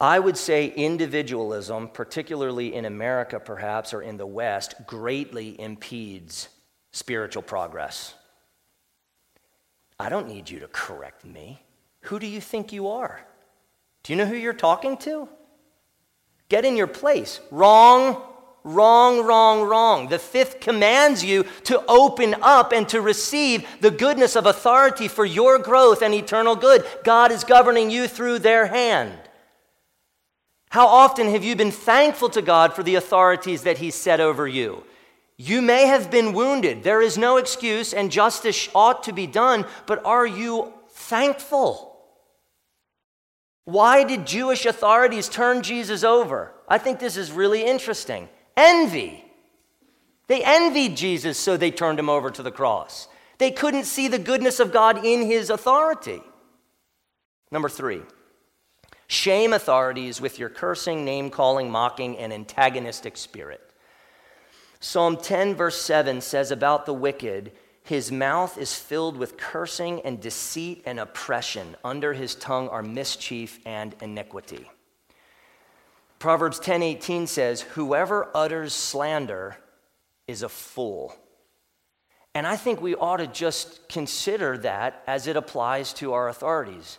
I 0.00 0.18
would 0.18 0.36
say 0.36 0.68
individualism, 0.68 1.88
particularly 1.88 2.74
in 2.74 2.84
America 2.84 3.40
perhaps 3.40 3.94
or 3.94 4.02
in 4.02 4.18
the 4.18 4.26
West, 4.26 4.74
greatly 4.86 5.58
impedes 5.58 6.48
spiritual 6.92 7.42
progress. 7.42 8.14
I 9.98 10.10
don't 10.10 10.28
need 10.28 10.50
you 10.50 10.60
to 10.60 10.68
correct 10.68 11.24
me. 11.24 11.62
Who 12.02 12.18
do 12.18 12.26
you 12.26 12.42
think 12.42 12.72
you 12.72 12.88
are? 12.88 13.26
Do 14.02 14.12
you 14.12 14.16
know 14.18 14.26
who 14.26 14.36
you're 14.36 14.52
talking 14.52 14.98
to? 14.98 15.28
Get 16.48 16.66
in 16.66 16.76
your 16.76 16.86
place. 16.86 17.40
Wrong, 17.50 18.22
wrong, 18.66 19.24
wrong, 19.24 19.62
wrong. 19.62 20.08
The 20.08 20.18
fifth 20.18 20.60
commands 20.60 21.24
you 21.24 21.44
to 21.64 21.82
open 21.86 22.34
up 22.42 22.72
and 22.72 22.86
to 22.90 23.00
receive 23.00 23.66
the 23.80 23.92
goodness 23.92 24.34
of 24.36 24.44
authority 24.44 25.08
for 25.08 25.24
your 25.24 25.58
growth 25.58 26.02
and 26.02 26.12
eternal 26.12 26.56
good. 26.56 26.84
God 27.04 27.30
is 27.30 27.44
governing 27.44 27.90
you 27.90 28.08
through 28.08 28.40
their 28.40 28.66
hand. 28.66 29.16
How 30.70 30.88
often 30.88 31.28
have 31.28 31.44
you 31.44 31.54
been 31.54 31.70
thankful 31.70 32.28
to 32.30 32.42
God 32.42 32.74
for 32.74 32.82
the 32.82 32.96
authorities 32.96 33.62
that 33.62 33.78
He 33.78 33.90
set 33.90 34.20
over 34.20 34.48
you? 34.48 34.82
You 35.38 35.62
may 35.62 35.86
have 35.86 36.10
been 36.10 36.32
wounded. 36.32 36.82
There 36.82 37.00
is 37.00 37.16
no 37.16 37.36
excuse, 37.36 37.94
and 37.94 38.10
justice 38.10 38.68
ought 38.74 39.04
to 39.04 39.12
be 39.12 39.26
done, 39.26 39.64
but 39.86 40.04
are 40.04 40.26
you 40.26 40.72
thankful? 40.88 41.96
Why 43.64 44.02
did 44.04 44.26
Jewish 44.26 44.66
authorities 44.66 45.28
turn 45.28 45.62
Jesus 45.62 46.02
over? 46.02 46.52
I 46.68 46.78
think 46.78 46.98
this 46.98 47.16
is 47.16 47.30
really 47.30 47.64
interesting. 47.64 48.28
Envy. 48.56 49.24
They 50.28 50.42
envied 50.42 50.96
Jesus, 50.96 51.38
so 51.38 51.56
they 51.56 51.70
turned 51.70 51.98
him 51.98 52.08
over 52.08 52.30
to 52.30 52.42
the 52.42 52.50
cross. 52.50 53.08
They 53.38 53.50
couldn't 53.50 53.84
see 53.84 54.08
the 54.08 54.18
goodness 54.18 54.60
of 54.60 54.72
God 54.72 55.04
in 55.04 55.22
his 55.22 55.50
authority. 55.50 56.22
Number 57.50 57.68
three, 57.68 58.02
shame 59.06 59.52
authorities 59.52 60.20
with 60.20 60.38
your 60.38 60.48
cursing, 60.48 61.04
name 61.04 61.30
calling, 61.30 61.70
mocking, 61.70 62.16
and 62.18 62.32
antagonistic 62.32 63.16
spirit. 63.16 63.60
Psalm 64.80 65.16
10, 65.16 65.54
verse 65.54 65.80
7 65.80 66.20
says 66.20 66.50
about 66.50 66.86
the 66.86 66.94
wicked, 66.94 67.52
his 67.82 68.10
mouth 68.10 68.58
is 68.58 68.74
filled 68.74 69.16
with 69.16 69.36
cursing 69.36 70.00
and 70.00 70.20
deceit 70.20 70.82
and 70.86 70.98
oppression. 70.98 71.76
Under 71.84 72.12
his 72.12 72.34
tongue 72.34 72.68
are 72.68 72.82
mischief 72.82 73.60
and 73.64 73.94
iniquity. 74.02 74.68
Proverbs 76.18 76.58
10:18 76.58 77.26
says, 77.26 77.62
"Whoever 77.62 78.30
utters 78.34 78.74
slander 78.74 79.58
is 80.26 80.42
a 80.42 80.48
fool." 80.48 81.14
And 82.34 82.46
I 82.46 82.56
think 82.56 82.80
we 82.80 82.94
ought 82.94 83.18
to 83.18 83.26
just 83.26 83.88
consider 83.88 84.58
that 84.58 85.02
as 85.06 85.26
it 85.26 85.36
applies 85.36 85.92
to 85.94 86.12
our 86.12 86.28
authorities. 86.28 86.98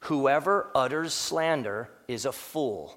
Whoever 0.00 0.70
utters 0.74 1.12
slander 1.12 1.90
is 2.08 2.24
a 2.24 2.32
fool. 2.32 2.96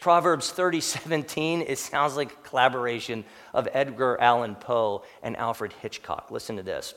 Proverbs 0.00 0.52
30:17 0.52 1.62
it 1.62 1.78
sounds 1.78 2.16
like 2.16 2.32
a 2.32 2.48
collaboration 2.48 3.24
of 3.52 3.68
Edgar 3.72 4.20
Allan 4.20 4.56
Poe 4.56 5.02
and 5.22 5.36
Alfred 5.36 5.72
Hitchcock. 5.74 6.30
Listen 6.30 6.56
to 6.56 6.62
this. 6.62 6.94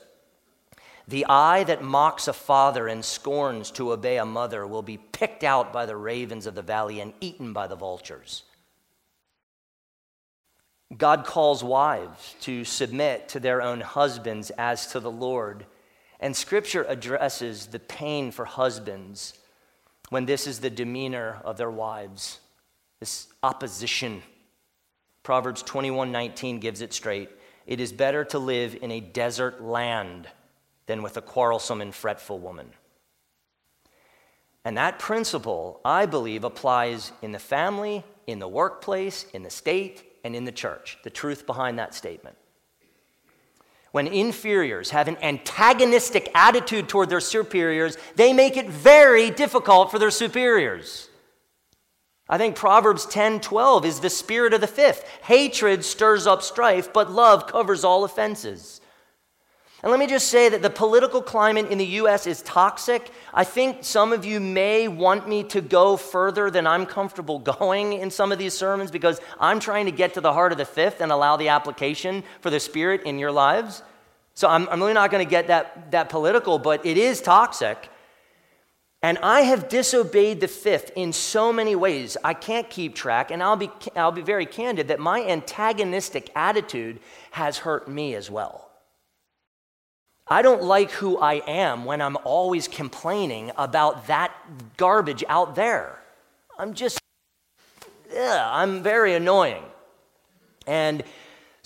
The 1.06 1.26
eye 1.28 1.64
that 1.64 1.82
mocks 1.82 2.28
a 2.28 2.32
father 2.32 2.88
and 2.88 3.04
scorns 3.04 3.70
to 3.72 3.92
obey 3.92 4.16
a 4.16 4.24
mother 4.24 4.66
will 4.66 4.82
be 4.82 4.96
picked 4.96 5.44
out 5.44 5.72
by 5.72 5.84
the 5.84 5.96
ravens 5.96 6.46
of 6.46 6.54
the 6.54 6.62
valley 6.62 7.00
and 7.00 7.12
eaten 7.20 7.52
by 7.52 7.66
the 7.66 7.76
vultures. 7.76 8.44
God 10.96 11.26
calls 11.26 11.62
wives 11.62 12.34
to 12.42 12.64
submit 12.64 13.28
to 13.30 13.40
their 13.40 13.60
own 13.60 13.80
husbands 13.80 14.50
as 14.56 14.86
to 14.88 15.00
the 15.00 15.10
Lord. 15.10 15.66
And 16.20 16.34
scripture 16.34 16.84
addresses 16.88 17.66
the 17.66 17.80
pain 17.80 18.30
for 18.30 18.44
husbands 18.44 19.34
when 20.08 20.24
this 20.24 20.46
is 20.46 20.60
the 20.60 20.70
demeanor 20.70 21.40
of 21.44 21.56
their 21.56 21.70
wives, 21.70 22.40
this 23.00 23.26
opposition. 23.42 24.22
Proverbs 25.22 25.62
21:19 25.62 26.60
gives 26.60 26.80
it 26.80 26.94
straight. 26.94 27.30
It 27.66 27.80
is 27.80 27.92
better 27.92 28.24
to 28.26 28.38
live 28.38 28.76
in 28.80 28.90
a 28.90 29.00
desert 29.00 29.62
land 29.62 30.28
than 30.86 31.02
with 31.02 31.16
a 31.16 31.22
quarrelsome 31.22 31.80
and 31.80 31.94
fretful 31.94 32.38
woman. 32.38 32.70
And 34.64 34.76
that 34.78 34.98
principle, 34.98 35.80
I 35.84 36.06
believe, 36.06 36.44
applies 36.44 37.12
in 37.20 37.32
the 37.32 37.38
family, 37.38 38.02
in 38.26 38.38
the 38.38 38.48
workplace, 38.48 39.26
in 39.34 39.42
the 39.42 39.50
state, 39.50 40.02
and 40.24 40.34
in 40.34 40.44
the 40.44 40.52
church. 40.52 40.98
The 41.04 41.10
truth 41.10 41.46
behind 41.46 41.78
that 41.78 41.94
statement. 41.94 42.36
When 43.92 44.06
inferiors 44.08 44.90
have 44.90 45.06
an 45.06 45.18
antagonistic 45.22 46.30
attitude 46.34 46.88
toward 46.88 47.10
their 47.10 47.20
superiors, 47.20 47.96
they 48.16 48.32
make 48.32 48.56
it 48.56 48.68
very 48.68 49.30
difficult 49.30 49.90
for 49.90 49.98
their 49.98 50.10
superiors. 50.10 51.08
I 52.28 52.38
think 52.38 52.56
Proverbs 52.56 53.06
10 53.06 53.40
12 53.40 53.84
is 53.84 54.00
the 54.00 54.10
spirit 54.10 54.54
of 54.54 54.62
the 54.62 54.66
fifth. 54.66 55.06
Hatred 55.22 55.84
stirs 55.84 56.26
up 56.26 56.42
strife, 56.42 56.92
but 56.92 57.12
love 57.12 57.46
covers 57.46 57.84
all 57.84 58.02
offenses. 58.02 58.80
And 59.84 59.90
let 59.90 60.00
me 60.00 60.06
just 60.06 60.28
say 60.28 60.48
that 60.48 60.62
the 60.62 60.70
political 60.70 61.20
climate 61.20 61.66
in 61.68 61.76
the 61.76 61.84
U.S. 61.84 62.26
is 62.26 62.40
toxic. 62.40 63.10
I 63.34 63.44
think 63.44 63.84
some 63.84 64.14
of 64.14 64.24
you 64.24 64.40
may 64.40 64.88
want 64.88 65.28
me 65.28 65.42
to 65.44 65.60
go 65.60 65.98
further 65.98 66.50
than 66.50 66.66
I'm 66.66 66.86
comfortable 66.86 67.38
going 67.58 67.92
in 67.92 68.10
some 68.10 68.32
of 68.32 68.38
these 68.38 68.54
sermons 68.54 68.90
because 68.90 69.20
I'm 69.38 69.60
trying 69.60 69.84
to 69.84 69.92
get 69.92 70.14
to 70.14 70.22
the 70.22 70.32
heart 70.32 70.52
of 70.52 70.58
the 70.58 70.64
fifth 70.64 71.02
and 71.02 71.12
allow 71.12 71.36
the 71.36 71.48
application 71.50 72.24
for 72.40 72.48
the 72.48 72.60
Spirit 72.60 73.02
in 73.02 73.18
your 73.18 73.30
lives. 73.30 73.82
So 74.32 74.48
I'm, 74.48 74.66
I'm 74.70 74.80
really 74.80 74.94
not 74.94 75.10
going 75.10 75.22
to 75.22 75.30
get 75.30 75.48
that, 75.48 75.90
that 75.90 76.08
political, 76.08 76.58
but 76.58 76.86
it 76.86 76.96
is 76.96 77.20
toxic. 77.20 77.90
And 79.02 79.18
I 79.18 79.42
have 79.42 79.68
disobeyed 79.68 80.40
the 80.40 80.48
fifth 80.48 80.92
in 80.96 81.12
so 81.12 81.52
many 81.52 81.76
ways, 81.76 82.16
I 82.24 82.32
can't 82.32 82.70
keep 82.70 82.94
track. 82.94 83.30
And 83.30 83.42
I'll 83.42 83.56
be, 83.56 83.70
I'll 83.94 84.12
be 84.12 84.22
very 84.22 84.46
candid 84.46 84.88
that 84.88 84.98
my 84.98 85.22
antagonistic 85.22 86.30
attitude 86.34 87.00
has 87.32 87.58
hurt 87.58 87.86
me 87.86 88.14
as 88.14 88.30
well. 88.30 88.63
I 90.26 90.42
don't 90.42 90.62
like 90.62 90.90
who 90.90 91.18
I 91.18 91.34
am 91.46 91.84
when 91.84 92.00
I'm 92.00 92.16
always 92.24 92.66
complaining 92.66 93.52
about 93.56 94.06
that 94.06 94.32
garbage 94.76 95.22
out 95.28 95.54
there. 95.54 95.98
I'm 96.58 96.72
just, 96.74 96.98
yeah, 98.12 98.48
I'm 98.50 98.82
very 98.82 99.14
annoying. 99.14 99.62
And 100.66 101.02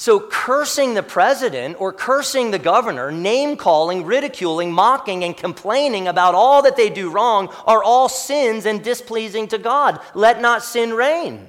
so, 0.01 0.21
cursing 0.21 0.95
the 0.95 1.03
president 1.03 1.81
or 1.81 1.93
cursing 1.93 2.53
the 2.53 2.59
governor, 2.59 3.11
name 3.11 3.57
calling, 3.57 4.05
ridiculing, 4.05 4.73
mocking, 4.73 5.25
and 5.25 5.37
complaining 5.37 6.07
about 6.07 6.37
all 6.37 6.63
that 6.63 6.77
they 6.77 6.89
do 6.89 7.11
wrong 7.11 7.53
are 7.67 7.83
all 7.83 8.09
sins 8.09 8.65
and 8.65 8.83
displeasing 8.83 9.49
to 9.49 9.59
God. 9.59 10.01
Let 10.15 10.41
not 10.41 10.63
sin 10.63 10.95
reign. 10.95 11.49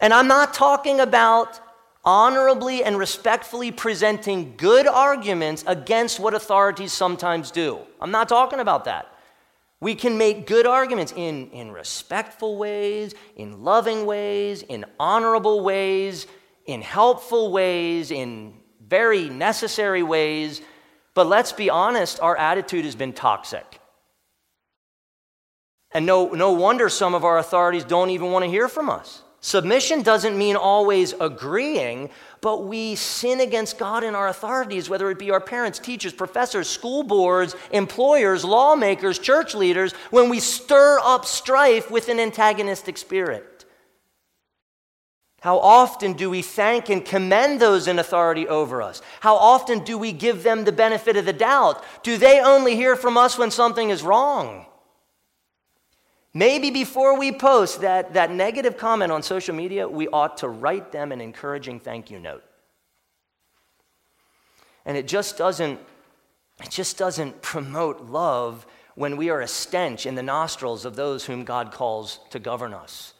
And 0.00 0.14
I'm 0.14 0.28
not 0.28 0.54
talking 0.54 0.98
about 0.98 1.60
honorably 2.04 2.82
and 2.82 2.98
respectfully 2.98 3.70
presenting 3.70 4.54
good 4.56 4.86
arguments 4.86 5.64
against 5.66 6.18
what 6.18 6.34
authorities 6.34 6.92
sometimes 6.92 7.50
do. 7.50 7.78
I'm 8.00 8.10
not 8.10 8.28
talking 8.28 8.60
about 8.60 8.84
that. 8.84 9.06
We 9.80 9.94
can 9.94 10.18
make 10.18 10.46
good 10.46 10.66
arguments 10.66 11.12
in, 11.16 11.50
in 11.50 11.72
respectful 11.72 12.58
ways, 12.58 13.14
in 13.36 13.64
loving 13.64 14.04
ways, 14.04 14.62
in 14.62 14.84
honorable 14.98 15.62
ways, 15.62 16.26
in 16.66 16.82
helpful 16.82 17.50
ways, 17.50 18.10
in 18.10 18.54
very 18.86 19.30
necessary 19.30 20.02
ways. 20.02 20.60
But 21.14 21.26
let's 21.26 21.52
be 21.52 21.70
honest, 21.70 22.20
our 22.20 22.36
attitude 22.36 22.84
has 22.84 22.94
been 22.94 23.14
toxic. 23.14 23.80
And 25.92 26.06
no, 26.06 26.28
no 26.28 26.52
wonder 26.52 26.88
some 26.88 27.14
of 27.14 27.24
our 27.24 27.38
authorities 27.38 27.84
don't 27.84 28.10
even 28.10 28.30
want 28.30 28.44
to 28.44 28.50
hear 28.50 28.68
from 28.68 28.90
us. 28.90 29.22
Submission 29.42 30.02
doesn't 30.02 30.36
mean 30.36 30.54
always 30.54 31.14
agreeing, 31.18 32.10
but 32.42 32.66
we 32.66 32.94
sin 32.94 33.40
against 33.40 33.78
God 33.78 34.04
and 34.04 34.14
our 34.14 34.28
authorities, 34.28 34.90
whether 34.90 35.10
it 35.10 35.18
be 35.18 35.30
our 35.30 35.40
parents, 35.40 35.78
teachers, 35.78 36.12
professors, 36.12 36.68
school 36.68 37.02
boards, 37.02 37.56
employers, 37.72 38.44
lawmakers, 38.44 39.18
church 39.18 39.54
leaders, 39.54 39.92
when 40.10 40.28
we 40.28 40.40
stir 40.40 41.00
up 41.02 41.24
strife 41.24 41.90
with 41.90 42.10
an 42.10 42.20
antagonistic 42.20 42.98
spirit. 42.98 43.64
How 45.40 45.58
often 45.58 46.12
do 46.12 46.28
we 46.28 46.42
thank 46.42 46.90
and 46.90 47.02
commend 47.02 47.60
those 47.60 47.88
in 47.88 47.98
authority 47.98 48.46
over 48.46 48.82
us? 48.82 49.00
How 49.20 49.36
often 49.36 49.84
do 49.84 49.96
we 49.96 50.12
give 50.12 50.42
them 50.42 50.64
the 50.64 50.72
benefit 50.72 51.16
of 51.16 51.24
the 51.24 51.32
doubt? 51.32 51.82
Do 52.02 52.18
they 52.18 52.40
only 52.40 52.76
hear 52.76 52.94
from 52.94 53.16
us 53.16 53.38
when 53.38 53.50
something 53.50 53.88
is 53.88 54.02
wrong? 54.02 54.66
Maybe 56.32 56.70
before 56.70 57.18
we 57.18 57.32
post 57.32 57.80
that, 57.80 58.14
that 58.14 58.30
negative 58.30 58.76
comment 58.76 59.10
on 59.10 59.22
social 59.22 59.54
media, 59.54 59.88
we 59.88 60.06
ought 60.08 60.38
to 60.38 60.48
write 60.48 60.92
them 60.92 61.10
an 61.10 61.20
encouraging 61.20 61.80
thank 61.80 62.10
you 62.10 62.20
note. 62.20 62.44
And 64.84 64.96
it 64.96 65.08
just 65.08 65.36
doesn't, 65.36 65.80
it 66.62 66.70
just 66.70 66.96
doesn't 66.96 67.42
promote 67.42 68.02
love 68.02 68.64
when 68.94 69.16
we 69.16 69.30
are 69.30 69.40
a 69.40 69.48
stench 69.48 70.06
in 70.06 70.14
the 70.14 70.22
nostrils 70.22 70.84
of 70.84 70.94
those 70.94 71.24
whom 71.24 71.44
God 71.44 71.72
calls 71.72 72.20
to 72.30 72.38
govern 72.38 72.74
us. 72.74 73.14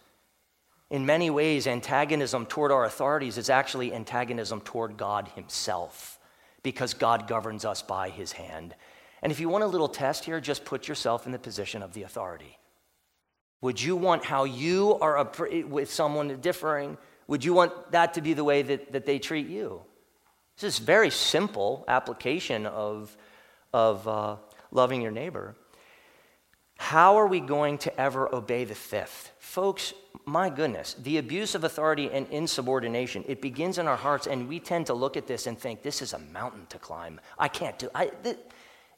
In 0.89 1.07
many 1.07 1.31
ways, 1.31 1.67
antagonism 1.67 2.47
toward 2.47 2.73
our 2.73 2.85
authorities 2.85 3.39
is 3.39 3.51
actually 3.51 3.93
antagonism 3.93 4.61
toward 4.61 4.97
God 4.97 5.29
Himself, 5.35 6.19
because 6.63 6.95
God 6.95 7.29
governs 7.29 7.65
us 7.65 7.83
by 7.83 8.11
His 8.11 8.33
hand. 8.33 8.75
And 9.23 9.31
if 9.31 9.41
you 9.41 9.49
want 9.49 9.65
a 9.65 9.69
little 9.69 9.89
test 9.89 10.25
here, 10.25 10.41
just 10.41 10.65
put 10.65 10.89
yourself 10.89 11.27
in 11.27 11.33
the 11.33 11.39
position 11.39 11.83
of 11.83 11.93
the 11.93 12.03
authority. 12.03 12.59
Would 13.63 13.81
you 13.81 13.95
want 13.97 14.25
how 14.25 14.45
you 14.45 14.99
are 15.01 15.31
with 15.69 15.93
someone 15.93 16.41
differing? 16.41 16.97
Would 17.27 17.45
you 17.45 17.53
want 17.53 17.93
that 17.93 18.15
to 18.15 18.21
be 18.21 18.33
the 18.33 18.45
way 18.45 18.63
that, 18.63 18.93
that 18.93 19.07
they 19.07 19.19
treat 19.19 19.49
you? 19.49 19.83
This 20.59 20.75
is 20.75 20.79
very 20.79 21.11
simple 21.11 21.85
application 21.89 22.67
of, 22.67 23.17
of 23.73 24.07
uh, 24.09 24.37
loving 24.71 25.03
your 25.03 25.11
neighbor. 25.11 25.57
How 26.77 27.17
are 27.17 27.27
we 27.27 27.41
going 27.41 27.77
to 27.79 28.01
ever 28.01 28.35
obey 28.35 28.65
the 28.65 28.75
fifth? 28.75 29.33
Folks, 29.39 29.93
my 30.25 30.49
goodness, 30.49 30.95
the 30.95 31.19
abuse 31.19 31.55
of 31.55 31.65
authority 31.65 32.11
and 32.11 32.27
insubordination, 32.29 33.23
it 33.29 33.43
begins 33.43 33.77
in 33.77 33.87
our 33.87 33.97
hearts, 33.97 34.27
and 34.27 34.49
we 34.49 34.61
tend 34.61 34.87
to 34.87 34.95
look 34.95 35.17
at 35.17 35.27
this 35.27 35.47
and 35.47 35.59
think, 35.59 35.83
this 35.83 36.01
is 36.01 36.15
a 36.15 36.19
mountain 36.19 36.67
to 36.71 36.79
climb. 36.79 37.21
I 37.39 37.49
can't 37.49 37.79
do 37.79 37.91
I, 37.95 38.07
th- 38.23 38.39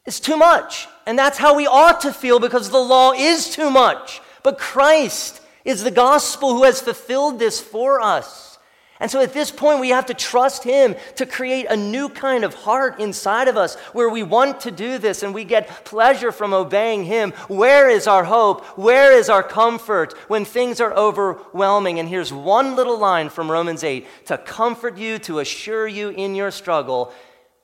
It's 0.05 0.19
too 0.19 0.37
much. 0.37 0.87
And 1.05 1.19
that's 1.19 1.37
how 1.37 1.55
we 1.55 1.67
ought 1.67 2.01
to 2.01 2.13
feel 2.13 2.39
because 2.39 2.69
the 2.69 2.77
law 2.77 3.11
is 3.11 3.49
too 3.49 3.69
much. 3.69 4.21
But 4.43 4.59
Christ 4.59 5.41
is 5.65 5.83
the 5.83 5.91
gospel 5.91 6.53
who 6.53 6.63
has 6.63 6.81
fulfilled 6.81 7.39
this 7.39 7.61
for 7.61 8.01
us. 8.01 8.53
And 8.99 9.11
so 9.11 9.21
at 9.21 9.33
this 9.33 9.51
point, 9.51 9.81
we 9.81 9.89
have 9.89 10.05
to 10.05 10.13
trust 10.13 10.63
Him 10.63 10.95
to 11.15 11.25
create 11.25 11.65
a 11.69 11.75
new 11.75 12.07
kind 12.07 12.45
of 12.45 12.53
heart 12.53 13.01
inside 13.01 13.49
of 13.49 13.57
us 13.57 13.75
where 13.91 14.07
we 14.07 14.23
want 14.23 14.61
to 14.61 14.71
do 14.71 14.97
this 14.97 15.23
and 15.23 15.33
we 15.33 15.43
get 15.43 15.83
pleasure 15.83 16.31
from 16.31 16.53
obeying 16.53 17.03
Him. 17.03 17.31
Where 17.49 17.89
is 17.89 18.07
our 18.07 18.23
hope? 18.23 18.63
Where 18.77 19.11
is 19.11 19.29
our 19.29 19.43
comfort 19.43 20.13
when 20.29 20.45
things 20.45 20.79
are 20.79 20.93
overwhelming? 20.93 21.99
And 21.99 22.07
here's 22.07 22.31
one 22.31 22.77
little 22.77 22.97
line 22.97 23.29
from 23.29 23.51
Romans 23.51 23.83
8 23.83 24.07
to 24.27 24.37
comfort 24.37 24.97
you, 24.97 25.19
to 25.19 25.39
assure 25.39 25.87
you 25.87 26.09
in 26.09 26.35
your 26.35 26.51
struggle 26.51 27.11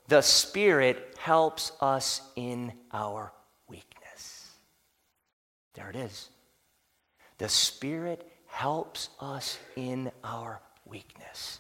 The 0.07 0.21
Spirit 0.21 1.15
helps 1.19 1.71
us 1.80 2.21
in 2.36 2.73
our 2.91 3.32
weakness. 3.69 4.49
There 5.75 5.89
it 5.89 5.95
is. 5.95 6.30
The 7.40 7.50
Spirit 7.50 8.32
helps 8.48 9.10
us 9.20 9.58
in 9.76 10.12
our 10.24 10.62
weakness. 10.86 11.60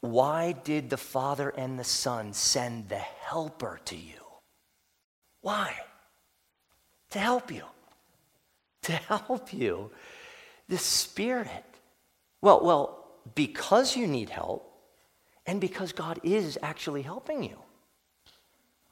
Why 0.00 0.52
did 0.52 0.90
the 0.90 0.98
Father 0.98 1.48
and 1.48 1.78
the 1.78 1.84
Son 1.84 2.34
send 2.34 2.90
the 2.90 2.98
Helper 2.98 3.80
to 3.86 3.96
you? 3.96 4.20
Why? 5.40 5.74
To 7.10 7.18
help 7.18 7.50
you. 7.50 7.62
To 8.82 8.92
help 8.92 9.54
you. 9.54 9.90
The 10.68 10.76
Spirit. 10.76 11.64
Well, 12.42 12.62
well, 12.62 13.06
because 13.34 13.96
you 13.96 14.06
need 14.06 14.28
help 14.28 14.70
and 15.46 15.60
because 15.60 15.92
God 15.92 16.20
is 16.22 16.58
actually 16.62 17.02
helping 17.02 17.42
you. 17.42 17.63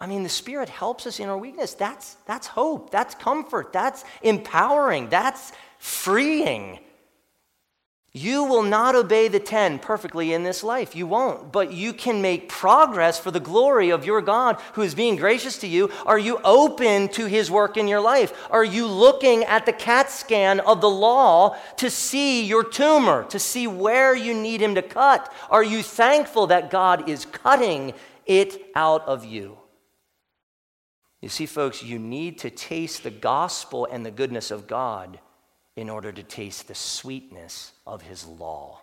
I 0.03 0.07
mean, 0.07 0.25
the 0.25 0.29
Spirit 0.29 0.69
helps 0.69 1.07
us 1.07 1.21
in 1.21 1.29
our 1.29 1.39
weakness. 1.39 1.75
That's, 1.75 2.15
that's 2.27 2.49
hope. 2.49 2.91
That's 2.91 3.15
comfort. 3.15 3.73
That's 3.73 4.03
empowering. 4.21 5.09
That's 5.11 5.53
freeing. 5.79 6.81
You 8.13 8.43
will 8.43 8.65
not 8.65 8.97
obey 8.97 9.29
the 9.29 9.39
10 9.39 9.79
perfectly 9.79 10.33
in 10.33 10.43
this 10.43 10.65
life. 10.65 10.97
You 10.97 11.07
won't. 11.07 11.53
But 11.53 11.73
you 11.73 11.93
can 11.93 12.21
make 12.21 12.49
progress 12.49 13.21
for 13.21 13.31
the 13.31 13.39
glory 13.39 13.91
of 13.91 14.05
your 14.05 14.21
God 14.21 14.61
who 14.73 14.83
is 14.83 14.97
being 14.97 15.15
gracious 15.15 15.59
to 15.59 15.69
you. 15.69 15.89
Are 16.05 16.19
you 16.19 16.41
open 16.43 17.07
to 17.11 17.27
his 17.27 17.49
work 17.49 17.77
in 17.77 17.87
your 17.87 18.01
life? 18.01 18.49
Are 18.51 18.65
you 18.65 18.89
looking 18.89 19.45
at 19.45 19.67
the 19.67 19.73
CAT 19.73 20.11
scan 20.11 20.59
of 20.59 20.81
the 20.81 20.91
law 20.91 21.57
to 21.77 21.89
see 21.89 22.45
your 22.45 22.65
tumor, 22.65 23.23
to 23.27 23.39
see 23.39 23.69
where 23.69 24.17
you 24.17 24.35
need 24.35 24.61
him 24.61 24.75
to 24.75 24.83
cut? 24.83 25.33
Are 25.49 25.63
you 25.63 25.81
thankful 25.81 26.49
that 26.49 26.71
God 26.71 27.09
is 27.09 27.25
cutting 27.25 27.95
it 28.27 28.67
out 28.75 29.07
of 29.07 29.25
you? 29.25 29.62
You 31.23 31.29
see, 31.29 31.47
folks, 31.47 31.83
you 31.83 31.99
need 31.99 32.39
to 32.41 32.51
taste 32.51 33.05
the 33.05 33.11
gospel 33.11 33.87
and 33.91 34.05
the 34.05 34.11
goodness 34.11 34.51
of 34.51 34.67
God 34.67 35.21
in 35.77 35.89
order 35.89 36.13
to 36.13 36.23
taste 36.23 36.69
the 36.69 36.75
sweetness 36.75 37.73
of 37.87 38.03
his 38.03 38.27
law. 38.27 38.82